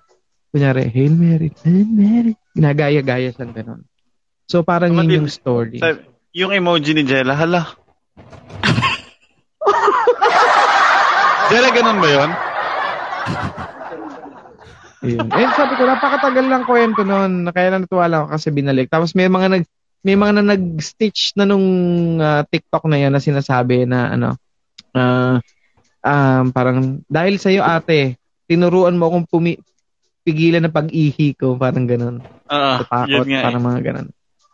kunyari, 0.51 0.89
Hail 0.91 1.15
Mary, 1.15 1.51
Hail 1.63 1.87
Mary. 1.87 2.35
Ginagaya-gaya 2.55 3.31
siyang 3.31 3.53
ganun. 3.55 3.81
So, 4.49 4.63
parang 4.63 4.95
Tama 4.95 5.03
yun 5.05 5.25
yung 5.25 5.31
story. 5.31 5.79
Sabi- 5.79 6.07
Yung 6.37 6.53
emoji 6.53 6.93
ni 6.93 7.03
Jella, 7.07 7.33
hala. 7.33 7.65
Jella, 11.49 11.69
ganun 11.73 11.97
ba 11.97 12.09
yun? 12.09 12.29
Ayun. 14.99 15.27
Eh, 15.31 15.49
sabi 15.55 15.73
ko, 15.79 15.87
napakatagal 15.87 16.45
lang 16.45 16.63
kwento 16.67 17.07
noon. 17.07 17.47
Kaya 17.55 17.71
na 17.71 17.79
natuwa 17.81 18.05
lang 18.11 18.27
ako 18.27 18.35
kasi 18.35 18.47
binalik. 18.51 18.91
Tapos 18.91 19.15
may 19.15 19.31
mga 19.31 19.47
nag 19.47 19.63
may 19.99 20.15
mga 20.15 20.31
na 20.39 20.55
nag-stitch 20.55 21.35
na 21.35 21.43
nung 21.43 21.67
ah, 22.23 22.43
TikTok 22.47 22.87
na 22.87 22.97
yan 22.99 23.11
na 23.11 23.23
sinasabi 23.23 23.83
na 23.83 24.15
ano, 24.15 24.29
ah, 24.95 25.43
um, 26.01 26.43
parang 26.51 27.03
dahil 27.05 27.35
sa 27.37 27.49
iyo 27.49 27.61
ate, 27.61 28.17
tinuruan 28.45 28.97
mo 28.97 29.07
akong 29.07 29.27
pumi 29.27 29.59
pigilan 30.23 30.61
ng 30.61 30.75
pag-ihi 30.75 31.33
ko, 31.33 31.55
parang 31.55 31.87
ganun. 31.87 32.21
Oo, 32.21 32.73
Takot, 32.85 33.07
yun 33.07 33.27
nga 33.33 33.39
eh. 33.39 33.45
parang 33.45 33.63
mga 33.63 33.79
ganun. 33.81 34.07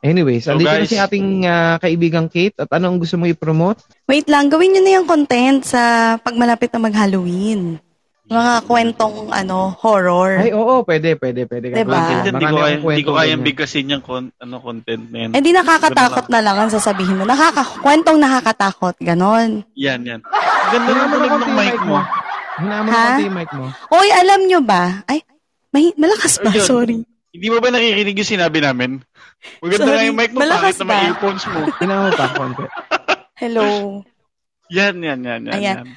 Anyways, 0.06 0.46
So, 0.46 0.54
andito 0.54 0.70
na 0.70 0.86
guys- 0.86 0.92
si 0.94 1.02
ating 1.02 1.50
ah, 1.50 1.82
kaibigang 1.82 2.30
Kate 2.30 2.54
at 2.62 2.70
ano 2.78 2.94
ang 2.94 3.02
gusto 3.02 3.18
mo 3.18 3.26
i-promote? 3.26 3.82
Wait 4.06 4.30
lang, 4.30 4.54
gawin 4.54 4.78
nyo 4.78 4.82
na 4.86 4.96
yung 5.02 5.08
content 5.10 5.66
sa 5.66 5.82
pag 6.22 6.38
malapit 6.38 6.70
na 6.70 6.86
mag-Halloween. 6.86 7.82
Mga 8.26 8.54
kwentong 8.66 9.30
ano, 9.30 9.78
horror. 9.78 10.42
Ay, 10.42 10.50
oo, 10.50 10.82
pwede, 10.82 11.14
pwede, 11.14 11.46
pwede. 11.46 11.78
Diba? 11.78 12.26
Hindi 12.26 12.46
ko 12.50 12.58
kaya, 12.58 12.78
hindi 12.82 13.04
ko 13.06 13.14
ganyan. 13.14 13.46
bigkasin 13.46 13.94
yung 13.94 14.02
con, 14.02 14.34
ano, 14.42 14.58
content 14.58 15.06
na 15.14 15.30
yan. 15.30 15.32
Eh 15.38 15.42
di 15.46 15.54
nakakatakot 15.54 16.26
na 16.34 16.42
lang 16.42 16.58
ang 16.58 16.74
sasabihin 16.74 17.22
mo. 17.22 17.24
Nakaka 17.30 17.62
kwentong 17.86 18.18
nakakatakot, 18.18 18.98
ganon. 18.98 19.62
Yan, 19.78 20.02
yan. 20.02 20.26
Ganda 20.74 20.90
na 20.90 21.06
tunog 21.06 21.34
ng 21.38 21.54
mic 21.54 21.78
mo. 21.86 21.98
Hinaan 22.56 22.84
mo 22.88 22.90
na 22.90 23.22
yung 23.22 23.38
mic 23.38 23.52
mo. 23.54 23.66
Oy, 23.94 24.08
alam 24.10 24.42
nyo 24.50 24.60
ba? 24.66 25.06
Ay, 25.06 25.22
may, 25.70 25.94
malakas 25.94 26.42
ba? 26.42 26.50
Sorry. 26.58 27.06
Hindi 27.30 27.48
mo 27.52 27.62
ba 27.62 27.70
nakikirinig 27.70 28.18
yung 28.26 28.32
sinabi 28.40 28.58
namin? 28.64 29.06
Maganda 29.62 29.86
Sorry, 29.86 29.98
nga 30.02 30.08
yung 30.10 30.18
mic 30.18 30.32
mo, 30.34 30.40
malakas 30.42 30.82
bakit 30.82 30.82
na 30.82 30.86
may 30.90 31.02
earphones 31.14 31.44
mo? 31.46 31.60
Mo 31.68 32.10
pa 32.16 32.28
konti. 32.34 32.66
Hello. 33.38 33.66
Yan, 34.74 34.98
yan, 34.98 35.20
yan, 35.22 35.42
yan. 35.46 35.54
Ayan. 35.54 35.78
yan. 35.86 35.88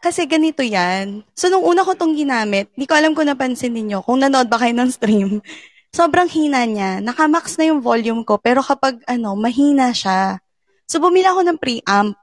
Kasi 0.00 0.24
ganito 0.24 0.64
yan. 0.64 1.20
So, 1.36 1.52
nung 1.52 1.60
una 1.60 1.84
ko 1.84 1.92
tong 1.92 2.16
ginamit, 2.16 2.72
di 2.72 2.88
ko 2.88 2.96
alam 2.96 3.12
kung 3.12 3.28
napansin 3.28 3.76
ninyo, 3.76 4.00
kung 4.00 4.18
nanood 4.18 4.48
ba 4.48 4.56
kayo 4.56 4.72
ng 4.72 4.90
stream, 4.90 5.30
sobrang 5.96 6.24
hina 6.26 6.64
niya. 6.64 7.04
Nakamax 7.04 7.60
na 7.60 7.68
yung 7.68 7.84
volume 7.84 8.24
ko, 8.24 8.40
pero 8.40 8.64
kapag, 8.64 8.96
ano, 9.04 9.36
mahina 9.36 9.92
siya. 9.92 10.40
So, 10.88 10.98
bumili 10.98 11.28
ako 11.28 11.44
ng 11.44 11.58
preamp. 11.60 12.16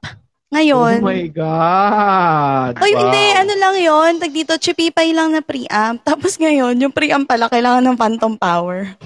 Ngayon, 0.48 1.04
Oh 1.04 1.06
my 1.06 1.28
God. 1.28 2.72
Oy, 2.80 2.92
Wow. 2.92 3.00
hindi, 3.04 3.24
ano 3.36 3.52
lang 3.54 3.76
yon 3.78 4.12
Tag 4.16 4.32
dito, 4.32 4.56
chipipay 4.56 5.12
lang 5.12 5.30
na 5.30 5.44
preamp. 5.44 6.02
Tapos 6.08 6.34
ngayon, 6.34 6.74
yung 6.82 6.90
preamp 6.90 7.30
pala, 7.30 7.46
kailangan 7.46 7.84
ng 7.84 7.96
phantom 7.96 8.34
power. 8.34 8.96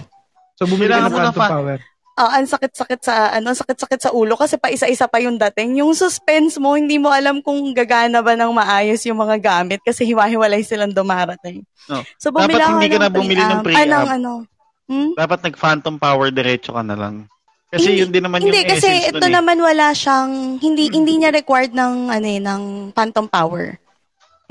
So, 0.57 0.65
bumili 0.65 0.89
ka 0.89 1.03
ng 1.03 1.13
phantom 1.13 1.37
fa- 1.37 1.53
power. 1.61 1.77
Ah, 2.13 2.37
ang 2.37 2.45
sakit-sakit 2.45 3.01
sa, 3.01 3.33
ano, 3.33 3.57
sakit-sakit 3.57 4.01
sa 4.05 4.11
ulo 4.13 4.37
kasi 4.37 4.61
pa 4.61 4.69
isa-isa 4.69 5.09
pa 5.09 5.17
yung 5.17 5.41
dating. 5.41 5.81
Yung 5.81 5.97
suspense 5.97 6.61
mo, 6.61 6.77
hindi 6.77 7.01
mo 7.01 7.09
alam 7.09 7.41
kung 7.41 7.73
gagana 7.73 8.21
ba 8.21 8.37
ng 8.37 8.53
maayos 8.53 9.01
yung 9.09 9.17
mga 9.17 9.41
gamit 9.41 9.81
kasi 9.81 10.05
hiwa-hiwalay 10.05 10.61
silang 10.61 10.93
dumarating. 10.93 11.65
No. 11.89 12.05
So, 12.21 12.29
bumili 12.29 12.61
Dapat 12.61 12.69
hindi 12.69 12.89
ka 12.93 12.99
na 13.01 13.09
bumili 13.09 13.41
ng 13.41 13.61
preamp. 13.65 13.89
ng 13.89 14.09
ano. 14.21 14.33
Hmm? 14.93 15.11
Dapat 15.17 15.41
nag-phantom 15.41 15.97
power 15.97 16.29
diretso 16.29 16.77
ka 16.77 16.85
na 16.85 17.01
lang. 17.01 17.33
Kasi 17.73 17.89
Hindi- 17.89 18.01
yun 18.05 18.11
din 18.13 18.25
naman 18.29 18.39
Hindi, 18.45 18.61
yung 18.61 18.73
kasi 18.77 18.89
essence 18.93 19.17
ito 19.17 19.25
eh. 19.25 19.33
naman 19.33 19.57
wala 19.57 19.87
siyang, 19.97 20.61
hindi, 20.61 20.93
hindi 20.93 21.13
niya 21.17 21.33
required 21.33 21.73
ng, 21.73 22.13
ano 22.13 22.27
eh, 22.29 22.41
ng 22.45 22.63
phantom 22.93 23.25
power. 23.25 23.81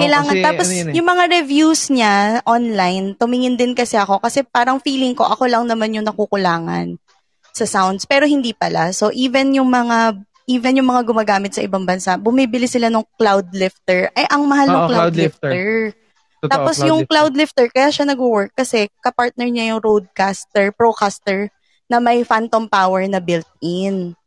Kailangan, 0.01 0.33
kasi 0.33 0.41
tapos 0.41 0.65
ano 0.65 0.77
yun 0.81 0.87
eh. 0.89 0.93
yung 0.97 1.07
mga 1.13 1.23
reviews 1.29 1.81
niya 1.93 2.13
online, 2.49 3.13
tumingin 3.13 3.53
din 3.53 3.77
kasi 3.77 4.01
ako 4.01 4.17
kasi 4.17 4.41
parang 4.41 4.81
feeling 4.81 5.13
ko 5.13 5.29
ako 5.29 5.45
lang 5.45 5.69
naman 5.69 5.93
yung 5.93 6.07
nakukulangan 6.09 6.97
sa 7.51 7.65
sounds, 7.67 8.07
pero 8.07 8.23
hindi 8.27 8.55
pala. 8.55 8.91
So 8.95 9.11
even 9.11 9.55
yung 9.55 9.71
mga 9.71 10.19
even 10.49 10.79
yung 10.81 10.89
mga 10.89 11.07
gumagamit 11.07 11.55
sa 11.55 11.63
ibang 11.63 11.87
bansa, 11.87 12.19
bumibili 12.19 12.67
sila 12.67 12.91
ng 12.91 13.05
cloud 13.15 13.47
lifter. 13.55 14.11
Ay, 14.17 14.27
ang 14.27 14.43
mahal 14.49 14.67
ng 14.67 14.81
Oo, 14.83 14.89
cloud, 14.89 14.97
cloud 14.97 15.15
lifter. 15.15 15.51
lifter. 15.53 15.69
Totoo, 16.41 16.51
Tapos 16.51 16.75
cloud 16.75 16.87
yung 16.89 16.99
lifter. 17.05 17.11
cloud 17.11 17.33
lifter, 17.37 17.65
kaya 17.69 17.89
siya 17.93 18.05
nag-work 18.09 18.51
kasi 18.57 18.89
kapartner 18.99 19.47
niya 19.47 19.71
yung 19.71 19.81
Rodecaster, 19.83 20.73
Procaster, 20.73 21.53
na 21.85 22.01
may 22.01 22.25
phantom 22.25 22.65
power 22.65 23.03
na 23.05 23.21
built-in. 23.21 24.17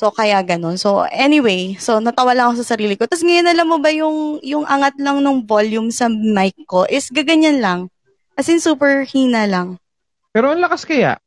So, 0.00 0.08
kaya 0.08 0.40
ganun. 0.40 0.80
So, 0.80 1.04
anyway, 1.12 1.76
so 1.76 2.00
natawa 2.00 2.32
lang 2.32 2.50
ako 2.50 2.64
sa 2.64 2.72
sarili 2.72 2.96
ko. 2.96 3.04
Tapos 3.04 3.20
ngayon, 3.20 3.46
alam 3.52 3.68
mo 3.68 3.76
ba 3.76 3.92
yung, 3.92 4.40
yung 4.40 4.64
angat 4.64 4.96
lang 4.96 5.20
ng 5.20 5.44
volume 5.44 5.92
sa 5.92 6.08
mic 6.08 6.56
ko 6.64 6.88
is 6.88 7.12
gaganyan 7.12 7.60
lang. 7.60 7.92
As 8.32 8.48
in, 8.48 8.64
super 8.64 9.04
hina 9.04 9.44
lang. 9.44 9.76
Pero 10.32 10.56
ang 10.56 10.60
lakas 10.64 10.88
kaya. 10.88 11.20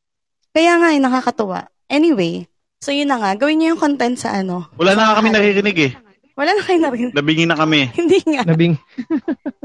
Kaya 0.54 0.78
nga, 0.78 0.90
eh, 0.94 1.02
nakakatuwa. 1.02 1.60
Anyway, 1.90 2.46
so 2.78 2.94
yun 2.94 3.10
na 3.10 3.18
nga. 3.18 3.34
Gawin 3.34 3.58
niyo 3.58 3.74
yung 3.74 3.82
content 3.82 4.18
sa 4.22 4.38
ano. 4.38 4.70
Wala 4.78 4.94
na 4.94 5.02
sa 5.02 5.06
nga 5.10 5.18
kami 5.18 5.30
naririnig 5.34 5.78
eh. 5.82 5.92
Wala 6.34 6.54
na 6.54 6.62
kayo 6.62 6.80
narinig. 6.82 7.14
Nabingin 7.14 7.50
na 7.50 7.58
kami. 7.58 7.90
Hindi 8.00 8.20
nga. 8.26 8.42
Nabing, 8.46 8.74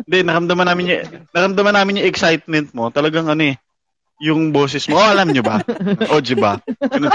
Hindi, 0.05 0.19
naramdaman 0.25 0.67
namin 0.69 0.85
yung, 0.89 1.03
naramdaman 1.33 1.75
namin 1.77 1.99
yung 2.01 2.09
excitement 2.09 2.69
mo. 2.73 2.89
Talagang 2.89 3.29
ano 3.29 3.53
eh, 3.53 3.57
yung 4.19 4.51
boses 4.51 4.83
mo. 4.91 4.99
Oh, 4.99 5.11
alam 5.15 5.31
nyo 5.31 5.47
ba? 5.47 5.63
Oji 6.15 6.35
ba? 6.35 6.59
Ganun. 6.83 7.11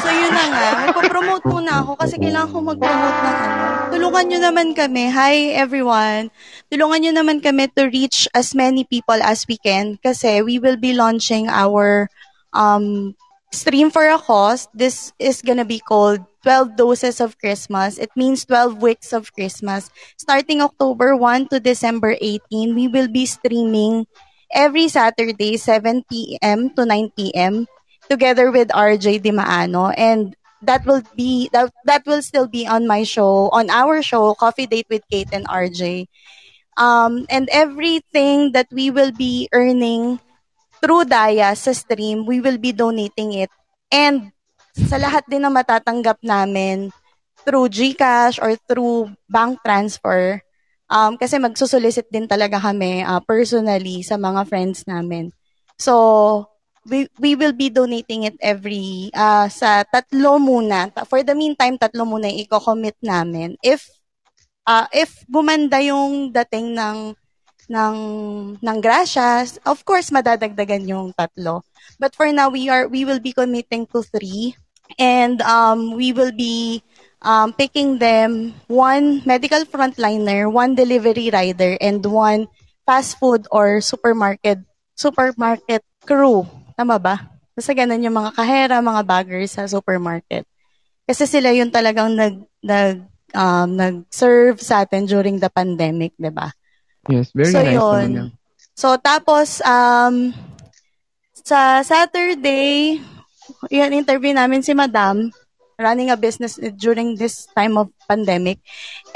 So 0.00 0.08
yun 0.08 0.32
na 0.32 0.44
nga, 0.48 0.66
magpo-promote 0.88 1.44
muna 1.50 1.84
ako 1.84 1.92
kasi 2.00 2.16
kailangan 2.16 2.48
ko 2.48 2.58
mag-promote 2.64 3.18
ng 3.20 3.36
ano. 3.36 3.64
Tulungan 3.92 4.24
nyo 4.32 4.38
naman 4.48 4.68
kami. 4.72 5.12
Hi 5.12 5.52
everyone. 5.52 6.32
Tulungan 6.72 7.04
nyo 7.04 7.12
naman 7.20 7.44
kami 7.44 7.68
to 7.76 7.92
reach 7.92 8.24
as 8.32 8.56
many 8.56 8.88
people 8.88 9.20
as 9.20 9.44
we 9.44 9.60
can 9.60 10.00
kasi 10.00 10.40
we 10.40 10.56
will 10.56 10.80
be 10.80 10.96
launching 10.96 11.52
our 11.52 12.08
um 12.56 13.12
stream 13.52 13.92
for 13.92 14.08
a 14.08 14.16
cause. 14.16 14.72
This 14.72 15.12
is 15.20 15.44
gonna 15.44 15.68
be 15.68 15.84
called 15.84 16.24
12 16.48 16.80
Doses 16.80 17.20
of 17.20 17.36
Christmas. 17.36 18.00
It 18.00 18.08
means 18.16 18.48
12 18.48 18.80
weeks 18.80 19.12
of 19.12 19.36
Christmas. 19.36 19.92
Starting 20.16 20.64
October 20.64 21.12
1 21.12 21.52
to 21.52 21.60
December 21.60 22.16
18, 22.16 22.72
we 22.72 22.88
will 22.88 23.12
be 23.12 23.28
streaming 23.28 24.08
every 24.52 24.88
Saturday, 24.88 25.56
7 25.56 26.04
p.m. 26.10 26.70
to 26.74 26.84
9 26.84 27.12
p.m. 27.16 27.66
together 28.08 28.50
with 28.50 28.68
RJ 28.68 29.22
Dimaano. 29.22 29.94
And 29.96 30.34
that 30.62 30.84
will 30.84 31.02
be, 31.16 31.48
that, 31.52 31.72
that 31.84 32.04
will 32.06 32.22
still 32.22 32.46
be 32.46 32.66
on 32.66 32.86
my 32.86 33.02
show, 33.02 33.48
on 33.50 33.70
our 33.70 34.02
show, 34.02 34.34
Coffee 34.34 34.66
Date 34.66 34.86
with 34.90 35.02
Kate 35.10 35.30
and 35.32 35.46
RJ. 35.48 36.06
Um, 36.76 37.26
and 37.28 37.48
everything 37.52 38.52
that 38.52 38.68
we 38.72 38.90
will 38.90 39.12
be 39.12 39.48
earning 39.52 40.20
through 40.80 41.04
Daya 41.04 41.56
sa 41.56 41.72
stream, 41.72 42.24
we 42.26 42.40
will 42.40 42.58
be 42.58 42.72
donating 42.72 43.32
it. 43.36 43.50
And 43.92 44.32
sa 44.72 44.96
lahat 44.96 45.28
din 45.28 45.44
na 45.44 45.52
matatanggap 45.52 46.24
namin 46.24 46.90
through 47.44 47.68
GCash 47.68 48.40
or 48.40 48.56
through 48.68 49.12
bank 49.28 49.60
transfer, 49.64 50.40
um, 50.90 51.14
kasi 51.14 51.38
magsusolicit 51.38 52.10
din 52.10 52.26
talaga 52.26 52.58
kami 52.58 53.06
uh, 53.06 53.22
personally 53.22 54.02
sa 54.02 54.18
mga 54.18 54.44
friends 54.50 54.84
namin. 54.84 55.30
So, 55.78 56.44
we, 56.84 57.08
we 57.16 57.38
will 57.38 57.54
be 57.54 57.70
donating 57.70 58.26
it 58.26 58.36
every, 58.42 59.08
uh, 59.14 59.48
sa 59.48 59.86
tatlo 59.86 60.36
muna. 60.42 60.90
For 61.06 61.22
the 61.22 61.32
meantime, 61.32 61.78
tatlo 61.78 62.04
muna 62.04 62.28
i-commit 62.28 62.98
namin. 63.00 63.56
If, 63.62 63.88
uh, 64.66 64.90
if 64.92 65.24
gumanda 65.30 65.80
yung 65.80 66.34
dating 66.34 66.76
ng 66.76 67.14
ng 67.70 67.96
ng 68.58 68.78
gracias, 68.82 69.62
of 69.62 69.86
course 69.86 70.10
madadagdagan 70.10 70.90
yung 70.90 71.14
tatlo. 71.14 71.62
But 72.02 72.18
for 72.18 72.26
now 72.34 72.50
we 72.50 72.66
are 72.66 72.90
we 72.90 73.06
will 73.06 73.22
be 73.22 73.30
committing 73.30 73.86
to 73.94 74.02
three 74.02 74.58
and 74.98 75.38
um 75.46 75.94
we 75.94 76.10
will 76.10 76.34
be 76.34 76.82
um 77.20 77.52
picking 77.52 78.00
them 78.00 78.52
one 78.66 79.20
medical 79.24 79.62
frontliner, 79.68 80.48
one 80.48 80.74
delivery 80.74 81.28
rider 81.28 81.76
and 81.80 82.04
one 82.04 82.48
fast 82.84 83.20
food 83.20 83.46
or 83.52 83.80
supermarket 83.80 84.60
supermarket 84.96 85.84
crew. 86.04 86.44
Tama 86.76 86.96
ba? 87.00 87.28
Kasi 87.56 87.76
ganun 87.76 88.04
yung 88.04 88.16
mga 88.16 88.32
kahera, 88.36 88.80
mga 88.80 89.02
baggers 89.04 89.52
sa 89.52 89.68
supermarket. 89.68 90.48
Kasi 91.04 91.28
sila 91.28 91.52
yung 91.52 91.68
talagang 91.68 92.16
nag 92.16 92.40
nag 92.64 93.04
um, 93.34 93.68
nag-serve 93.76 94.58
sa 94.62 94.82
atin 94.86 95.04
during 95.06 95.36
the 95.36 95.50
pandemic, 95.52 96.16
'di 96.16 96.32
ba? 96.32 96.50
Yes, 97.08 97.32
very 97.32 97.52
so, 97.52 97.60
nice 97.60 97.74
yun. 97.76 98.10
naman. 98.12 98.30
So, 98.80 98.96
tapos, 98.96 99.60
um, 99.60 100.32
sa 101.36 101.84
Saturday, 101.84 102.96
yan, 103.68 103.92
interview 103.92 104.32
namin 104.32 104.64
si 104.64 104.72
Madam, 104.72 105.28
running 105.80 106.12
a 106.12 106.20
business 106.20 106.60
during 106.76 107.16
this 107.16 107.48
time 107.56 107.80
of 107.80 107.88
pandemic. 108.04 108.60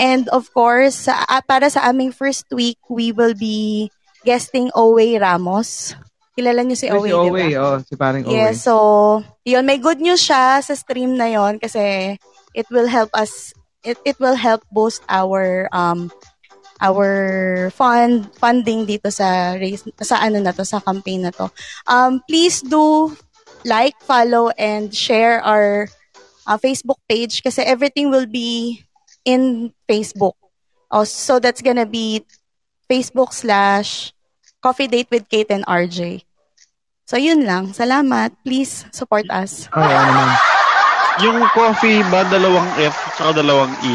And 0.00 0.26
of 0.32 0.48
course, 0.56 1.06
ah, 1.06 1.44
para 1.44 1.68
sa 1.68 1.84
aming 1.92 2.16
first 2.16 2.48
week, 2.48 2.80
we 2.88 3.12
will 3.12 3.36
be 3.36 3.92
guesting 4.24 4.72
Owe 4.72 4.98
Ramos. 5.20 5.92
Kilala 6.34 6.64
niyo 6.64 6.80
si 6.80 6.88
Owe, 6.90 7.04
si 7.04 7.12
di 7.12 7.30
ba? 7.30 7.44
Owe, 7.44 7.46
oh, 7.60 7.76
si 7.84 7.94
paring 7.94 8.24
Owe. 8.26 8.32
Yes, 8.32 8.64
so, 8.64 9.22
yun, 9.44 9.68
may 9.68 9.78
good 9.78 10.00
news 10.00 10.24
siya 10.24 10.64
sa 10.64 10.74
stream 10.74 11.14
na 11.14 11.30
yon 11.30 11.60
kasi 11.60 12.16
it 12.56 12.66
will 12.72 12.88
help 12.88 13.12
us, 13.14 13.54
it, 13.84 14.00
it 14.02 14.18
will 14.18 14.34
help 14.34 14.64
boost 14.72 15.04
our, 15.06 15.70
um, 15.70 16.10
our 16.82 17.70
fund 17.70 18.26
funding 18.34 18.82
dito 18.82 19.06
sa 19.06 19.54
race 19.54 19.86
sa 20.02 20.18
ano 20.18 20.42
na 20.42 20.50
to 20.50 20.66
sa 20.66 20.82
campaign 20.82 21.22
na 21.22 21.30
to. 21.30 21.46
Um 21.86 22.18
please 22.26 22.66
do 22.66 23.14
like, 23.64 23.94
follow 24.02 24.50
and 24.58 24.90
share 24.90 25.38
our 25.40 25.86
uh, 26.46 26.58
Facebook 26.60 27.00
page 27.08 27.42
kasi 27.42 27.62
everything 27.62 28.10
will 28.10 28.28
be 28.28 28.80
in 29.24 29.72
Facebook. 29.88 30.36
Oh, 30.92 31.04
so 31.04 31.40
that's 31.40 31.60
gonna 31.60 31.88
be 31.88 32.22
Facebook 32.88 33.32
slash 33.32 34.12
Coffee 34.62 34.88
Date 34.88 35.08
with 35.10 35.28
Kate 35.28 35.50
and 35.50 35.64
RJ. 35.66 36.24
So 37.04 37.20
yun 37.20 37.44
lang. 37.44 37.76
Salamat. 37.76 38.32
Please 38.44 38.88
support 38.92 39.28
us. 39.28 39.68
Oh, 39.76 39.84
ano 39.84 39.92
naman. 39.92 40.30
Yung 41.20 41.38
coffee 41.52 42.00
ba 42.08 42.24
dalawang 42.26 42.66
F 42.80 42.96
tsaka 43.14 43.44
dalawang 43.44 43.70
E? 43.84 43.94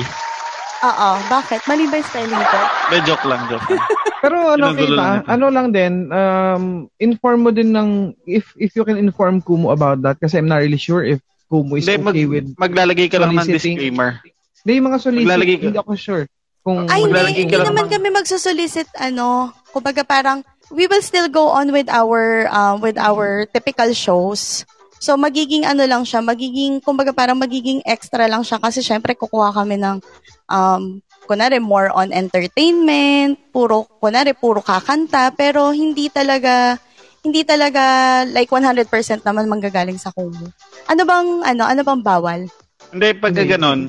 Oo. 0.86 1.10
Bakit? 1.28 1.66
Mali 1.68 1.90
ba 1.90 2.00
yung 2.00 2.08
spelling 2.08 2.46
ko? 2.48 2.60
De, 2.94 2.98
joke 3.04 3.26
lang, 3.28 3.42
joke 3.52 3.66
lang. 3.68 3.84
Pero 4.24 4.36
ano, 4.52 4.76
kita, 4.76 4.94
lang 4.94 5.14
ito. 5.24 5.32
ano 5.32 5.46
lang 5.48 5.68
din, 5.72 5.94
um, 6.12 6.64
inform 7.00 7.40
mo 7.48 7.52
din 7.56 7.72
ng, 7.72 8.12
if 8.28 8.52
if 8.60 8.76
you 8.76 8.84
can 8.84 9.00
inform 9.00 9.40
Kumu 9.40 9.72
about 9.72 10.04
that, 10.04 10.20
kasi 10.20 10.36
I'm 10.36 10.52
not 10.52 10.60
really 10.60 10.80
sure 10.80 11.04
if 11.04 11.24
Kumu 11.50 11.74
is 11.76 11.84
Hindi, 11.84 11.98
mag, 11.98 12.14
okay 12.14 12.28
with, 12.30 12.48
maglalagay 12.56 13.08
ka 13.10 13.18
lang 13.18 13.34
ng 13.34 13.50
disclaimer. 13.50 14.22
hindi 14.62 14.72
yung 14.78 14.88
mga 14.88 15.00
solicit, 15.02 15.26
Maglalagay 15.26 15.56
ka- 15.58 15.66
hindi 15.66 15.82
ako 15.82 15.94
sure. 15.98 16.24
Kung, 16.62 16.78
Ay, 16.86 17.02
Maglalagay 17.02 17.34
hindi, 17.34 17.42
ka 17.42 17.42
hindi 17.42 17.56
lang 17.58 17.68
naman 17.74 17.84
ng- 17.84 17.92
kami 17.92 18.08
magsusolicit, 18.14 18.88
ano, 18.96 19.26
kumbaga 19.74 20.06
parang, 20.06 20.46
we 20.70 20.86
will 20.86 21.02
still 21.02 21.26
go 21.26 21.50
on 21.50 21.74
with 21.74 21.90
our, 21.90 22.46
um, 22.48 22.78
with 22.78 22.96
our 22.96 23.50
typical 23.50 23.90
shows. 23.92 24.62
So, 25.00 25.18
magiging 25.18 25.64
ano 25.64 25.88
lang 25.88 26.06
siya, 26.06 26.22
magiging, 26.22 26.84
kumbaga 26.84 27.10
parang 27.10 27.40
magiging 27.40 27.82
extra 27.82 28.30
lang 28.30 28.46
siya 28.46 28.62
kasi 28.62 28.84
syempre 28.84 29.18
kukuha 29.18 29.50
kami 29.50 29.80
ng, 29.80 29.98
um, 30.46 31.00
kunwari 31.26 31.58
more 31.58 31.90
on 31.90 32.12
entertainment, 32.12 33.40
puro, 33.50 33.88
kunwari 33.98 34.36
puro 34.36 34.60
kakanta, 34.60 35.32
pero 35.32 35.72
hindi 35.72 36.12
talaga, 36.12 36.76
hindi 37.20 37.42
talaga 37.44 37.82
like 38.26 38.48
100% 38.48 38.88
naman 39.24 39.46
manggagaling 39.46 40.00
sa 40.00 40.12
Kumu. 40.12 40.48
Ano 40.88 41.02
bang, 41.04 41.28
ano, 41.44 41.64
ano 41.68 41.82
bang 41.84 42.02
bawal? 42.02 42.42
Hindi, 42.90 43.08
Hindi. 43.14 43.44
ganon, 43.46 43.80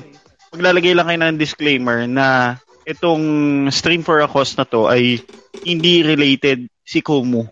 maglalagay 0.51 0.91
lang 0.91 1.07
kayo 1.07 1.19
ng 1.21 1.39
disclaimer 1.39 2.05
na 2.05 2.57
itong 2.83 3.23
stream 3.69 4.03
for 4.03 4.19
a 4.19 4.27
cause 4.27 4.57
na 4.57 4.65
to 4.65 4.91
ay 4.91 5.23
hindi 5.63 6.03
related 6.03 6.67
si 6.83 6.99
Kumu. 6.99 7.47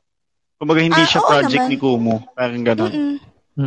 Kumbaga 0.60 0.84
hindi 0.84 1.00
Ah, 1.00 1.08
siya 1.08 1.22
oo 1.24 1.30
project 1.32 1.64
naman. 1.64 1.72
ni 1.72 1.78
Kumu. 1.80 2.16
Parang. 2.36 2.60
Mm. 2.60 3.18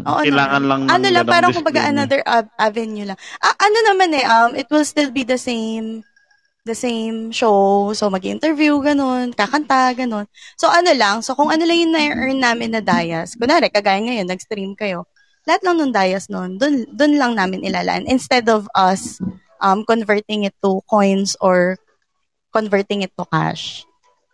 Oo 0.04 0.20
Kailangan 0.20 0.60
naman. 0.60 0.68
lang 0.68 0.80
ng 0.84 0.92
ano 0.92 1.06
lang, 1.08 1.24
parang 1.24 1.52
kumbaga 1.52 1.80
another 1.84 2.20
av- 2.24 2.52
avenue 2.56 3.08
lang. 3.08 3.18
Ah, 3.40 3.56
ano 3.56 3.78
naman 3.88 4.08
eh, 4.12 4.24
um, 4.24 4.50
it 4.52 4.68
will 4.68 4.84
still 4.84 5.08
be 5.08 5.24
the 5.24 5.36
same, 5.36 6.04
the 6.62 6.74
same 6.74 7.34
show. 7.34 7.90
So, 7.92 8.06
mag-interview, 8.08 8.78
ganun, 8.78 9.34
kakanta, 9.34 9.90
ganun. 9.98 10.30
So, 10.54 10.70
ano 10.70 10.94
lang, 10.94 11.20
so 11.20 11.34
kung 11.34 11.50
ano 11.50 11.62
lang 11.66 11.78
yung 11.78 11.94
na-earn 11.94 12.38
namin 12.38 12.70
na 12.70 12.82
Dayas, 12.82 13.34
kunwari, 13.34 13.66
kagaya 13.68 13.98
ngayon, 13.98 14.30
nag-stream 14.30 14.72
kayo, 14.78 15.04
lahat 15.42 15.66
lang 15.66 15.82
ng 15.82 15.90
Dayas 15.92 16.30
nun, 16.30 16.62
dun, 16.62 16.86
dun 16.88 17.18
lang 17.18 17.34
namin 17.34 17.66
ilalaan. 17.66 18.06
Instead 18.06 18.46
of 18.46 18.70
us 18.78 19.18
um, 19.58 19.82
converting 19.82 20.46
it 20.46 20.54
to 20.62 20.78
coins 20.86 21.34
or 21.42 21.74
converting 22.54 23.02
it 23.02 23.10
to 23.18 23.26
cash. 23.26 23.82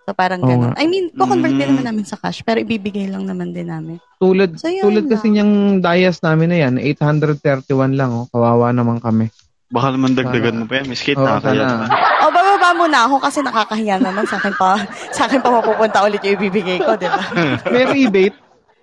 So, 0.05 0.13
parang 0.13 0.45
Oo 0.45 0.49
ganun. 0.49 0.73
I 0.77 0.85
mean, 0.85 1.09
ko-convert 1.13 1.53
din 1.53 1.65
Mm. 1.65 1.73
naman 1.73 1.85
namin 1.87 2.05
sa 2.05 2.21
cash, 2.21 2.45
pero 2.45 2.61
ibibigay 2.61 3.09
lang 3.09 3.25
naman 3.25 3.57
din 3.57 3.69
namin. 3.69 3.97
tulad, 4.21 4.53
So, 4.61 4.69
tulad 4.69 5.09
kasi 5.09 5.29
lang. 5.29 5.33
niyang 5.33 5.53
dias 5.81 6.21
namin 6.21 6.49
na 6.53 6.59
yan, 6.61 6.75
831 6.77 7.97
lang, 7.97 8.13
oh. 8.13 8.29
Kawawa 8.29 8.69
naman 8.69 9.01
kami. 9.01 9.33
Baka 9.69 9.93
naman 9.93 10.17
dagdagan 10.17 10.57
mo 10.61 10.65
pa 10.65 10.81
yan. 10.81 10.87
Miss 10.89 11.05
Kate, 11.05 11.21
Oo, 11.21 11.29
nakakaya 11.29 11.61
sana. 11.61 11.73
naman. 11.77 11.89
O, 12.25 12.33
bababa 12.33 12.69
muna 12.73 12.99
ako 13.05 13.17
kasi 13.21 13.39
nakakahiya 13.45 13.97
naman 14.01 14.25
sa 14.25 14.41
akin 14.41 14.55
pa. 14.57 14.81
Sa 15.13 15.29
akin 15.29 15.45
pa 15.45 15.51
mapupunta 15.53 16.01
ulit 16.09 16.25
yung 16.25 16.41
ibibigay 16.41 16.81
ko, 16.81 16.97
di 16.97 17.05
ba? 17.05 17.21
May 17.73 17.85
rebate. 17.85 18.37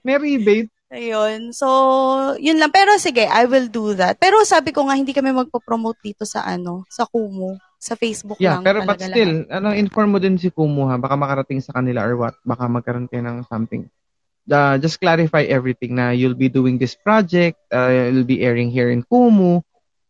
May 0.05 0.17
rebate. 0.21 0.69
Ayun. 0.93 1.49
So, 1.57 1.67
yun 2.37 2.61
lang. 2.61 2.69
Pero 2.69 2.93
sige, 3.01 3.25
I 3.25 3.49
will 3.49 3.65
do 3.65 3.97
that. 3.97 4.21
Pero 4.21 4.45
sabi 4.45 4.69
ko 4.69 4.85
nga, 4.85 4.93
hindi 4.93 5.09
kami 5.09 5.33
magpo-promote 5.33 5.97
dito 6.05 6.23
sa 6.23 6.45
ano, 6.45 6.85
sa 6.85 7.09
Kumu. 7.09 7.57
Sa 7.81 7.93
Facebook 7.93 8.41
Yeah, 8.41 8.57
lang 8.57 8.65
pero 8.65 8.81
but 8.81 8.97
talaga 8.97 9.13
still, 9.13 9.45
ano, 9.45 9.69
inform 9.73 10.15
mo 10.15 10.19
din 10.21 10.37
si 10.37 10.49
Kumu 10.49 10.89
ha. 10.89 10.97
Baka 10.97 11.17
makarating 11.17 11.61
sa 11.61 11.73
kanila 11.73 12.05
or 12.05 12.13
what. 12.17 12.33
Baka 12.41 12.65
magkaroon 12.65 13.05
kayo 13.05 13.21
ng 13.25 13.45
something. 13.45 13.85
Uh, 14.45 14.77
just 14.77 15.01
clarify 15.01 15.41
everything 15.45 15.97
na 15.97 16.13
you'll 16.13 16.37
be 16.37 16.49
doing 16.49 16.77
this 16.77 16.93
project, 16.93 17.57
uh, 17.73 17.89
you'll 17.89 18.25
be 18.25 18.45
airing 18.45 18.69
here 18.69 18.93
in 18.93 19.01
Kumu. 19.01 19.65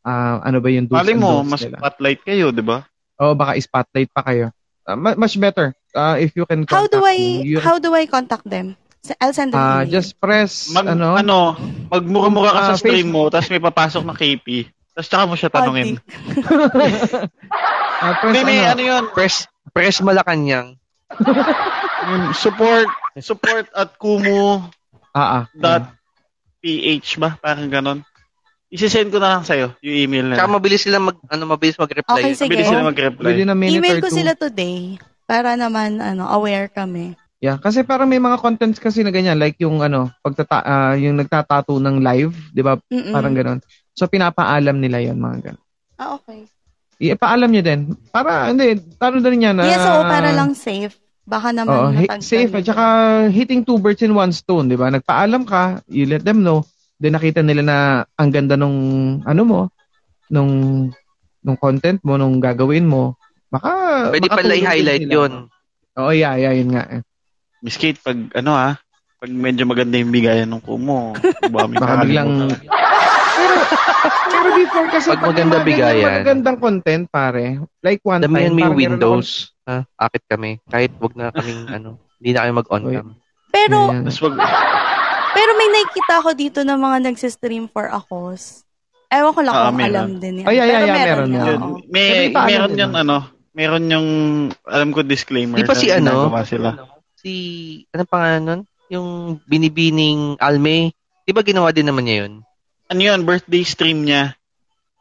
Uh, 0.05 0.37
ano 0.39 0.61
ba 0.61 0.69
yung 0.69 0.85
do's 0.85 1.01
Mali 1.01 1.17
and 1.17 1.21
mo, 1.21 1.41
don'ts 1.41 1.49
mas 1.49 1.61
nila. 1.65 1.77
spotlight 1.81 2.21
kayo, 2.21 2.53
di 2.53 2.61
ba? 2.61 2.85
O 3.17 3.33
baka 3.33 3.57
spotlight 3.57 4.13
pa 4.13 4.21
kayo. 4.21 4.53
Uh, 4.85 4.93
mu- 4.93 5.17
much 5.17 5.33
better 5.35 5.73
uh, 5.91 6.13
if 6.15 6.37
you 6.37 6.45
can 6.45 6.61
How 6.69 6.85
do 6.85 7.01
contact 7.01 7.09
I. 7.09 7.17
You- 7.41 7.57
how 7.59 7.81
do 7.81 7.89
I 7.91 8.05
contact 8.05 8.45
them? 8.45 8.77
I'll 9.17 9.33
send 9.33 9.53
an 9.53 9.57
uh, 9.57 9.65
email. 9.81 9.91
just 9.91 10.17
press, 10.17 10.69
Mag, 10.69 10.85
ano, 10.89 11.13
ano, 11.13 11.53
magmura-mura 11.89 12.49
ka 12.49 12.61
sa 12.63 12.73
Ah, 12.73 12.77
stream 12.77 13.09
Facebook. 13.09 13.25
mo, 13.25 13.29
tapos 13.29 13.49
may 13.49 13.61
papasok 13.61 14.01
na 14.01 14.13
KP. 14.13 14.45
Tapos 14.93 15.07
tsaka 15.09 15.23
mo 15.25 15.33
siya 15.33 15.49
tanungin. 15.49 15.97
uh, 15.97 16.01
press, 18.21 18.33
Hindi, 18.33 18.41
may 18.45 18.59
ano, 18.61 18.71
ano 18.71 18.81
yun, 18.81 19.03
Press, 19.13 19.45
press 19.69 20.01
Malacanang. 20.01 20.77
support, 22.37 22.89
support 23.17 23.65
at 23.73 23.93
kumu 23.97 24.65
ah, 25.13 25.21
ah. 25.21 25.43
dot 25.53 25.85
ph 26.59 27.21
ba? 27.21 27.37
Parang 27.37 27.69
ganon. 27.69 27.99
Isisend 28.75 29.09
ko 29.09 29.17
na 29.23 29.39
lang 29.39 29.43
sa'yo, 29.47 29.71
yung 29.79 29.95
email 29.95 30.25
na. 30.27 30.35
Tsaka 30.35 30.51
mabilis 30.51 30.83
sila 30.83 30.99
mag, 30.99 31.15
ano, 31.31 31.43
mabilis 31.47 31.79
mag-reply. 31.79 32.21
Okay, 32.21 32.33
sige. 32.35 32.51
Mabilis 32.51 32.67
sila 32.67 32.83
mag-reply. 32.83 33.27
Within 33.31 33.49
a 33.49 33.55
minute 33.55 33.79
Email 33.79 33.97
or 33.97 34.03
ko 34.03 34.09
two. 34.11 34.19
sila 34.19 34.31
today 34.35 34.99
para 35.25 35.55
naman 35.55 36.03
ano 36.03 36.27
aware 36.29 36.67
kami. 36.69 37.15
Yeah, 37.43 37.61
kasi 37.61 37.83
parang 37.83 38.09
may 38.09 38.21
mga 38.21 38.41
contents 38.41 38.79
kasi 38.79 39.03
na 39.03 39.11
ganyan 39.11 39.37
like 39.37 39.59
yung 39.61 39.83
ano, 39.83 40.09
pagtata 40.23 40.65
ah, 40.65 40.93
yung 40.97 41.19
nagtatato 41.19 41.77
ng 41.77 42.01
live, 42.01 42.33
'di 42.55 42.61
ba? 42.63 42.79
Parang 43.11 43.35
ganoon. 43.35 43.59
So 43.93 44.07
pinapaalam 44.09 44.79
nila 44.81 45.03
'yon 45.03 45.19
mga 45.19 45.51
ganun. 45.51 45.63
Ah, 45.99 46.17
okay. 46.17 46.47
Ipaalam 46.95 47.51
niyo 47.51 47.63
din. 47.63 47.81
Para 48.09 48.47
hindi, 48.47 48.79
taro 48.95 49.19
din 49.19 49.35
niya 49.35 49.51
na 49.51 49.67
yes, 49.67 49.83
oo, 49.83 50.01
para 50.07 50.31
lang 50.31 50.55
safe. 50.55 50.95
Baka 51.25 51.49
naman 51.51 51.73
Oo, 51.73 51.87
hi- 51.91 52.21
safe 52.21 52.53
at 52.53 52.63
saka 52.69 52.85
hitting 53.33 53.65
two 53.65 53.81
birds 53.81 54.05
in 54.05 54.15
one 54.15 54.31
stone, 54.31 54.71
'di 54.71 54.77
ba? 54.79 54.87
Nagpaalam 54.93 55.43
ka, 55.43 55.83
you 55.91 56.07
let 56.07 56.23
them 56.23 56.39
know. 56.41 56.63
Then 56.95 57.13
nakita 57.13 57.41
nila 57.41 57.61
na 57.61 57.77
ang 58.15 58.29
ganda 58.31 58.55
nung 58.55 58.77
ano 59.21 59.41
mo, 59.43 59.61
nung 60.27 60.51
nung 61.39 61.57
content 61.57 61.99
mo, 62.01 62.15
nung 62.15 62.39
gagawin 62.39 62.87
mo. 62.87 63.19
Baka 63.47 63.69
Pwede 64.09 64.25
pala 64.25 64.41
makatulong 64.41 64.55
din 64.55 64.63
i-highlight 64.63 65.05
yun. 65.05 65.31
Oo, 65.95 66.11
yeah, 66.11 66.35
yeah, 66.35 66.51
yun 66.51 66.71
nga. 66.71 66.83
eh. 66.89 67.01
Miss 67.61 67.77
Kate, 67.77 67.99
pag 67.99 68.17
ano 68.33 68.51
ha, 68.51 68.75
pag 69.15 69.31
medyo 69.31 69.63
maganda 69.63 69.95
yung 69.95 70.11
bigayan 70.11 70.49
ng 70.49 70.59
kumo, 70.59 71.15
baka 71.53 71.65
may 71.65 71.77
Baka 71.77 71.95
biglang 72.01 72.29
kakalimutan. 72.29 72.73
Pero 74.25 74.49
before 74.53 74.87
kasi 74.89 75.07
Pag 75.09 75.21
maganda 75.23 75.55
may 75.55 75.63
mga 75.63 75.67
bigayan. 75.67 75.95
ganyan 75.95 76.13
Magagandang 76.15 76.57
content, 76.59 77.03
pare. 77.07 77.45
Like 77.79 78.01
one 78.03 78.21
Damihan 78.21 78.51
time. 78.51 78.57
meron 78.57 78.75
Windows. 78.77 79.29
Ha? 79.65 79.77
Akit 79.97 80.23
kami. 80.27 80.59
Kahit 80.65 80.91
wag 80.97 81.13
na 81.15 81.31
kaming, 81.31 81.61
ano, 81.75 81.89
hindi 82.19 82.29
na 82.31 82.39
kami 82.41 82.53
mag-on 82.53 82.83
cam. 82.87 83.07
Pero. 83.49 83.77
Tapos 83.93 84.19
wag, 84.21 84.35
pero 85.35 85.51
may 85.53 85.69
nakikita 85.69 86.13
ako 86.23 86.29
dito 86.33 86.59
ng 86.63 86.79
mga 86.79 86.97
nagsistream 87.03 87.67
for 87.67 87.91
a 87.91 87.99
cause. 87.99 88.63
Ewan 89.11 89.35
ko 89.35 89.41
lang 89.43 89.53
Ah, 89.53 89.63
kung 89.69 89.77
meron. 89.77 89.91
alam 89.91 90.09
din 90.17 90.33
yan. 90.41 90.45
Oh, 90.47 90.53
yeah, 90.55 90.65
yeah, 90.65 90.71
pero 90.73 90.87
yeah, 90.87 90.95
meron, 90.95 91.05
meron 91.05 91.29
yan, 91.29 91.45
yun, 91.45 91.61
may, 91.87 92.07
ipaano 92.31 92.47
meron 92.49 92.71
yung 92.73 92.93
ah? 92.93 93.03
ano, 93.03 93.17
meron 93.53 93.83
yung, 93.85 94.07
alam 94.65 94.89
ko 94.89 94.99
disclaimer. 95.03 95.55
Di 95.55 95.67
ba 95.67 95.75
si 95.77 95.87
ano? 95.91 96.31
Sila. 96.41 96.69
Si, 97.15 97.31
ano 97.91 98.03
pangalan 98.03 98.43
nun? 98.43 98.61
Yung 98.87 99.07
binibining 99.45 100.37
Alme. 100.37 100.93
Di 101.21 101.31
ba 101.33 101.41
ginawa 101.41 101.69
din 101.69 101.85
naman 101.85 102.05
niya 102.05 102.17
yun? 102.25 102.33
Ano 102.85 103.01
yun, 103.01 103.25
birthday 103.25 103.65
stream 103.65 104.05
niya. 104.05 104.37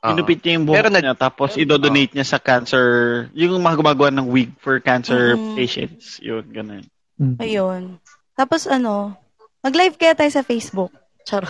Oo. 0.05 0.13
Inupit 0.13 0.45
niya 0.45 0.61
yung 0.61 0.67
buhok 0.69 0.89
nag- 0.89 1.01
niya, 1.01 1.17
tapos 1.17 1.57
idodonate 1.57 2.13
niya 2.13 2.29
sa 2.29 2.37
cancer, 2.37 2.85
yung 3.33 3.57
mga 3.57 3.77
gumagawa 3.77 4.13
ng 4.13 4.29
wig 4.29 4.53
for 4.61 4.77
cancer 4.81 5.33
Mm. 5.33 5.57
patients. 5.57 6.21
Yun, 6.21 6.45
ganun. 6.53 6.85
Mm. 7.17 7.37
Ayun. 7.41 7.83
Tapos 8.37 8.69
ano, 8.69 9.17
mag-live 9.65 9.97
kaya 9.97 10.13
tayo 10.13 10.29
sa 10.29 10.45
Facebook. 10.45 10.93
Charot. 11.25 11.49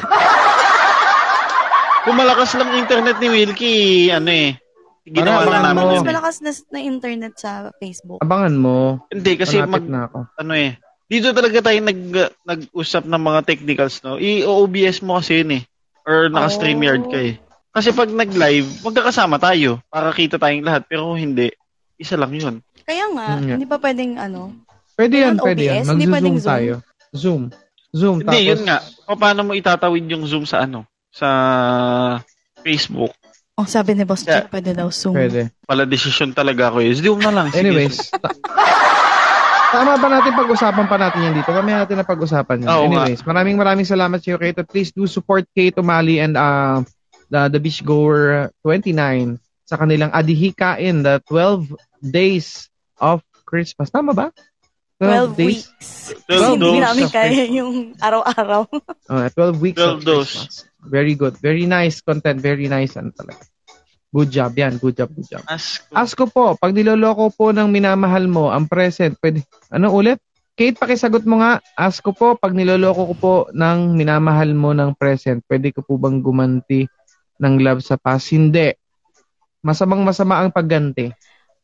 Kung 2.05 2.15
malakas 2.15 2.53
lang 2.55 2.77
internet 2.77 3.17
ni 3.17 3.29
Wilkie, 3.29 3.83
ano 4.09 4.29
eh, 4.29 4.61
ginawa 5.03 5.43
Para 5.43 5.57
na 5.59 5.73
namin 5.73 5.83
mo. 5.83 5.89
Mas 5.89 5.97
yun. 5.97 6.05
eh. 6.05 6.07
malakas 6.07 6.35
na, 6.39 6.51
na 6.71 6.81
internet 6.81 7.35
sa 7.35 7.51
Facebook. 7.75 8.21
Abangan 8.21 8.55
mo. 8.55 8.77
Hindi, 9.09 9.33
kasi 9.35 9.57
Malapit 9.59 9.73
mag, 9.73 9.85
na 9.89 10.01
ako. 10.07 10.19
ano 10.37 10.53
eh, 10.53 10.71
dito 11.05 11.33
talaga 11.33 11.59
tayo 11.61 11.79
nag, 11.81 12.01
nag-usap 12.45 13.03
ng 13.05 13.23
mga 13.25 13.41
technicals, 13.43 13.99
no? 14.01 14.17
I-OBS 14.17 15.01
mo 15.01 15.17
kasi 15.17 15.41
yun 15.41 15.59
eh. 15.59 15.62
Or 16.05 16.29
naka-StreamYard 16.29 17.09
ka 17.09 17.19
eh. 17.19 17.35
Kasi 17.73 17.91
pag 17.91 18.07
nag-live, 18.07 18.85
magkakasama 18.85 19.41
tayo 19.41 19.81
para 19.89 20.12
kita 20.12 20.37
tayong 20.37 20.62
lahat. 20.62 20.85
Pero 20.85 21.09
kung 21.09 21.19
hindi, 21.19 21.49
isa 21.97 22.15
lang 22.15 22.31
yun. 22.31 22.61
Kaya 22.85 23.09
nga, 23.11 23.27
Mm, 23.33 23.41
yeah. 23.43 23.57
hindi 23.57 23.67
pa 23.67 23.81
pwedeng 23.81 24.21
ano. 24.21 24.53
Pwede 24.93 25.25
yan, 25.25 25.41
pwede 25.41 25.62
yan. 25.65 25.75
OBS, 25.81 25.89
hindi 25.91 26.07
Mag-zoom 26.07 26.39
tayo. 26.39 26.75
Zoom. 27.11 27.43
Zoom. 27.95 28.20
Hindi, 28.20 28.26
tapos, 28.26 28.51
yun 28.51 28.62
nga. 28.66 28.78
Pa- 29.07 29.16
Paano 29.16 29.40
mo 29.47 29.55
itatawid 29.55 30.05
yung 30.11 30.26
Zoom 30.26 30.45
sa 30.45 30.66
ano? 30.66 30.82
Sa 31.09 31.28
Facebook. 32.61 33.14
Oh, 33.55 33.64
sabi 33.64 33.95
ni 33.95 34.03
Boss 34.03 34.26
Yeah. 34.26 34.42
Jack, 34.42 34.51
pwede 34.51 34.74
daw 34.74 34.90
Zoom. 34.90 35.14
Pwede. 35.14 35.55
Pala 35.62 35.86
decision 35.86 36.34
talaga 36.34 36.74
ako 36.74 36.82
eh. 36.82 36.90
Zoom 36.92 37.22
na 37.22 37.30
lang. 37.30 37.47
Sige, 37.55 37.70
Anyways. 37.70 38.11
ta- 38.14 38.34
Tama 39.74 39.99
ba 39.99 40.07
natin 40.07 40.38
pag-usapan 40.38 40.86
pa 40.86 40.95
natin 40.95 41.18
yan 41.20 41.34
dito? 41.34 41.51
Mamaya 41.51 41.82
natin 41.82 41.99
na 41.99 42.07
pag-usapan 42.07 42.62
yan. 42.62 42.68
Oo 42.70 42.86
nga. 42.90 43.07
Anyways, 43.07 43.22
maraming 43.22 43.59
maraming 43.59 43.86
salamat 43.86 44.22
sa 44.22 44.26
iyo, 44.30 44.38
Kate. 44.38 44.62
Please 44.62 44.95
do 44.95 45.07
support 45.07 45.42
Kate 45.51 45.74
Umali 45.74 46.22
and 46.22 46.38
uh, 46.38 46.78
the, 47.26 47.51
the 47.51 47.59
Beach 47.59 47.82
Goer 47.82 48.55
29 48.62 48.95
sa 49.66 49.74
kanilang 49.74 50.14
Adihikain, 50.14 51.03
the 51.03 51.18
12 51.26 51.74
days 52.07 52.70
of 52.99 53.18
Christmas. 53.42 53.90
Tama 53.90 54.14
ba? 54.14 54.30
12 55.03 55.34
days? 55.34 55.47
weeks. 55.66 55.90
12 56.26 56.30
Kasi 56.30 56.51
hindi 56.55 56.80
namin 56.80 57.07
kaya 57.11 57.45
yung 57.51 57.72
araw-araw. 57.99 58.62
Uh, 59.05 59.28
12 59.28 59.61
weeks 59.61 59.82
12 59.84 59.84
of 59.84 59.99
dose. 60.01 60.32
Christmas. 60.32 60.55
Very 60.80 61.12
good. 61.12 61.36
Very 61.36 61.68
nice 61.68 62.01
content. 62.01 62.40
Very 62.40 62.72
nice. 62.72 62.97
Ano 62.97 63.12
talaga. 63.12 63.45
Good 64.14 64.30
job 64.32 64.53
yan. 64.57 64.80
Good 64.80 64.97
job. 64.97 65.11
Good 65.12 65.28
job. 65.28 65.42
Ask 65.45 65.84
ko. 65.84 65.92
Ask 65.92 66.12
ko 66.14 66.24
po, 66.30 66.45
pag 66.57 66.72
niloloko 66.72 67.28
po 67.34 67.51
ng 67.53 67.68
minamahal 67.68 68.24
mo, 68.30 68.49
ang 68.49 68.64
present, 68.70 69.18
pwede, 69.20 69.42
ano 69.68 69.90
ulit? 69.92 70.22
Kate, 70.55 70.78
pakisagot 70.78 71.26
mo 71.26 71.42
nga. 71.42 71.59
Ask 71.74 72.01
ko 72.01 72.14
po, 72.14 72.38
pag 72.38 72.55
niloloko 72.55 73.11
ko 73.11 73.14
po 73.18 73.34
ng 73.51 73.99
minamahal 73.99 74.55
mo 74.55 74.70
ng 74.70 74.95
present, 74.95 75.42
pwede 75.51 75.74
ko 75.74 75.82
po 75.82 75.99
bang 75.99 76.22
gumanti 76.22 76.86
ng 77.42 77.55
love 77.59 77.82
sa 77.82 77.99
past? 77.99 78.30
Hindi. 78.30 78.70
Masamang 79.66 80.07
masama 80.07 80.40
ang 80.40 80.55
pagganti. 80.55 81.11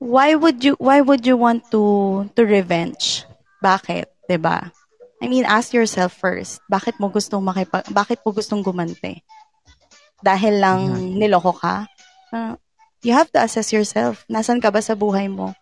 Why 0.00 0.32
would 0.32 0.64
you 0.64 0.80
why 0.80 1.04
would 1.04 1.28
you 1.28 1.36
want 1.36 1.68
to 1.76 2.24
to 2.32 2.42
revenge? 2.42 3.28
Bakit, 3.60 4.08
'di 4.26 4.40
ba? 4.40 4.72
I 5.20 5.28
mean, 5.28 5.44
ask 5.44 5.76
yourself 5.76 6.16
first. 6.16 6.64
Bakit 6.72 6.96
mo 6.96 7.12
gustong 7.12 7.44
makipa, 7.44 7.84
bakit 7.92 8.24
mo 8.24 8.32
gustong 8.32 8.64
gumante? 8.64 9.20
Dahil 10.24 10.56
lang 10.56 10.80
niloko 11.20 11.52
ka? 11.52 11.84
Uh, 12.32 12.56
you 13.04 13.12
have 13.12 13.28
to 13.36 13.40
assess 13.44 13.68
yourself. 13.76 14.24
Nasaan 14.32 14.64
ka 14.64 14.72
ba 14.72 14.80
sa 14.80 14.96
buhay 14.96 15.28
mo? 15.28 15.52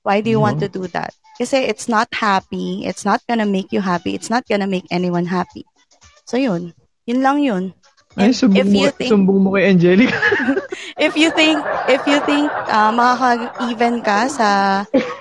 Why 0.00 0.24
do 0.24 0.32
you 0.32 0.40
want 0.40 0.64
to 0.64 0.72
do 0.72 0.88
that? 0.96 1.12
Kasi 1.36 1.68
it's 1.68 1.84
not 1.84 2.08
happy. 2.16 2.88
It's 2.88 3.04
not 3.04 3.20
gonna 3.28 3.44
make 3.44 3.68
you 3.76 3.84
happy. 3.84 4.16
It's 4.16 4.32
not 4.32 4.48
gonna 4.48 4.66
make 4.66 4.88
anyone 4.88 5.28
happy. 5.28 5.68
So 6.24 6.40
yun. 6.40 6.72
Yun 7.04 7.20
lang 7.20 7.44
yun. 7.44 7.76
Ay, 8.16 8.32
sumbong, 8.32 8.56
if 8.56 8.66
mo, 8.66 8.80
you 8.80 8.90
think- 8.96 9.12
sumbong 9.12 9.40
mo 9.44 9.48
kay 9.52 9.68
Angelica. 9.68 10.16
if 10.96 11.14
you 11.14 11.30
think 11.32 11.58
if 11.86 12.02
you 12.04 12.18
think 12.24 12.46
uh, 12.68 12.90
makaka-even 12.90 14.00
ka 14.00 14.26
sa 14.26 14.48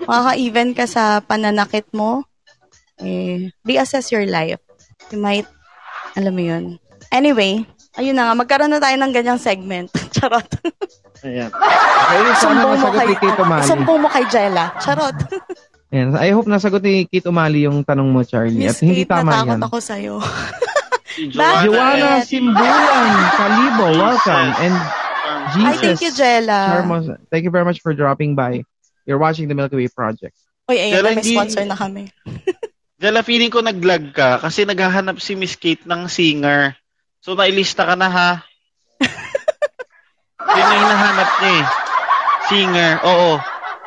makaka-even 0.04 0.74
ka 0.74 0.86
sa 0.86 1.20
pananakit 1.20 1.86
mo, 1.92 2.24
eh, 3.00 3.52
reassess 3.64 4.10
your 4.10 4.26
life. 4.26 4.60
You 5.10 5.22
might, 5.22 5.48
alam 6.18 6.34
mo 6.34 6.44
yun. 6.44 6.64
Anyway, 7.10 7.64
ayun 7.96 8.18
na 8.18 8.28
nga, 8.28 8.36
magkaroon 8.36 8.74
na 8.74 8.84
tayo 8.84 9.00
ng 9.00 9.14
ganyang 9.14 9.40
segment. 9.40 9.88
Charot. 10.16 10.48
Ayan. 11.24 11.50
Ayun, 11.50 12.34
sana 12.36 12.62
sumbong 12.62 12.78
mo 12.78 12.90
kay, 12.92 13.08
ni 13.08 13.16
Kate 13.16 13.40
Umali. 13.42 13.64
sumbong 13.66 14.00
mo 14.04 14.08
kay 14.12 14.26
Jella. 14.28 14.66
Charot. 14.84 15.16
Ayan. 15.94 16.20
I 16.20 16.30
hope 16.36 16.52
nasagot 16.52 16.84
ni 16.84 17.08
Kate 17.08 17.32
Umali 17.32 17.64
yung 17.64 17.82
tanong 17.88 18.12
mo, 18.12 18.20
Charlie. 18.28 18.68
Miss 18.68 18.78
At 18.78 18.84
hindi 18.84 19.08
Kate, 19.08 19.16
tama 19.16 19.32
natakot 19.32 19.56
yan. 19.56 19.62
ako 19.64 19.78
sa'yo. 19.80 20.16
Joanna. 21.64 22.22
Simbulan, 22.22 23.10
Kalibo, 23.34 23.88
welcome. 23.96 24.50
And 24.62 24.76
Jesus. 25.54 25.68
Ay, 25.68 25.78
thank 25.80 26.02
you, 26.02 26.12
Jella. 26.16 26.60
Charmos, 26.72 27.06
thank 27.30 27.44
you 27.44 27.54
very 27.54 27.66
much 27.68 27.80
for 27.80 27.94
dropping 27.94 28.36
by. 28.36 28.64
You're 29.08 29.22
watching 29.22 29.48
the 29.48 29.56
Milky 29.56 29.80
Way 29.80 29.88
Project. 29.88 30.36
Uy, 30.68 30.76
ayun 30.76 30.94
Jella, 31.00 31.10
may 31.16 31.24
sponsor 31.24 31.64
na 31.64 31.78
kami. 31.80 32.12
Jella, 33.02 33.22
feeling 33.24 33.54
ko 33.54 33.64
nag-lag 33.64 34.12
ka 34.12 34.42
kasi 34.42 34.66
naghahanap 34.66 35.22
si 35.22 35.38
Miss 35.38 35.56
Kate 35.56 35.86
ng 35.86 36.10
singer. 36.12 36.76
So, 37.22 37.38
nailista 37.38 37.88
ka 37.88 37.96
na 37.96 38.10
ha? 38.10 38.32
Yun 40.58 40.68
yung 40.74 40.82
hinahanap 40.82 41.30
niya 41.40 41.52
eh. 41.52 41.66
Singer. 42.50 42.92
Oo. 43.06 43.32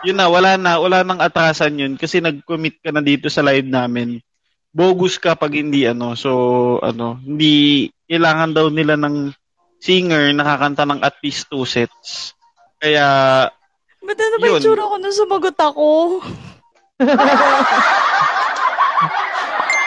Yun 0.06 0.16
na, 0.16 0.26
wala 0.30 0.56
na. 0.56 0.80
Wala 0.80 1.04
nang 1.04 1.20
atrasan 1.20 1.76
yun 1.76 1.94
kasi 2.00 2.24
nag-commit 2.24 2.80
ka 2.80 2.94
na 2.94 3.04
dito 3.04 3.28
sa 3.28 3.44
live 3.44 3.68
namin. 3.68 4.22
Bogus 4.70 5.18
ka 5.18 5.34
pag 5.34 5.52
hindi 5.52 5.84
ano. 5.84 6.14
So, 6.16 6.30
ano, 6.80 7.18
hindi 7.20 7.88
kailangan 8.08 8.54
daw 8.56 8.70
nila 8.72 8.96
ng 8.96 9.34
singer 9.80 10.30
nakakanta 10.30 10.84
ng 10.84 11.00
at 11.00 11.16
least 11.24 11.48
two 11.48 11.64
sets. 11.64 12.36
Kaya, 12.76 13.48
Ba't 14.00 14.16
ano 14.16 14.36
ba 14.40 14.46
Yun. 14.46 14.52
yung 14.56 14.62
tsura 14.64 14.84
ko 14.88 14.96
nung 14.96 15.12
sumagot 15.12 15.58
ako? 15.58 15.88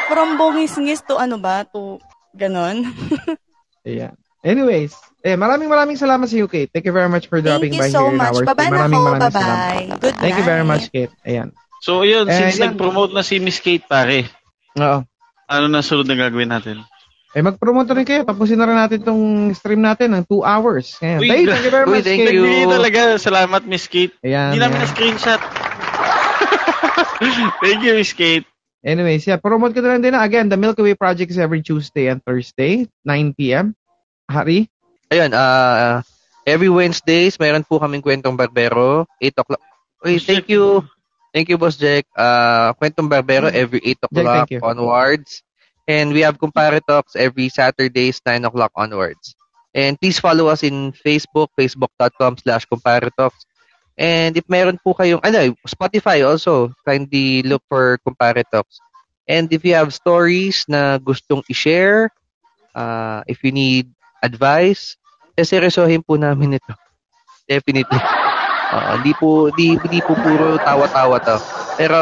From 0.09 0.37
bongis-ngis 0.37 1.01
to 1.09 1.17
ano 1.17 1.37
ba? 1.37 1.65
To 1.73 1.97
ganon? 2.33 2.85
Ayan. 3.87 4.13
Anyways, 4.43 4.91
eh, 5.23 5.39
maraming 5.39 5.71
maraming 5.71 5.95
salamat 5.95 6.27
sa 6.27 6.35
you, 6.35 6.51
Kate. 6.51 6.67
Thank 6.69 6.83
you 6.85 6.91
very 6.91 7.07
much 7.07 7.31
for 7.31 7.39
dropping 7.39 7.73
by 7.73 7.87
so 7.87 8.05
here 8.05 8.11
in 8.11 8.19
much. 8.19 8.35
our 8.35 8.43
Bye-bye 8.43 8.69
na 8.69 8.75
Maraming 8.75 8.99
po. 8.99 9.07
maraming 9.07 9.31
salamat. 9.31 9.57
Bye-bye. 9.57 9.99
Good 10.03 10.15
Thank 10.19 10.35
you 10.35 10.45
very 10.45 10.65
night. 10.67 10.71
much, 10.75 10.85
Kate. 10.91 11.13
Ayan. 11.23 11.49
so 11.79 12.03
yun, 12.03 12.27
since 12.27 12.59
yan. 12.59 12.75
nag-promote 12.75 13.15
na 13.15 13.23
si 13.23 13.39
Miss 13.39 13.63
Kate 13.63 13.87
pare, 13.87 14.27
Oo. 14.77 14.99
ano 15.47 15.65
na 15.67 15.79
sunod 15.79 16.05
na 16.05 16.19
gagawin 16.19 16.51
natin? 16.51 16.83
Eh, 17.33 17.41
mag-promote 17.41 17.89
na 17.89 17.97
rin 17.97 18.05
kayo. 18.05 18.21
Tapusin 18.21 18.61
na 18.61 18.69
rin 18.69 18.77
natin 18.77 19.01
tong 19.01 19.49
stream 19.57 19.81
natin 19.81 20.13
ng 20.13 20.23
2 20.29 20.45
hours. 20.45 21.01
Ayan. 21.01 21.17
Uy, 21.17 21.29
Thank, 21.29 21.49
thank 21.49 21.65
you 21.65 21.73
very 21.73 21.87
uy, 21.89 21.93
much, 21.97 22.05
thank 22.05 22.21
Kate. 22.21 22.33
you. 22.37 22.45
Nagbigay 22.45 22.69
talaga. 22.69 23.01
Salamat, 23.17 23.61
Miss 23.65 23.89
Kate. 23.89 24.13
Ayan. 24.21 24.53
Hindi 24.53 24.61
namin 24.61 24.77
ayan. 24.77 24.85
na-screenshot. 24.85 25.41
Thank 27.63 27.81
you, 27.81 27.93
Miss 27.97 28.13
Kate. 28.13 28.45
Anyways, 28.83 29.23
yeah, 29.25 29.39
promote 29.39 29.71
ko 29.71 29.79
na 29.79 29.95
lang 29.95 30.03
din. 30.03 30.13
Again, 30.13 30.51
the 30.51 30.59
Milky 30.59 30.83
Way 30.83 30.99
Project 30.99 31.31
is 31.31 31.39
every 31.39 31.63
Tuesday 31.63 32.11
and 32.11 32.19
Thursday, 32.19 32.83
9 33.07 33.33
p.m. 33.33 33.71
Hari? 34.27 34.67
Ayun, 35.07 35.31
ah 35.31 36.03
every 36.43 36.67
Wednesdays, 36.67 37.39
mayroon 37.39 37.63
po 37.63 37.79
kaming 37.79 38.03
kwentong 38.03 38.35
barbero, 38.35 39.07
8 39.23 39.39
o'clock. 39.39 39.63
Uy, 40.03 40.19
thank 40.19 40.51
you. 40.51 40.83
Thank 41.33 41.49
you, 41.49 41.57
Boss 41.57 41.81
Jack. 41.81 42.05
Uh, 42.13 42.77
Kwentong 42.77 43.09
Barbero 43.09 43.49
every 43.49 43.81
8 43.81 44.05
o'clock 44.05 44.45
thank 44.45 44.53
you. 44.53 44.61
onwards. 44.61 45.41
And 45.87 46.13
we 46.15 46.21
have 46.21 46.39
Compare 46.39 46.79
Talks 46.87 47.15
every 47.15 47.49
Saturdays, 47.49 48.21
9 48.25 48.45
o'clock 48.45 48.71
onwards. 48.75 49.35
And 49.73 49.99
please 49.99 50.19
follow 50.19 50.47
us 50.47 50.63
in 50.63 50.93
Facebook, 50.93 51.49
facebook.com 51.59 52.37
slash 52.37 52.65
Compare 52.65 53.09
Talks. 53.17 53.45
And 53.97 54.37
if 54.37 54.47
meron 54.49 54.79
po 54.81 54.93
kayong, 54.93 55.21
ano, 55.21 55.53
Spotify 55.67 56.25
also, 56.25 56.73
kindly 56.85 57.43
look 57.43 57.61
for 57.67 57.99
Compare 58.05 58.41
Talks. 58.47 58.79
And 59.27 59.51
if 59.51 59.63
you 59.63 59.75
have 59.75 59.93
stories 59.93 60.65
na 60.67 60.99
gustong 60.99 61.43
i-share, 61.49 62.09
uh, 62.75 63.23
if 63.27 63.43
you 63.43 63.51
need 63.51 63.91
advice, 64.23 64.95
eh, 65.35 65.45
seryosohin 65.45 66.03
po 66.05 66.15
namin 66.15 66.57
ito. 66.59 66.73
Definitely. 67.49 67.99
Uh, 68.73 68.97
di 69.05 69.13
po 69.13 69.53
di, 69.53 69.77
di 69.85 70.01
po 70.01 70.17
puro 70.17 70.57
tawa-tawa 70.57 71.21
to. 71.21 71.37
Pero 71.77 71.99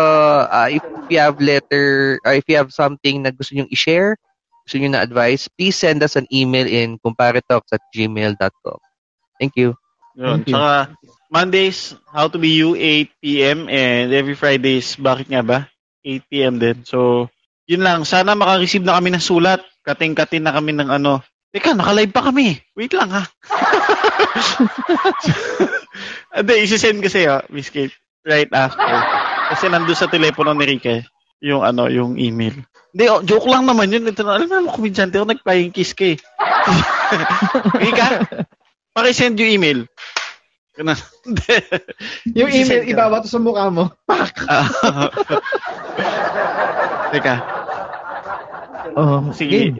uh, 0.48 0.70
if 0.70 0.84
you 1.08 1.20
have 1.20 1.40
letter 1.40 2.20
or 2.26 2.34
if 2.36 2.46
you 2.48 2.60
have 2.60 2.72
something 2.72 3.24
na 3.24 3.32
gusto 3.32 3.56
niyo 3.56 3.68
i-share, 3.72 4.20
gusto 4.68 4.76
niyo 4.78 4.94
na 4.94 5.04
advice, 5.04 5.48
please 5.52 5.76
send 5.76 6.04
us 6.04 6.16
an 6.16 6.28
email 6.32 6.68
in 6.68 7.00
comparetalks 7.00 7.72
at 7.72 7.84
gmail.com. 7.96 8.80
Thank 9.40 9.58
you. 9.58 9.76
Yun. 10.16 10.44
Thank 10.44 10.48
you. 10.52 10.56
Saka, 10.56 10.96
Mondays, 11.32 11.96
How 12.12 12.28
to 12.28 12.38
Be 12.38 12.60
You, 12.60 12.76
8 12.76 13.24
p.m. 13.24 13.72
And 13.72 14.12
every 14.12 14.36
Fridays, 14.36 15.00
bakit 15.00 15.32
nga 15.32 15.42
ba? 15.42 15.60
8 16.04 16.28
p.m. 16.28 16.60
din. 16.60 16.84
So, 16.84 17.32
yun 17.66 17.82
lang. 17.82 18.04
Sana 18.04 18.36
makareceive 18.36 18.84
na 18.84 19.00
kami 19.00 19.16
ng 19.16 19.24
sulat. 19.24 19.64
Kating-katin 19.88 20.44
na 20.44 20.54
kami 20.54 20.76
ng 20.76 20.92
ano. 20.92 21.24
Teka, 21.52 21.76
naka-live 21.76 22.16
pa 22.16 22.32
kami. 22.32 22.64
Wait 22.80 22.96
lang 22.96 23.12
ha. 23.12 23.28
Hindi, 26.36 26.54
isi-send 26.64 27.04
kasi 27.04 27.28
ha, 27.28 27.44
Miss 27.52 27.68
Kate. 27.68 27.92
Right 28.24 28.48
after. 28.54 28.88
Kasi 29.52 29.68
nandun 29.68 29.98
sa 30.00 30.08
telepono 30.08 30.56
ni 30.56 30.64
Ricky 30.64 31.04
yung 31.42 31.66
ano, 31.66 31.90
yung 31.92 32.16
email. 32.16 32.56
Hindi, 32.94 33.04
oh, 33.10 33.24
joke 33.26 33.50
lang 33.50 33.66
naman 33.68 33.92
yun. 33.92 34.08
Ito 34.08 34.22
na, 34.24 34.38
alam 34.40 34.68
mo 34.68 34.76
kumidyante 34.76 35.18
ako, 35.18 35.28
nag-flying 35.28 35.74
kiss 35.74 35.92
ka 35.92 36.16
eh. 36.16 36.18
Rika, 37.84 38.24
pakisend 38.96 39.36
yung 39.42 39.52
email. 39.60 39.80
Ganun. 40.72 40.96
Yung 42.40 42.48
email, 42.48 42.88
ibabato 42.88 43.28
sa 43.28 43.44
mukha 43.44 43.68
mo. 43.68 43.92
Ah. 44.48 45.12
Teka, 47.12 47.36
Oh, 48.96 49.20
sige. 49.36 49.76
game. 49.76 49.78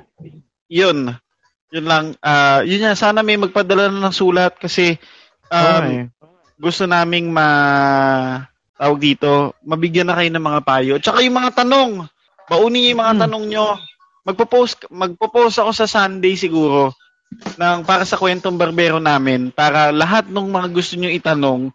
Yun. 0.68 1.16
Yun 1.72 1.86
lang. 1.88 2.06
Ah, 2.20 2.60
yun 2.68 2.84
yan, 2.84 3.00
sana 3.00 3.24
may 3.24 3.40
magpadala 3.40 3.88
na 3.88 4.08
ng 4.08 4.16
sulat 4.16 4.60
kasi 4.60 5.00
um, 5.48 5.84
Okay. 5.84 6.00
gusto 6.60 6.84
naming 6.84 7.32
ma 7.32 7.48
tawag 8.82 8.98
dito, 8.98 9.54
mabigyan 9.62 10.10
na 10.10 10.18
kayo 10.18 10.34
ng 10.34 10.42
mga 10.42 10.62
payo. 10.66 10.94
Tsaka 10.98 11.22
yung 11.22 11.38
mga 11.38 11.62
tanong, 11.62 12.10
baunin 12.50 12.90
yung 12.90 13.02
mga 13.06 13.14
Hmm. 13.14 13.22
tanong 13.30 13.46
nyo. 13.46 13.68
Magpo-post, 14.26 14.90
magpo-post 14.90 15.62
ako 15.62 15.72
sa 15.74 15.86
Sunday 15.86 16.34
siguro 16.34 16.90
ng 17.62 17.86
para 17.86 18.04
sa 18.04 18.18
kwentong 18.18 18.58
barbero 18.58 18.98
namin 18.98 19.54
para 19.54 19.94
lahat 19.94 20.28
ng 20.28 20.48
mga 20.50 20.68
gusto 20.74 20.98
nyo 20.98 21.10
itanong, 21.14 21.70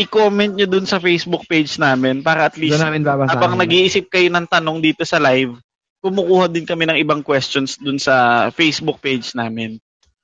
i-comment 0.00 0.52
nyo 0.52 0.68
dun 0.68 0.84
sa 0.84 1.00
Facebook 1.00 1.44
page 1.48 1.80
namin 1.80 2.20
para 2.20 2.48
at 2.48 2.56
least 2.60 2.76
Doon 2.76 2.88
namin 2.92 3.02
habang 3.04 3.56
nag-iisip 3.56 4.08
kayo 4.08 4.28
ng 4.28 4.46
tanong 4.48 4.80
dito 4.80 5.04
sa 5.04 5.20
live, 5.20 5.56
kumukuha 6.00 6.48
din 6.48 6.64
kami 6.64 6.88
ng 6.88 6.98
ibang 7.00 7.20
questions 7.24 7.76
dun 7.76 8.00
sa 8.00 8.48
Facebook 8.52 9.00
page 9.00 9.32
namin. 9.36 9.80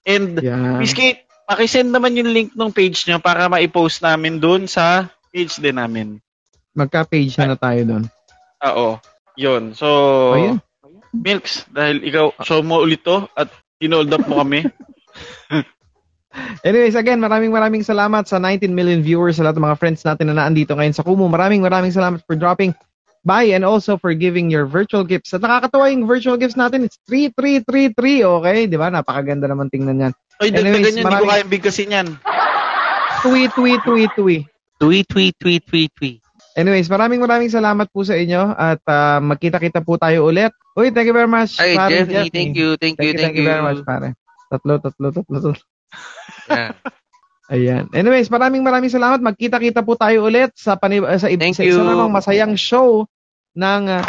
And 0.07 0.39
Yan. 0.41 0.80
Miss 0.80 0.97
Kate, 0.97 1.24
pakisend 1.45 1.93
naman 1.93 2.16
yung 2.16 2.30
link 2.32 2.51
ng 2.57 2.72
page 2.72 3.05
nyo 3.05 3.20
para 3.20 3.49
ma-post 3.49 4.01
namin 4.01 4.41
dun 4.41 4.64
sa 4.64 5.09
page 5.28 5.61
din 5.61 5.76
namin. 5.76 6.16
Magka-page 6.76 7.32
na, 7.40 7.56
na 7.56 7.58
tayo 7.58 7.80
doon. 7.88 8.04
Oo. 8.62 8.88
Yun. 9.36 9.72
So, 9.72 9.88
Ayun. 10.36 10.60
Milks, 11.16 11.64
dahil 11.72 12.04
ikaw, 12.04 12.36
show 12.44 12.60
mo 12.60 12.84
ulit 12.84 13.00
to 13.00 13.24
at 13.32 13.48
tinold 13.80 14.12
up 14.12 14.28
mo 14.28 14.44
kami. 14.44 14.68
Anyways, 16.68 16.92
again, 16.92 17.16
maraming 17.16 17.48
maraming 17.48 17.80
salamat 17.80 18.28
sa 18.28 18.36
19 18.36 18.68
million 18.76 19.00
viewers, 19.00 19.40
sa 19.40 19.48
lahat 19.48 19.56
ng 19.56 19.66
mga 19.72 19.80
friends 19.80 20.04
natin 20.04 20.28
na 20.28 20.36
naandito 20.36 20.76
ngayon 20.76 20.92
sa 20.92 21.00
Kumu. 21.00 21.32
Maraming 21.32 21.64
maraming 21.64 21.96
salamat 21.96 22.20
for 22.28 22.36
dropping 22.36 22.76
by 23.24 23.48
and 23.56 23.64
also 23.64 23.96
for 23.96 24.12
giving 24.12 24.52
your 24.52 24.68
virtual 24.68 25.00
gifts. 25.00 25.32
At 25.32 25.40
nakakatawa 25.40 25.88
yung 25.88 26.04
virtual 26.04 26.36
gifts 26.36 26.60
natin. 26.60 26.84
It's 26.84 27.00
3333, 27.08 28.22
okay? 28.22 28.58
Di 28.68 28.76
ba? 28.76 28.92
Napakaganda 28.92 29.48
naman 29.48 29.72
tingnan 29.72 29.96
yan. 29.98 30.12
Ay, 30.36 30.52
Anyways, 30.52 30.60
dagdagan 30.60 30.76
yun, 30.76 30.84
hindi 30.84 31.00
ko 31.02 31.08
maraming- 31.08 31.30
kayang 31.32 31.52
bigkasin 31.52 31.96
yan. 31.96 32.08
Tweet, 33.24 33.50
tweet, 33.56 33.80
tweet, 33.82 34.12
tweet. 34.12 34.44
Tweet, 34.76 35.06
tweet, 35.08 35.34
tweet, 35.40 35.64
tweet, 35.64 35.92
tweet. 35.96 36.20
Anyways, 36.57 36.88
maraming 36.88 37.20
maraming 37.20 37.52
salamat 37.52 37.92
po 37.92 38.00
sa 38.00 38.16
inyo 38.16 38.57
at 38.57 38.80
ah, 38.88 39.20
magkita-kita 39.20 39.84
po 39.84 40.00
tayo 40.00 40.24
ulit. 40.24 40.57
Uy, 40.72 40.88
thank 40.88 41.04
you 41.04 41.12
very 41.12 41.28
much. 41.28 41.61
Ay, 41.61 41.76
pare 41.76 41.92
Jeffrey, 41.92 42.32
thank 42.32 42.57
you, 42.57 42.80
thank 42.80 42.96
you, 42.96 43.12
Thank 43.12 43.20
you, 43.20 43.20
thank 43.20 43.36
you 43.36 43.44
very 43.44 43.61
much, 43.61 43.84
pare. 43.84 44.16
Tatlo, 44.48 44.80
tatlo, 44.80 45.12
tatlo, 45.12 45.36
tatlo. 45.36 45.61
Yeah. 46.48 46.72
Ayan. 47.52 47.92
Anyways, 47.92 48.32
maraming 48.32 48.64
maraming 48.64 48.90
salamat. 48.90 49.22
Magkita-kita 49.22 49.84
po 49.84 49.94
tayo 49.94 50.26
ulit 50.26 50.50
sa 50.57 50.74
panib- 50.74 51.07
uh, 51.07 51.20
sa, 51.20 51.28
Thank 51.28 51.61
sa 51.61 51.62
you. 51.62 51.76
isa 51.76 51.84
namang 51.84 52.11
masayang 52.11 52.57
show 52.59 53.04
ng 53.54 53.82
uh, 53.86 54.02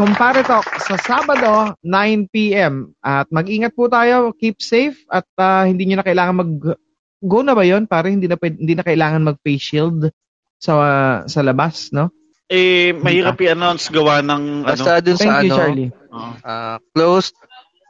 Compare 0.00 0.42
Talk 0.48 0.66
sa 0.80 0.98
Sabado 0.98 1.76
9 1.84 2.32
p.m. 2.32 2.90
At 3.04 3.28
mag-ingat 3.28 3.76
po 3.76 3.86
tayo, 3.86 4.34
keep 4.34 4.58
safe 4.64 4.98
at 5.12 5.28
ah, 5.38 5.68
hindi 5.68 5.86
niyo 5.86 6.00
na 6.00 6.06
kailangan 6.08 6.36
mag 6.40 6.52
go 7.22 7.40
na 7.44 7.52
ba 7.52 7.64
'yon? 7.64 7.84
Para 7.84 8.10
hindi 8.10 8.26
na 8.26 8.36
hindi 8.40 8.74
na 8.76 8.84
kailangan 8.84 9.24
mag 9.24 9.38
face 9.44 9.76
shield 9.76 10.10
sa 10.56 10.72
sa 11.28 11.40
labas, 11.44 11.92
no? 11.92 12.12
Eh, 12.46 12.94
mahirap 12.94 13.42
i-announce 13.42 13.90
gawa 13.90 14.22
ng 14.22 14.62
ano. 14.62 14.70
Basta 14.70 15.02
dun 15.02 15.18
Thank 15.18 15.30
sa 15.30 15.42
you, 15.42 15.50
ano, 15.50 15.56
Charlie. 15.58 15.90
Oo. 16.14 16.30
uh, 16.46 16.76
closed, 16.94 17.34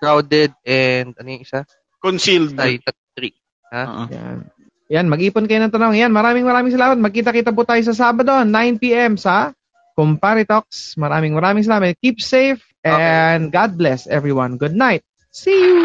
crowded, 0.01 0.51
and 0.65 1.13
ano 1.21 1.29
yung 1.29 1.45
isa? 1.45 1.69
concealed. 2.07 2.55
Ay, 2.55 2.79
three. 3.19 3.35
Oo. 3.75 4.03
Yan. 4.15 4.39
Yan, 4.87 5.07
mag-ipon 5.11 5.51
kayo 5.51 5.59
ng 5.67 5.75
tanong. 5.75 5.99
Yan, 5.99 6.15
maraming 6.15 6.47
maraming 6.47 6.71
salamat. 6.71 6.95
Magkita-kita 7.03 7.51
po 7.51 7.67
tayo 7.67 7.83
sa 7.83 7.95
Sabado, 7.97 8.47
9 8.47 8.79
p.m. 8.79 9.19
sa 9.19 9.51
Compare 9.99 10.47
Talks. 10.47 10.95
Maraming 10.95 11.35
maraming 11.35 11.67
salamat. 11.67 11.99
Keep 11.99 12.23
safe 12.23 12.63
and 12.87 13.51
God 13.51 13.75
bless 13.75 14.07
everyone. 14.07 14.63
Good 14.63 14.79
night. 14.79 15.03
See 15.35 15.51
you! 15.51 15.83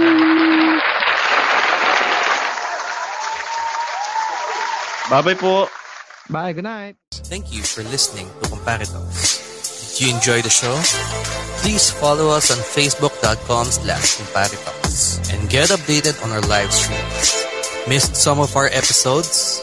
Bye-bye 5.10 5.36
po. 5.42 5.81
Bye, 6.30 6.53
good 6.53 6.63
night. 6.63 6.95
Thank 7.11 7.53
you 7.53 7.61
for 7.63 7.84
listening 7.84 8.28
to 8.41 8.49
Comparitalks. 8.49 9.97
Did 9.97 10.07
you 10.07 10.15
enjoy 10.15 10.41
the 10.41 10.49
show? 10.49 10.74
Please 11.61 11.91
follow 11.91 12.30
us 12.30 12.51
on 12.51 12.57
facebook.com 12.57 13.65
slash 13.65 14.19
and 15.32 15.49
get 15.49 15.69
updated 15.69 16.22
on 16.24 16.32
our 16.32 16.41
live 16.41 16.72
streams. 16.72 17.45
Missed 17.88 18.15
some 18.15 18.39
of 18.39 18.55
our 18.55 18.67
episodes? 18.67 19.59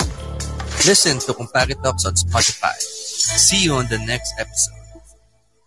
Listen 0.86 1.18
to 1.20 1.32
Comparitalks 1.32 2.06
on 2.06 2.14
Spotify. 2.14 2.74
See 2.78 3.64
you 3.64 3.74
on 3.74 3.86
the 3.88 3.98
next 3.98 4.34
episode. 4.38 4.77